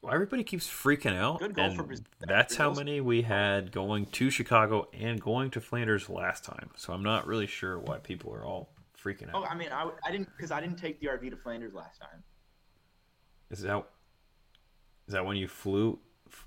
well, 0.00 0.14
everybody 0.14 0.44
keeps 0.44 0.66
freaking 0.66 1.16
out, 1.16 1.40
Good 1.40 1.54
goal 1.54 1.74
for 1.74 1.82
Brazil. 1.82 2.06
that's 2.20 2.56
how 2.56 2.72
many 2.72 3.00
we 3.00 3.22
had 3.22 3.72
going 3.72 4.06
to 4.06 4.30
Chicago 4.30 4.88
and 4.98 5.20
going 5.20 5.50
to 5.50 5.60
Flanders 5.60 6.08
last 6.08 6.44
time. 6.44 6.70
So 6.76 6.92
I'm 6.92 7.02
not 7.02 7.26
really 7.26 7.46
sure 7.46 7.78
why 7.78 7.98
people 7.98 8.32
are 8.32 8.44
all 8.44 8.70
freaking 9.02 9.28
out. 9.28 9.34
Oh, 9.34 9.44
I 9.44 9.54
mean, 9.54 9.68
I, 9.72 9.90
I 10.06 10.10
didn't 10.12 10.28
because 10.36 10.50
I 10.50 10.60
didn't 10.60 10.76
take 10.78 11.00
the 11.00 11.08
RV 11.08 11.28
to 11.30 11.36
Flanders 11.36 11.74
last 11.74 12.00
time. 12.00 12.22
Is 13.50 13.60
that 13.62 13.84
is 15.08 15.12
that 15.12 15.26
when 15.26 15.36
you 15.36 15.48
flew? 15.48 15.98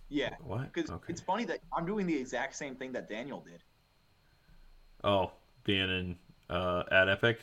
Yeah, 0.10 0.36
What? 0.44 0.72
because 0.74 0.90
Okay. 0.92 1.06
it's 1.12 1.22
funny 1.22 1.46
that 1.46 1.60
I'm 1.76 1.86
doing 1.86 2.06
the 2.06 2.16
exact 2.18 2.56
same 2.56 2.76
thing 2.76 2.92
that 2.94 3.10
Daniel 3.10 3.42
did. 3.42 3.64
Oh, 5.04 5.32
being 5.64 5.90
in 5.90 6.18
uh, 6.50 6.84
at 6.92 7.10
Epic. 7.10 7.42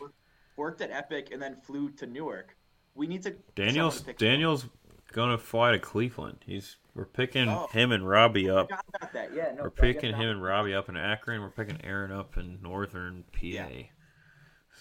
Worked 0.57 0.81
at 0.81 0.91
Epic 0.91 1.29
and 1.33 1.41
then 1.43 1.57
flew 1.63 1.91
to 1.93 2.07
Newark. 2.07 2.57
We 2.95 3.07
need 3.07 3.23
to 3.23 3.31
Daniel's 3.55 4.03
to 4.03 4.13
Daniel's 4.13 4.67
gonna 5.13 5.39
fly 5.39 5.73
to 5.73 5.79
Cleveland. 5.79 6.39
He's 6.47 6.77
we're 6.95 7.05
picking 7.07 7.49
Oh. 7.49 7.67
him 7.69 7.91
and 7.93 8.07
Robbie 8.09 8.51
up. 8.51 8.69
forgot 8.69 8.85
about 8.95 9.13
that. 9.15 9.33
Yeah, 9.35 9.53
no. 9.55 9.63
We're 9.65 9.71
so 9.71 9.75
I 9.83 9.93
guess 9.93 9.95
picking 10.03 10.15
him 10.15 10.29
and 10.29 10.43
Robbie 10.43 10.75
up 10.75 10.89
in 10.89 10.97
Akron. 10.97 11.41
We're 11.41 11.51
picking 11.51 11.83
Aaron 11.85 12.13
up 12.13 12.37
in 12.37 12.61
Northern 12.63 13.25
PA. 13.33 13.39
Yeah. 13.47 13.69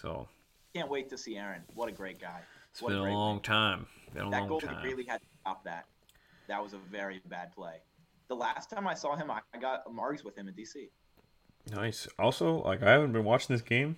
So 0.00 0.28
Can't 0.74 0.88
wait 0.90 1.08
to 1.10 1.18
see 1.18 1.36
Aaron. 1.36 1.62
What 1.74 1.88
a 1.88 1.92
great 1.92 2.20
guy. 2.20 2.40
it's 2.70 2.80
What 2.82 2.90
been 2.90 2.98
a 2.98 3.02
great 3.02 3.12
long 3.12 3.40
time. 3.40 3.86
Been 4.12 4.26
a 4.26 4.30
That 4.30 4.40
long 4.40 4.48
goal 4.48 4.60
time. 4.60 4.82
really 4.84 5.04
had 5.04 5.20
to 5.20 5.26
stop 5.40 5.64
that. 5.64 5.86
That 6.52 6.62
was 6.62 6.74
a 6.74 6.78
very 6.90 7.22
bad 7.30 7.50
play. 7.52 7.76
The 8.28 8.34
last 8.36 8.68
time 8.68 8.86
I 8.86 8.92
saw 8.92 9.16
him, 9.16 9.30
I 9.30 9.40
I 9.54 9.58
got 9.58 9.86
Margs 9.86 10.22
with 10.22 10.36
him 10.36 10.48
in 10.48 10.54
DC. 10.54 10.90
Nice. 11.74 12.06
Also, 12.18 12.62
like 12.62 12.82
I 12.82 12.90
haven't 12.90 13.12
been 13.12 13.24
watching 13.24 13.54
this 13.54 13.62
game, 13.62 13.96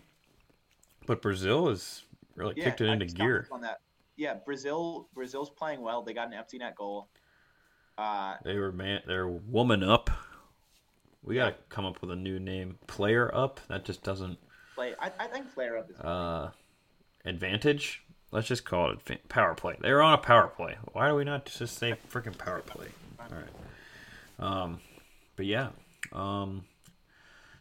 but 1.04 1.20
Brazil 1.20 1.68
has 1.68 2.04
really 2.36 2.54
Yeah, 2.56 2.64
kicked 2.66 2.80
it 2.80 2.88
I 2.88 2.92
into 2.92 3.06
gear. 3.06 3.48
On 3.50 3.60
that. 3.62 3.80
Yeah, 4.14 4.34
Brazil. 4.34 5.08
Brazil's 5.14 5.50
playing 5.50 5.80
well. 5.80 6.02
They 6.02 6.14
got 6.14 6.28
an 6.28 6.34
empty 6.34 6.58
net 6.58 6.76
goal. 6.76 7.08
Uh, 7.98 8.36
They 8.44 8.56
were 8.56 8.70
man. 8.70 9.02
They're 9.04 9.26
woman 9.26 9.82
up. 9.82 10.08
We 11.24 11.34
gotta 11.34 11.56
come 11.70 11.84
up 11.86 12.00
with 12.02 12.12
a 12.12 12.16
new 12.16 12.38
name. 12.38 12.78
Player 12.86 13.34
up. 13.34 13.58
That 13.66 13.84
just 13.84 14.04
doesn't. 14.04 14.38
play. 14.76 14.94
I, 15.00 15.10
I 15.18 15.26
think 15.26 15.52
player 15.52 15.76
up 15.76 15.90
is. 15.90 15.98
Uh, 15.98 16.52
advantage. 17.24 18.03
Let's 18.34 18.48
just 18.48 18.64
call 18.64 18.90
it 18.90 18.98
advan- 19.04 19.28
power 19.28 19.54
play. 19.54 19.76
They 19.80 19.92
were 19.92 20.02
on 20.02 20.12
a 20.12 20.18
power 20.18 20.48
play. 20.48 20.76
Why 20.92 21.08
do 21.08 21.14
we 21.14 21.22
not 21.22 21.46
just 21.46 21.78
say 21.78 21.94
freaking 22.10 22.36
power 22.36 22.62
play? 22.62 22.88
All 23.20 23.26
right. 23.30 23.46
Um, 24.40 24.80
but 25.36 25.46
yeah. 25.46 25.68
Um, 26.12 26.64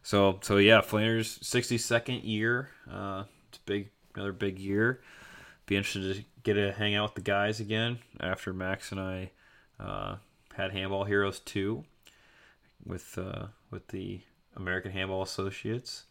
so 0.02 0.40
so 0.42 0.56
yeah, 0.56 0.80
Flanders' 0.80 1.38
sixty 1.42 1.78
second 1.78 2.24
year. 2.24 2.70
Uh, 2.90 3.22
it's 3.50 3.58
big, 3.58 3.90
another 4.16 4.32
big 4.32 4.58
year. 4.58 5.00
Be 5.66 5.76
interested 5.76 6.16
to 6.16 6.24
get 6.42 6.54
to 6.54 6.72
hang 6.72 6.96
out 6.96 7.10
with 7.10 7.24
the 7.24 7.30
guys 7.30 7.60
again 7.60 8.00
after 8.18 8.52
Max 8.52 8.90
and 8.90 9.00
I 9.00 9.30
uh, 9.78 10.16
had 10.56 10.72
Handball 10.72 11.04
Heroes 11.04 11.38
two 11.38 11.84
with 12.84 13.16
uh, 13.16 13.46
with 13.70 13.86
the 13.88 14.22
American 14.56 14.90
Handball 14.90 15.22
Associates. 15.22 16.02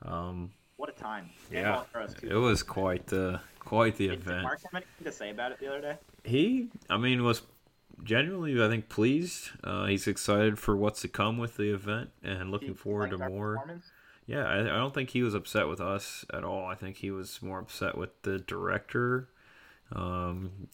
Um, 0.00 0.52
what 0.76 0.88
a 0.88 0.92
time. 0.92 1.28
yeah, 1.52 1.84
Handball 1.92 2.08
too. 2.14 2.30
it 2.30 2.34
was 2.40 2.62
quite 2.62 3.06
the 3.08 3.40
quite 3.64 3.96
the 3.96 4.08
Did- 4.08 4.20
did 4.20 4.26
event. 4.28 4.42
Mark 4.42 4.62
have 4.62 4.74
anything 4.74 5.04
to 5.04 5.12
say 5.12 5.30
about 5.30 5.52
it 5.52 5.58
the 5.60 5.68
other 5.68 5.80
day? 5.80 5.96
He, 6.24 6.68
I 6.90 6.96
mean, 6.96 7.22
was 7.24 7.42
genuinely, 8.02 8.62
I 8.62 8.68
think, 8.68 8.88
pleased. 8.88 9.50
Uh, 9.62 9.86
he's 9.86 10.06
excited 10.06 10.58
for 10.58 10.76
what's 10.76 11.00
to 11.02 11.08
come 11.08 11.38
with 11.38 11.56
the 11.56 11.72
event 11.72 12.10
and 12.22 12.50
looking 12.50 12.68
He 12.68 12.74
forward 12.74 13.10
liked 13.12 13.22
to 13.24 13.28
more. 13.30 13.80
Yeah, 14.26 14.44
I, 14.46 14.60
I 14.60 14.78
don't 14.78 14.94
think 14.94 15.10
he 15.10 15.22
was 15.22 15.34
upset 15.34 15.68
with 15.68 15.80
us 15.80 16.24
at 16.32 16.44
all. 16.44 16.66
I 16.66 16.74
think 16.74 16.96
he 16.98 17.10
was 17.10 17.42
more 17.42 17.58
upset 17.60 17.96
with 17.98 18.10
the 18.22 18.38
director 18.38 19.28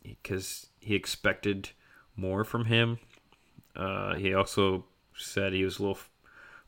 because 0.03 0.67
he 0.81 0.95
expected 0.95 1.71
more 2.17 2.45
from 2.45 2.67
him. 2.67 2.99
Uh, 3.77 4.15
he 4.15 4.33
also 4.35 4.85
said 5.17 5.53
he 5.53 5.65
was 5.65 5.79
a 5.79 5.83
little 5.83 5.97
f- 5.97 6.09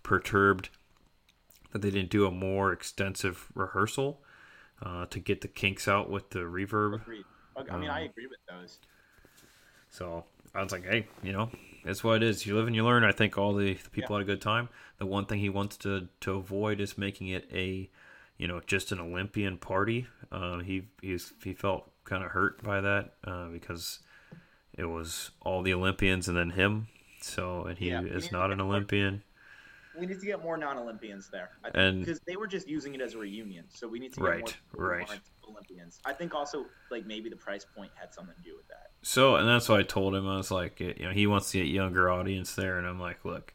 perturbed 0.02 0.68
that 1.72 1.82
they 1.82 1.90
didn't 1.90 2.10
do 2.10 2.26
a 2.26 2.30
more 2.30 2.72
extensive 2.72 3.48
rehearsal 3.54 4.20
uh, 4.82 5.06
to 5.06 5.20
get 5.20 5.40
the 5.42 5.48
kinks 5.48 5.88
out 5.88 6.10
with 6.10 6.30
the 6.30 6.40
reverb. 6.40 7.02
Agreed. 7.02 7.26
I 7.70 7.76
mean, 7.76 7.90
I 7.90 8.00
Um, 8.00 8.04
agree 8.04 8.26
with 8.26 8.38
those. 8.48 8.78
So 9.90 10.24
I 10.54 10.62
was 10.62 10.72
like, 10.72 10.84
hey, 10.84 11.06
you 11.22 11.32
know, 11.32 11.50
that's 11.84 12.02
what 12.04 12.16
it 12.16 12.22
is. 12.22 12.46
You 12.46 12.56
live 12.56 12.66
and 12.66 12.76
you 12.76 12.84
learn. 12.84 13.04
I 13.04 13.12
think 13.12 13.36
all 13.38 13.54
the, 13.54 13.74
the 13.74 13.90
people 13.90 14.14
Yeah. 14.14 14.16
had 14.16 14.22
a 14.22 14.26
good 14.26 14.40
time. 14.40 14.68
The 14.98 15.06
one 15.06 15.26
thing 15.26 15.38
he 15.40 15.48
wants 15.48 15.76
to, 15.78 16.08
to 16.20 16.32
avoid 16.34 16.80
is 16.80 16.96
making 16.98 17.28
it 17.28 17.48
a, 17.52 17.88
you 18.38 18.48
know, 18.48 18.60
just 18.66 18.92
an 18.92 19.00
Olympian 19.00 19.58
party. 19.58 20.06
Uh, 20.30 20.60
he 20.60 20.88
he's, 21.00 21.32
he 21.42 21.52
felt 21.52 21.90
kind 22.04 22.24
of 22.24 22.30
hurt 22.32 22.62
by 22.62 22.80
that 22.80 23.14
uh, 23.24 23.48
because 23.48 24.00
it 24.74 24.86
was 24.86 25.30
all 25.42 25.62
the 25.62 25.74
Olympians 25.74 26.28
and 26.28 26.36
then 26.36 26.50
him. 26.50 26.88
So 27.22 27.64
and 27.64 27.78
he 27.78 27.88
Yeah, 27.88 28.02
is 28.06 28.32
not 28.32 28.52
an 28.52 28.60
Olympian. 28.60 29.22
We 29.98 30.06
need 30.06 30.20
to 30.20 30.26
get 30.26 30.42
more 30.42 30.56
non-Olympians 30.56 31.28
there. 31.30 31.50
I 31.62 31.70
think, 31.70 31.76
And- 31.76 32.00
because 32.04 32.20
they 32.20 32.36
were 32.36 32.46
just 32.46 32.68
using 32.68 32.94
it 32.94 33.00
as 33.00 33.14
a 33.14 33.18
reunion, 33.18 33.66
so 33.68 33.86
we 33.86 33.98
need 33.98 34.12
to 34.14 34.20
get 34.20 34.26
Right, 34.28 34.56
more 34.76 34.88
right. 34.88 35.20
Olympians. 35.46 36.00
I 36.04 36.12
think 36.12 36.34
also 36.34 36.66
like 36.90 37.04
maybe 37.06 37.28
the 37.28 37.36
price 37.36 37.64
point 37.64 37.90
had 37.94 38.14
something 38.14 38.34
to 38.34 38.42
do 38.42 38.56
with 38.56 38.66
that. 38.68 38.90
So 39.02 39.36
and 39.36 39.46
that's 39.46 39.68
what 39.68 39.80
I 39.80 39.82
told 39.82 40.14
him. 40.14 40.26
I 40.26 40.36
was 40.36 40.50
like, 40.50 40.80
you 40.80 40.94
know, 41.00 41.10
he 41.10 41.26
wants 41.26 41.50
to 41.52 41.58
get 41.58 41.66
younger 41.66 42.10
audience 42.10 42.54
there, 42.54 42.78
and 42.78 42.86
I'm 42.86 43.00
like, 43.00 43.24
look, 43.24 43.52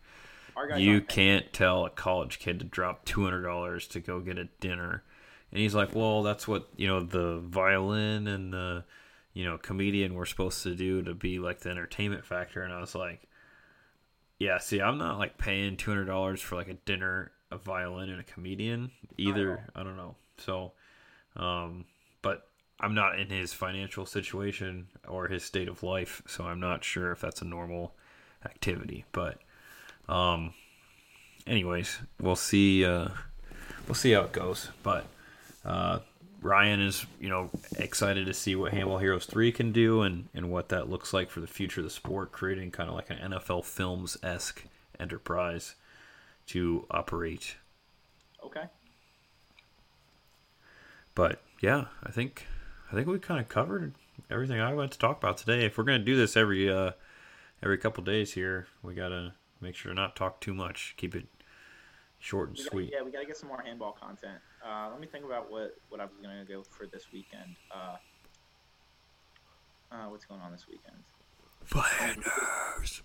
you 0.77 1.01
can't 1.01 1.51
tell 1.53 1.85
a 1.85 1.89
college 1.89 2.39
kid 2.39 2.59
to 2.59 2.65
drop 2.65 3.05
two 3.05 3.23
hundred 3.23 3.43
dollars 3.43 3.87
to 3.89 3.99
go 3.99 4.19
get 4.19 4.37
a 4.37 4.45
dinner. 4.59 5.03
And 5.51 5.61
he's 5.61 5.73
like, 5.75 5.95
Well, 5.95 6.23
that's 6.23 6.47
what, 6.47 6.67
you 6.75 6.87
know, 6.87 7.01
the 7.01 7.39
violin 7.39 8.27
and 8.27 8.53
the 8.53 8.83
you 9.33 9.45
know, 9.45 9.55
comedian 9.57 10.15
were 10.15 10.25
supposed 10.25 10.63
to 10.63 10.73
do 10.73 11.03
to 11.03 11.13
be 11.13 11.37
like 11.37 11.59
the 11.59 11.69
entertainment 11.69 12.25
factor 12.25 12.63
and 12.63 12.73
I 12.73 12.79
was 12.81 12.95
like 12.95 13.26
Yeah, 14.39 14.59
see, 14.59 14.81
I'm 14.81 14.97
not 14.97 15.17
like 15.17 15.37
paying 15.37 15.77
two 15.77 15.89
hundred 15.91 16.05
dollars 16.05 16.41
for 16.41 16.55
like 16.55 16.67
a 16.67 16.75
dinner, 16.75 17.31
a 17.51 17.57
violin 17.57 18.09
and 18.09 18.19
a 18.19 18.23
comedian 18.23 18.91
either. 19.17 19.67
I 19.75 19.83
don't 19.83 19.97
know. 19.97 20.15
So 20.37 20.73
um 21.35 21.85
but 22.21 22.47
I'm 22.79 22.93
not 22.93 23.19
in 23.19 23.29
his 23.29 23.53
financial 23.53 24.05
situation 24.05 24.87
or 25.07 25.27
his 25.27 25.43
state 25.43 25.67
of 25.67 25.81
life, 25.81 26.21
so 26.27 26.43
I'm 26.43 26.59
not 26.59 26.83
sure 26.83 27.11
if 27.11 27.21
that's 27.21 27.41
a 27.41 27.45
normal 27.45 27.95
activity. 28.45 29.05
But 29.11 29.39
um 30.07 30.53
anyways, 31.47 31.97
we'll 32.21 32.35
see 32.35 32.85
uh 32.85 33.09
we'll 33.87 33.95
see 33.95 34.11
how 34.11 34.21
it 34.21 34.33
goes. 34.33 34.69
But 34.83 35.07
uh 35.65 35.99
Ryan 36.41 36.81
is, 36.81 37.05
you 37.19 37.29
know, 37.29 37.49
excited 37.77 38.25
to 38.27 38.33
see 38.33 38.55
what 38.55 38.73
Handball 38.73 38.99
Heroes 38.99 39.25
3 39.25 39.51
can 39.51 39.71
do 39.71 40.01
and, 40.01 40.29
and 40.33 40.51
what 40.51 40.69
that 40.69 40.89
looks 40.89 41.13
like 41.13 41.29
for 41.29 41.39
the 41.39 41.47
future 41.47 41.81
of 41.81 41.85
the 41.85 41.89
sport, 41.91 42.31
creating 42.31 42.71
kind 42.71 42.89
of 42.89 42.95
like 42.95 43.09
an 43.09 43.31
NFL 43.31 43.65
Films 43.65 44.17
esque 44.21 44.65
enterprise 44.99 45.75
to 46.47 46.85
operate. 46.91 47.55
Okay. 48.43 48.65
But 51.15 51.41
yeah, 51.61 51.85
I 52.03 52.11
think 52.11 52.45
I 52.91 52.95
think 52.95 53.07
we 53.07 53.19
kind 53.19 53.39
of 53.39 53.49
covered 53.49 53.95
everything 54.29 54.61
I 54.61 54.73
wanted 54.73 54.91
to 54.91 54.99
talk 54.99 55.17
about 55.17 55.37
today. 55.37 55.65
If 55.65 55.77
we're 55.77 55.83
gonna 55.83 55.99
do 55.99 56.15
this 56.15 56.37
every 56.37 56.71
uh 56.71 56.91
every 57.63 57.77
couple 57.77 58.03
days 58.03 58.33
here, 58.33 58.67
we 58.83 58.93
gotta 58.93 59.33
make 59.59 59.75
sure 59.75 59.91
to 59.91 59.95
not 59.95 60.15
talk 60.15 60.39
too 60.39 60.53
much. 60.53 60.93
Keep 60.97 61.15
it 61.15 61.25
short 62.19 62.49
and 62.49 62.57
gotta- 62.57 62.69
sweet. 62.69 62.91
yeah, 62.93 63.01
we 63.03 63.11
got 63.11 63.19
to 63.21 63.25
get 63.25 63.37
some 63.37 63.49
more 63.49 63.61
handball 63.61 63.91
content. 63.93 64.39
Uh, 64.65 64.89
let 64.91 64.99
me 64.99 65.07
think 65.07 65.25
about 65.25 65.51
what, 65.51 65.75
what 65.89 65.99
I 66.01 66.05
was 66.05 66.13
going 66.21 66.37
to 66.37 66.51
go 66.51 66.63
for 66.63 66.85
this 66.87 67.05
weekend. 67.13 67.55
Uh, 67.71 67.95
uh, 69.91 70.05
what's 70.09 70.25
going 70.25 70.41
on 70.41 70.51
this 70.51 70.65
weekend? 70.67 70.97
Flanders. 71.63 73.01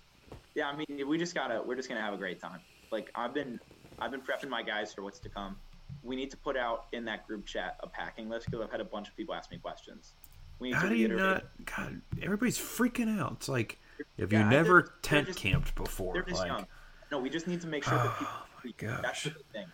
Yeah, 0.55 0.69
I 0.69 0.75
mean, 0.75 1.07
we 1.07 1.17
just 1.17 1.33
gotta. 1.33 1.61
We're 1.65 1.75
just 1.75 1.89
gonna 1.89 2.01
have 2.01 2.13
a 2.13 2.17
great 2.17 2.39
time. 2.39 2.59
Like 2.91 3.09
I've 3.15 3.33
been, 3.33 3.59
I've 3.99 4.11
been 4.11 4.21
prepping 4.21 4.49
my 4.49 4.61
guys 4.63 4.93
for 4.93 5.01
what's 5.01 5.19
to 5.19 5.29
come. 5.29 5.55
We 6.03 6.15
need 6.15 6.29
to 6.31 6.37
put 6.37 6.55
out 6.57 6.85
in 6.91 7.05
that 7.05 7.25
group 7.27 7.45
chat 7.45 7.77
a 7.81 7.87
packing 7.87 8.29
list 8.29 8.45
because 8.49 8.63
I've 8.63 8.71
had 8.71 8.79
a 8.81 8.85
bunch 8.85 9.07
of 9.09 9.17
people 9.17 9.33
ask 9.33 9.49
me 9.51 9.57
questions. 9.57 10.13
We 10.59 10.69
need 10.69 10.75
How 10.75 10.83
to 10.83 10.89
do 10.89 10.95
you 10.95 11.07
not? 11.09 11.45
God, 11.65 12.01
everybody's 12.21 12.57
freaking 12.57 13.19
out. 13.19 13.33
It's 13.33 13.49
like, 13.49 13.79
have 14.19 14.31
Yeah, 14.31 14.43
you 14.43 14.49
never 14.49 14.93
tent 15.01 15.27
just- 15.27 15.39
camped 15.39 15.75
before? 15.75 16.13
They're 16.13 16.23
just 16.23 16.39
like, 16.39 16.47
young. 16.47 16.67
No, 17.11 17.19
we 17.19 17.29
just 17.29 17.47
need 17.47 17.61
to 17.61 17.67
make 17.67 17.83
sure 17.83 17.97
that 17.97 18.13
people. 18.19 18.33
My 18.63 19.01
That's 19.01 19.23
the 19.23 19.31
thing. 19.51 19.67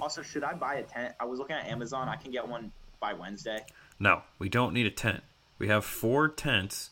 Also, 0.00 0.22
should 0.22 0.42
I 0.44 0.54
buy 0.54 0.76
a 0.76 0.82
tent? 0.82 1.14
I 1.20 1.24
was 1.24 1.38
looking 1.38 1.56
at 1.56 1.66
Amazon. 1.66 2.08
I 2.08 2.16
can 2.16 2.32
get 2.32 2.46
one 2.48 2.72
by 3.00 3.12
Wednesday. 3.12 3.64
No, 4.00 4.22
we 4.38 4.48
don't 4.48 4.72
need 4.72 4.86
a 4.86 4.90
tent. 4.90 5.22
We 5.58 5.68
have 5.68 5.84
four 5.84 6.28
tents 6.28 6.90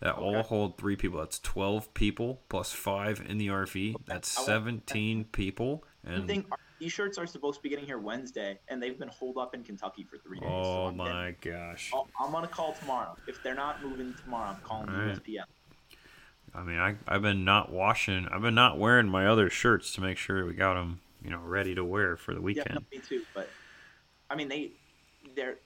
that 0.00 0.14
all 0.16 0.42
hold 0.42 0.76
three 0.76 0.96
people. 0.96 1.20
That's 1.20 1.38
twelve 1.38 1.92
people 1.94 2.40
plus 2.48 2.72
five 2.72 3.22
in 3.26 3.38
the 3.38 3.48
RV. 3.48 3.94
That's 4.06 4.28
seventeen 4.28 5.24
people, 5.24 5.84
And 6.04 6.26
thing, 6.26 6.46
our 6.50 6.58
t-shirts 6.80 7.18
are 7.18 7.26
supposed 7.26 7.58
to 7.58 7.62
be 7.62 7.68
getting 7.68 7.84
here 7.86 7.98
Wednesday, 7.98 8.58
and 8.68 8.82
they've 8.82 8.98
been 8.98 9.08
holed 9.08 9.38
up 9.38 9.54
in 9.54 9.62
Kentucky 9.62 10.04
for 10.04 10.18
three 10.18 10.40
days. 10.40 10.48
oh 10.50 10.84
getting- 10.90 10.96
my 10.96 11.34
gosh. 11.40 11.90
I'll- 11.94 12.08
I'm 12.18 12.32
gonna 12.32 12.48
call 12.48 12.72
tomorrow. 12.74 13.16
If 13.28 13.40
they're 13.42 13.54
not 13.54 13.82
moving 13.84 14.14
tomorrow, 14.14 14.50
I'm 14.50 14.60
calling 14.62 14.86
the 14.86 14.92
Alright. 14.92 15.16
USPS. 15.22 15.44
I 16.58 16.62
mean, 16.64 16.78
I 16.78 16.96
I've 17.06 17.22
been 17.22 17.44
not 17.44 17.70
washing. 17.72 18.26
I've 18.28 18.42
been 18.42 18.54
not 18.54 18.78
wearing 18.78 19.08
my 19.08 19.26
other 19.26 19.48
shirts 19.48 19.92
to 19.94 20.00
make 20.00 20.18
sure 20.18 20.44
we 20.44 20.54
got 20.54 20.74
them, 20.74 21.00
you 21.22 21.30
know, 21.30 21.38
ready 21.38 21.74
to 21.74 21.84
wear 21.84 22.16
for 22.16 22.32
the 22.34 22.40
Yeah, 22.40 22.44
weekend. 22.44 22.74
no, 22.74 22.80
me 22.92 22.98
too. 22.98 23.22
But 23.34 23.48
I 24.28 24.34
mean, 24.34 24.48
they 24.48 24.72
they're 25.36 25.56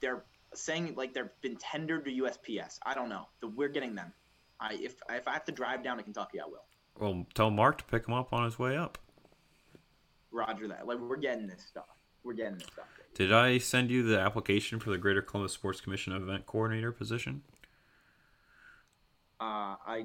they're 0.00 0.22
saying 0.54 0.94
like 0.96 1.14
they've 1.14 1.30
been 1.40 1.56
tendered 1.56 2.04
to 2.04 2.10
USPS. 2.10 2.78
I 2.84 2.94
don't 2.94 3.08
know. 3.08 3.26
We're 3.56 3.68
getting 3.68 3.94
them. 3.94 4.12
I 4.60 4.74
if 4.74 4.96
if 5.10 5.26
I 5.26 5.32
have 5.32 5.44
to 5.46 5.52
drive 5.52 5.82
down 5.82 5.96
to 5.96 6.02
Kentucky, 6.02 6.40
I 6.40 6.44
will. 6.46 6.64
Well, 6.98 7.26
tell 7.34 7.50
Mark 7.50 7.78
to 7.78 7.84
pick 7.84 8.04
them 8.04 8.14
up 8.14 8.32
on 8.34 8.44
his 8.44 8.58
way 8.58 8.76
up. 8.76 8.98
Roger 10.30 10.68
that. 10.68 10.86
Like 10.86 10.98
we're 10.98 11.16
getting 11.16 11.46
this 11.46 11.62
stuff. 11.62 11.86
We're 12.22 12.34
getting 12.34 12.58
this 12.58 12.68
stuff. 12.72 12.86
Did 13.14 13.32
I 13.32 13.58
send 13.58 13.90
you 13.90 14.02
the 14.02 14.18
application 14.18 14.78
for 14.78 14.90
the 14.90 14.98
Greater 14.98 15.20
Columbus 15.20 15.52
Sports 15.52 15.80
Commission 15.80 16.12
event 16.14 16.46
coordinator 16.46 16.92
position? 16.92 17.42
Uh, 19.42 19.76
I 19.86 20.04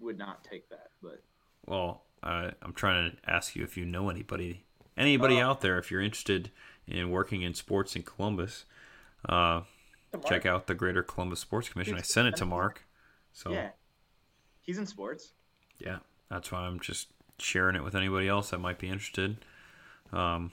would 0.00 0.18
not 0.18 0.44
take 0.44 0.68
that, 0.68 0.90
but 1.02 1.22
Well, 1.66 2.02
I'm 2.22 2.74
trying 2.74 3.10
to 3.12 3.16
ask 3.30 3.56
you 3.56 3.62
if 3.64 3.76
you 3.78 3.86
know 3.86 4.10
anybody, 4.10 4.64
anybody 4.98 5.40
Oh. 5.40 5.48
out 5.50 5.60
there, 5.62 5.78
if 5.78 5.90
you're 5.90 6.02
interested 6.02 6.50
in 6.86 7.10
working 7.10 7.40
in 7.40 7.54
sports 7.54 7.96
in 7.96 8.02
Columbus, 8.02 8.66
uh, 9.28 9.62
check 10.28 10.44
out 10.44 10.66
the 10.66 10.74
Greater 10.74 11.02
Columbus 11.02 11.40
Sports 11.40 11.70
Commission. 11.70 11.94
I 11.96 12.02
sent 12.02 12.28
it 12.28 12.36
to 12.36 12.44
Mark, 12.44 12.82
so 13.32 13.50
Yeah, 13.50 13.70
he's 14.60 14.76
in 14.78 14.86
sports. 14.86 15.32
yeah, 15.78 16.00
that's 16.28 16.52
why 16.52 16.60
I'm 16.60 16.80
just 16.80 17.08
sharing 17.38 17.76
it 17.76 17.82
with 17.82 17.94
anybody 17.94 18.28
else 18.28 18.50
that 18.50 18.58
might 18.58 18.78
be 18.78 18.88
interested. 18.90 19.42
Um, 20.12 20.52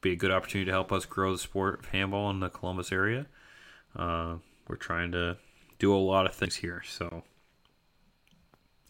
be 0.00 0.12
a 0.12 0.16
good 0.16 0.30
opportunity 0.30 0.66
to 0.66 0.72
help 0.72 0.92
us 0.92 1.04
grow 1.04 1.32
the 1.32 1.38
sport 1.38 1.80
of 1.80 1.86
handball 1.86 2.30
in 2.30 2.38
the 2.38 2.48
Columbus 2.48 2.92
area. 2.92 3.26
Uh, 3.96 4.36
we're 4.68 4.76
trying 4.76 5.10
to 5.12 5.36
do 5.78 5.94
a 5.94 5.96
lot 5.96 6.26
of 6.26 6.34
things 6.34 6.56
here, 6.56 6.82
so 6.86 7.22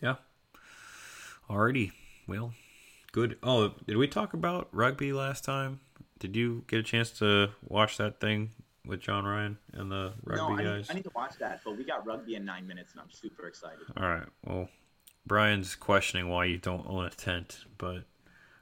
yeah. 0.00 0.16
Alrighty, 1.48 1.92
well, 2.26 2.52
good. 3.12 3.38
Oh, 3.42 3.72
did 3.86 3.96
we 3.96 4.06
talk 4.08 4.34
about 4.34 4.68
rugby 4.72 5.12
last 5.12 5.44
time? 5.44 5.80
Did 6.18 6.36
you 6.36 6.64
get 6.66 6.80
a 6.80 6.82
chance 6.82 7.10
to 7.18 7.50
watch 7.62 7.96
that 7.98 8.20
thing 8.20 8.50
with 8.84 9.00
John 9.00 9.24
Ryan 9.24 9.58
and 9.72 9.90
the 9.90 10.14
rugby 10.24 10.42
no, 10.42 10.48
I 10.48 10.56
need, 10.56 10.64
guys? 10.64 10.90
I 10.90 10.94
need 10.94 11.04
to 11.04 11.12
watch 11.14 11.34
that. 11.38 11.60
But 11.64 11.76
we 11.76 11.84
got 11.84 12.06
rugby 12.06 12.34
in 12.34 12.44
nine 12.44 12.66
minutes, 12.66 12.92
and 12.92 13.00
I'm 13.00 13.10
super 13.10 13.46
excited. 13.46 13.78
All 13.96 14.08
right. 14.08 14.26
Well, 14.44 14.68
Brian's 15.26 15.74
questioning 15.74 16.28
why 16.28 16.46
you 16.46 16.58
don't 16.58 16.86
own 16.88 17.04
a 17.04 17.10
tent, 17.10 17.64
but 17.76 18.04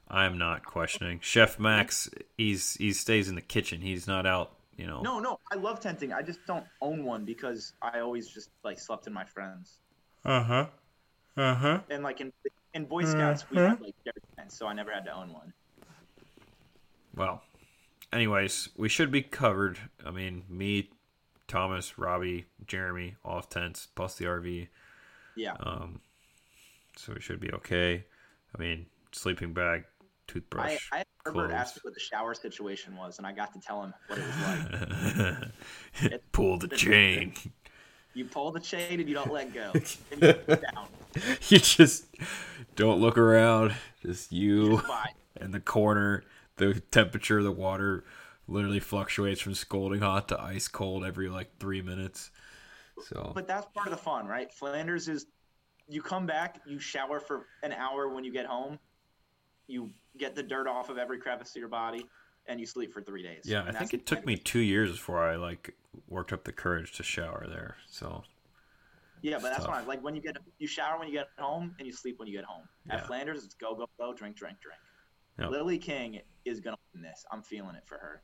I'm 0.07 0.37
not 0.37 0.65
questioning. 0.65 1.19
Chef 1.21 1.59
Max, 1.59 2.09
he's 2.37 2.75
he 2.75 2.93
stays 2.93 3.27
in 3.29 3.35
the 3.35 3.41
kitchen. 3.41 3.81
He's 3.81 4.07
not 4.07 4.25
out. 4.25 4.56
You 4.77 4.85
know. 4.85 5.01
No, 5.01 5.19
no, 5.19 5.39
I 5.51 5.55
love 5.55 5.79
tenting. 5.79 6.13
I 6.13 6.21
just 6.21 6.45
don't 6.45 6.65
own 6.81 7.03
one 7.03 7.25
because 7.25 7.73
I 7.81 7.99
always 7.99 8.27
just 8.27 8.49
like 8.63 8.79
slept 8.79 9.07
in 9.07 9.13
my 9.13 9.25
friends. 9.25 9.79
Uh 10.23 10.43
huh. 10.43 10.67
Uh 11.35 11.55
huh. 11.55 11.79
And 11.89 12.03
like 12.03 12.21
in 12.21 12.31
in 12.73 12.85
Boy 12.85 13.03
Scouts, 13.05 13.49
we 13.49 13.57
had 13.57 13.81
like 13.81 13.95
shared 14.05 14.21
tents, 14.37 14.57
so 14.57 14.67
I 14.67 14.73
never 14.73 14.91
had 14.91 15.03
to 15.05 15.11
own 15.13 15.33
one. 15.33 15.51
Well, 17.15 17.41
anyways, 18.13 18.69
we 18.77 18.87
should 18.89 19.11
be 19.11 19.23
covered. 19.23 19.79
I 20.05 20.11
mean, 20.11 20.43
me, 20.47 20.91
Thomas, 21.47 21.97
Robbie, 21.97 22.45
Jeremy, 22.67 23.15
all 23.25 23.35
have 23.35 23.49
tents 23.49 23.87
plus 23.95 24.15
the 24.15 24.25
RV, 24.25 24.67
Yeah. 25.35 25.53
um, 25.59 26.01
so 26.95 27.13
we 27.13 27.21
should 27.21 27.39
be 27.39 27.51
okay. 27.51 28.05
I 28.55 28.61
mean, 28.61 28.85
sleeping 29.11 29.53
bag, 29.53 29.85
I, 29.85 29.96
toothbrush. 30.27 30.77
I 30.91 30.97
had 30.97 31.05
Herbert 31.25 31.47
clothes. 31.47 31.51
ask 31.51 31.75
me 31.75 31.81
what 31.83 31.93
the 31.93 31.99
shower 31.99 32.33
situation 32.33 32.95
was, 32.95 33.17
and 33.17 33.27
I 33.27 33.31
got 33.31 33.53
to 33.53 33.59
tell 33.59 33.83
him 33.83 33.93
what 34.07 34.19
it 34.19 34.25
was 34.25 35.31
like. 36.01 36.21
Pull 36.31 36.57
the 36.57 36.67
chain. 36.69 37.33
you 38.13 38.25
pull 38.25 38.51
the 38.51 38.59
chain 38.59 38.99
and 38.99 39.07
you 39.07 39.15
don't 39.15 39.31
let 39.31 39.53
go. 39.53 39.71
You 40.11 40.33
down. 40.55 40.87
you 41.47 41.59
just 41.59 42.05
don't 42.75 42.99
look 42.99 43.17
around. 43.17 43.73
Just 44.01 44.31
you 44.31 44.81
in 45.39 45.51
the 45.51 45.59
corner. 45.59 46.23
The 46.57 46.79
temperature 46.91 47.37
of 47.37 47.43
the 47.43 47.51
water 47.51 48.03
literally 48.47 48.79
fluctuates 48.79 49.41
from 49.41 49.53
scalding 49.53 50.01
hot 50.01 50.27
to 50.29 50.41
ice 50.41 50.67
cold 50.67 51.03
every 51.05 51.29
like 51.29 51.49
three 51.59 51.81
minutes. 51.81 52.31
So 53.09 53.31
But 53.35 53.47
that's 53.47 53.67
part 53.75 53.87
of 53.87 53.91
the 53.91 53.97
fun, 53.97 54.25
right? 54.25 54.51
Flanders 54.51 55.07
is 55.07 55.27
you 55.87 56.01
come 56.01 56.25
back, 56.25 56.61
you 56.65 56.79
shower 56.79 57.19
for 57.19 57.45
an 57.63 57.71
hour 57.73 58.09
when 58.09 58.23
you 58.23 58.31
get 58.31 58.45
home, 58.45 58.79
you 59.67 59.89
get 60.17 60.35
the 60.35 60.43
dirt 60.43 60.67
off 60.67 60.89
of 60.89 60.97
every 60.97 61.19
crevice 61.19 61.51
of 61.51 61.55
your 61.57 61.69
body, 61.69 62.05
and 62.47 62.59
you 62.59 62.65
sleep 62.65 62.93
for 62.93 63.01
three 63.01 63.23
days. 63.23 63.41
yeah, 63.45 63.65
And 63.67 63.75
I 63.75 63.79
think 63.79 63.93
it 63.93 64.05
took 64.05 64.25
me 64.25 64.37
two 64.37 64.59
years 64.59 64.91
before 64.91 65.19
I 65.19 65.35
like 65.35 65.75
worked 66.07 66.31
up 66.33 66.43
the 66.43 66.51
courage 66.51 66.93
to 66.97 67.03
shower 67.03 67.45
there. 67.49 67.75
So 67.87 68.23
Yeah, 69.21 69.35
but 69.41 69.49
that's 69.49 69.65
tough. 69.65 69.69
why, 69.69 69.81
like, 69.81 70.03
when 70.03 70.15
you 70.15 70.21
get 70.21 70.37
you 70.59 70.67
shower 70.67 70.97
when 70.99 71.07
you 71.07 71.13
get 71.13 71.27
home 71.37 71.75
and 71.79 71.87
you 71.87 71.93
sleep 71.93 72.19
when 72.19 72.27
you 72.27 72.35
get 72.35 72.45
home. 72.45 72.67
Yeah. 72.87 72.95
At 72.95 73.07
Flanders, 73.07 73.43
it's 73.43 73.55
go 73.55 73.75
go 73.75 73.89
go, 73.99 74.13
drink 74.13 74.35
drink 74.35 74.59
drink. 74.61 74.79
Yep. 75.39 75.49
Lily 75.51 75.77
King 75.77 76.19
is 76.45 76.59
gonna 76.59 76.77
win 76.93 77.03
this. 77.03 77.25
I'm 77.31 77.41
feeling 77.43 77.75
it 77.75 77.83
for 77.85 77.97
her. 77.97 78.21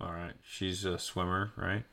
all 0.00 0.12
right, 0.12 0.34
she's 0.42 0.84
a 0.84 0.98
swimmer, 0.98 1.52
right? 1.56 1.84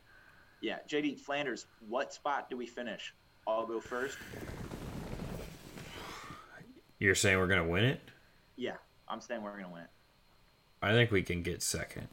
Yeah, 0.60 0.78
JD 0.88 1.18
Flanders, 1.18 1.66
what 1.88 2.12
spot 2.12 2.48
do 2.50 2.56
we 2.56 2.66
finish? 2.66 3.14
I'll 3.48 3.66
go 3.66 3.80
first. 3.80 4.16
You're 6.98 7.14
saying 7.16 7.38
we're 7.38 7.48
gonna 7.48 7.66
win 7.68 7.84
it? 7.84 8.00
Yeah, 8.56 8.76
I'm 9.12 9.20
saying 9.20 9.42
we're 9.42 9.52
gonna 9.52 9.72
win. 9.72 9.84
I 10.80 10.92
think 10.92 11.10
we 11.10 11.22
can 11.22 11.42
get 11.42 11.62
second. 11.62 12.08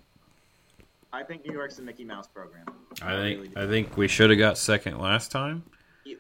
I 1.14 1.24
think 1.24 1.48
New 1.48 1.54
York's 1.54 1.78
the 1.78 1.82
Mickey 1.82 2.04
Mouse 2.04 2.28
program. 2.28 2.66
I 3.02 3.14
really 3.14 3.42
think 3.44 3.56
do. 3.56 3.62
I 3.62 3.68
think 3.68 3.96
we 3.98 4.10
should 4.10 4.30
have 4.30 4.38
got 4.38 4.58
second 4.58 5.00
last 5.00 5.32
time. 5.32 5.64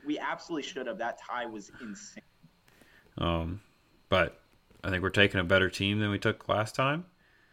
we 0.06 0.18
absolutely 0.18 0.64
should 0.64 0.88
have. 0.88 0.98
That 0.98 1.20
tie 1.20 1.46
was 1.46 1.70
insane. 1.82 2.24
Um, 3.18 3.60
but 4.08 4.40
I 4.82 4.90
think 4.90 5.04
we're 5.04 5.10
taking 5.10 5.42
a 5.42 5.44
better 5.44 5.70
team 5.70 6.00
than 6.00 6.12
we 6.12 6.18
took 6.18 6.48
last 6.48 6.76
time. 6.76 7.06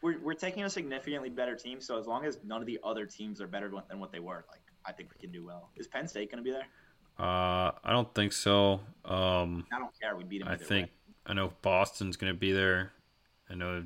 We're, 0.02 0.20
we're 0.20 0.34
taking 0.34 0.62
a 0.62 0.70
significantly 0.70 1.28
better 1.28 1.56
team, 1.56 1.80
so 1.80 1.98
as 1.98 2.06
long 2.06 2.24
as 2.24 2.38
none 2.44 2.60
of 2.60 2.66
the 2.66 2.78
other 2.84 3.06
teams 3.06 3.40
are 3.40 3.48
better 3.48 3.68
than 3.88 3.98
what 3.98 4.12
they 4.12 4.20
were, 4.20 4.44
like 4.48 4.60
I 4.84 4.92
think 4.92 5.10
we 5.12 5.18
can 5.20 5.32
do 5.32 5.44
well. 5.44 5.70
Is 5.74 5.88
Penn 5.88 6.06
State 6.06 6.30
going 6.30 6.42
to 6.42 6.44
be 6.44 6.52
there? 6.52 6.68
Uh, 7.18 7.72
I 7.82 7.90
don't 7.90 8.14
think 8.14 8.32
so. 8.32 8.80
Um, 9.04 9.66
I 9.72 9.80
don't 9.80 9.90
care. 10.00 10.14
We 10.14 10.22
beat 10.22 10.44
them. 10.44 10.48
I 10.48 10.56
think 10.56 10.86
way. 10.86 10.92
I 11.26 11.32
know 11.34 11.52
Boston's 11.62 12.16
going 12.16 12.32
to 12.32 12.38
be 12.38 12.52
there. 12.52 12.92
I 13.50 13.54
know 13.54 13.84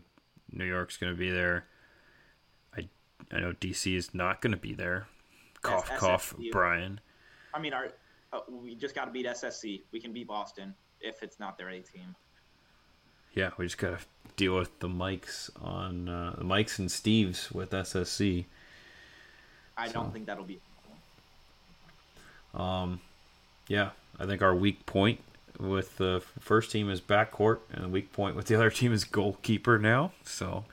New 0.53 0.65
York's 0.65 0.97
going 0.97 1.13
to 1.13 1.19
be 1.19 1.31
there. 1.31 1.67
I 2.77 2.89
I 3.33 3.41
know 3.41 3.53
DC 3.53 3.95
is 3.97 4.15
not 4.15 4.41
going 4.41 4.53
to 4.53 4.57
be 4.59 4.73
there. 4.75 5.07
Cough, 5.63 5.91
cough, 5.99 6.35
SSC. 6.39 6.51
Brian. 6.53 7.01
I 7.55 7.59
mean, 7.61 7.73
our 7.75 7.89
uh, 8.33 8.41
we 8.49 8.75
just 8.75 8.95
got 8.95 9.05
to 9.07 9.11
beat 9.11 9.27
SSC. 9.27 9.83
We 9.93 10.01
can 10.01 10.13
beat 10.13 10.29
Boston 10.29 10.75
if 11.01 11.23
it's 11.23 11.39
not 11.41 11.59
their 11.59 11.69
A 11.71 11.81
team. 11.81 12.15
Yeah, 13.35 13.51
we 13.59 13.67
just 13.67 13.79
got 13.79 13.99
to 14.01 14.05
deal 14.37 14.57
with 14.57 14.77
the 14.81 14.89
mics 14.89 15.51
on 15.63 16.09
uh, 16.09 16.35
the 16.39 16.45
mics 16.45 16.79
and 16.79 16.91
Steve's 16.91 17.53
with 17.53 17.71
SSC. 17.71 18.47
I 19.77 19.87
So- 19.89 19.93
don't 19.95 20.13
think 20.13 20.27
that'll 20.27 20.45
be. 20.45 20.61
Um, 22.55 23.01
yeah, 23.69 23.91
I 24.19 24.27
think 24.27 24.43
our 24.43 24.55
weak 24.55 24.85
point 24.87 25.21
with 25.61 25.97
the 25.99 26.23
first 26.39 26.71
team 26.71 26.91
is 26.91 27.01
backcourt, 27.01 27.59
and 27.73 27.85
the 27.85 27.89
weak 27.89 28.13
point 28.13 28.37
with 28.37 28.47
the 28.47 28.55
other 28.55 28.71
team 28.71 28.93
is 28.93 29.05
goalkeeper 29.05 29.79
now. 29.79 30.13
So, 30.25 30.65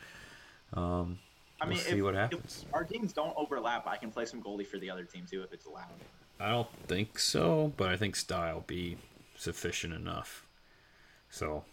um, 0.73 1.19
I 1.59 1.67
We'll 1.67 1.77
see 1.77 1.97
if, 1.97 2.03
what 2.03 2.15
happens. 2.15 2.65
our 2.73 2.83
teams 2.83 3.13
don't 3.13 3.33
overlap, 3.35 3.87
I 3.87 3.97
can 3.97 4.11
play 4.11 4.25
some 4.25 4.41
goalie 4.41 4.65
for 4.65 4.77
the 4.77 4.89
other 4.89 5.03
team 5.03 5.25
too 5.29 5.41
if 5.43 5.51
it's 5.51 5.65
allowed. 5.65 5.85
I 6.39 6.49
don't 6.51 6.69
think 6.87 7.19
so, 7.19 7.73
but 7.77 7.89
I 7.89 7.97
think 7.97 8.15
style 8.15 8.63
be 8.67 8.97
sufficient 9.35 9.93
enough. 9.93 10.45
So, 11.29 11.63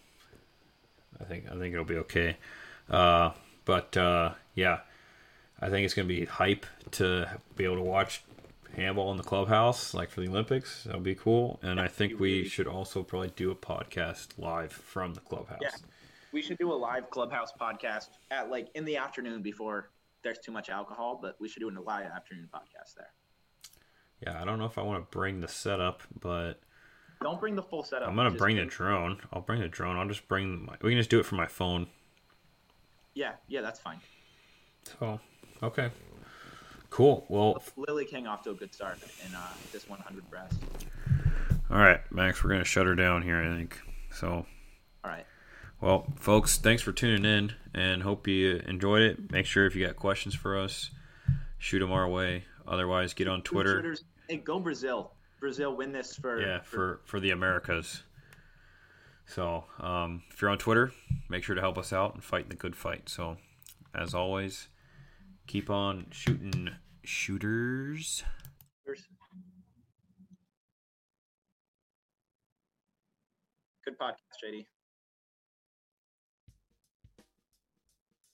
I 1.19 1.23
think 1.23 1.45
I 1.49 1.55
think 1.57 1.73
it'll 1.73 1.85
be 1.85 1.97
okay. 1.97 2.37
Uh, 2.89 3.31
but 3.63 3.95
uh, 3.95 4.31
yeah, 4.55 4.79
I 5.61 5.69
think 5.69 5.85
it's 5.85 5.93
gonna 5.93 6.07
be 6.07 6.25
hype 6.25 6.65
to 6.91 7.39
be 7.55 7.63
able 7.63 7.77
to 7.77 7.81
watch 7.81 8.23
handball 8.75 9.11
in 9.11 9.17
the 9.17 9.23
clubhouse, 9.23 9.93
like 9.93 10.09
for 10.09 10.21
the 10.21 10.27
Olympics. 10.27 10.83
That'll 10.83 11.01
be 11.01 11.15
cool. 11.15 11.59
And 11.63 11.79
I 11.79 11.87
think 11.87 12.19
we 12.19 12.43
should 12.45 12.67
also 12.67 13.03
probably 13.03 13.31
do 13.35 13.51
a 13.51 13.55
podcast 13.55 14.37
live 14.37 14.71
from 14.71 15.13
the 15.13 15.21
clubhouse. 15.21 15.59
Yeah. 15.61 15.69
We 16.31 16.41
should 16.41 16.57
do 16.57 16.71
a 16.71 16.75
live 16.75 17.09
clubhouse 17.09 17.51
podcast 17.59 18.09
at 18.31 18.49
like 18.49 18.67
in 18.75 18.83
the 18.85 18.97
afternoon 18.97 19.41
before 19.41 19.91
there's 20.23 20.39
too 20.39 20.51
much 20.51 20.69
alcohol, 20.69 21.17
but 21.21 21.35
we 21.39 21.47
should 21.47 21.61
do 21.61 21.69
a 21.69 21.79
live 21.79 22.07
afternoon 22.07 22.49
podcast 22.53 22.95
there. 22.95 23.11
Yeah, 24.21 24.41
I 24.41 24.45
don't 24.45 24.59
know 24.59 24.65
if 24.65 24.77
I 24.77 24.81
want 24.81 25.03
to 25.03 25.17
bring 25.17 25.39
the 25.39 25.47
setup, 25.47 26.01
but 26.19 26.59
Don't 27.21 27.39
bring 27.39 27.55
the 27.55 27.63
full 27.63 27.83
setup. 27.83 28.09
I'm 28.09 28.15
gonna 28.15 28.31
bring 28.31 28.57
the 28.57 28.65
drone. 28.65 29.19
I'll 29.31 29.41
bring 29.41 29.61
the 29.61 29.67
drone. 29.67 29.97
I'll 29.97 30.07
just 30.07 30.27
bring. 30.27 30.65
My, 30.65 30.75
we 30.81 30.91
can 30.91 30.99
just 30.99 31.09
do 31.09 31.19
it 31.19 31.25
from 31.25 31.37
my 31.37 31.47
phone. 31.47 31.87
Yeah, 33.13 33.33
yeah, 33.47 33.61
that's 33.61 33.79
fine. 33.79 33.99
So, 34.99 35.19
okay, 35.63 35.89
cool. 36.95 37.25
Well, 37.27 37.61
Lily 37.75 38.05
King 38.05 38.25
off 38.25 38.43
to 38.43 38.51
a 38.51 38.53
good 38.53 38.73
start 38.73 38.99
in 39.27 39.35
uh, 39.35 39.39
this 39.73 39.89
100 39.89 40.29
breast. 40.29 40.55
all 41.69 41.77
right, 41.77 41.99
Max, 42.09 42.41
we're 42.41 42.51
gonna 42.51 42.63
shut 42.63 42.85
her 42.85 42.95
down 42.95 43.21
here. 43.21 43.37
I 43.37 43.53
think 43.53 43.77
so. 44.11 44.29
All 45.03 45.11
right. 45.11 45.25
Well, 45.81 46.07
folks, 46.17 46.57
thanks 46.57 46.81
for 46.81 46.93
tuning 46.93 47.25
in 47.25 47.53
and 47.73 48.01
hope 48.01 48.27
you 48.29 48.61
enjoyed 48.65 49.01
it. 49.01 49.29
Make 49.29 49.45
sure 49.45 49.65
if 49.65 49.75
you 49.75 49.85
got 49.85 49.97
questions 49.97 50.33
for 50.33 50.57
us, 50.57 50.89
shoot 51.57 51.79
them 51.79 51.91
our 51.91 52.07
way. 52.07 52.45
Otherwise, 52.65 53.13
get 53.13 53.27
on 53.27 53.41
Twitter. 53.41 53.97
Hey, 54.29 54.37
go 54.37 54.57
Brazil. 54.59 55.11
Brazil 55.41 55.75
win 55.75 55.91
this 55.91 56.15
for 56.15 56.41
yeah 56.41 56.61
for 56.61 57.01
for 57.03 57.19
the 57.19 57.31
Americas. 57.31 58.03
So 59.27 59.65
um, 59.81 60.23
if 60.31 60.41
you're 60.41 60.49
on 60.49 60.59
Twitter, 60.59 60.93
make 61.27 61.43
sure 61.43 61.55
to 61.55 61.61
help 61.61 61.77
us 61.77 61.91
out 61.91 62.13
and 62.13 62.23
fight 62.23 62.47
the 62.47 62.55
good 62.55 62.75
fight. 62.75 63.09
So 63.09 63.35
as 63.93 64.13
always, 64.13 64.69
keep 65.45 65.69
on 65.69 66.05
shooting 66.11 66.69
shooters. 67.07 68.23
Good 73.85 73.97
podcast, 73.99 74.37
JD. 74.43 74.65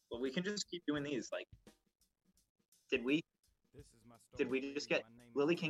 Well, 0.10 0.22
we 0.22 0.32
can 0.32 0.44
just 0.44 0.70
keep 0.70 0.84
doing 0.88 1.04
these. 1.04 1.30
Like, 1.32 1.48
did 2.90 3.04
we? 3.04 3.22
Did 4.38 4.50
we 4.50 4.74
just 4.74 4.90
get 4.90 5.04
Lily 5.36 5.56
King? 5.56 5.70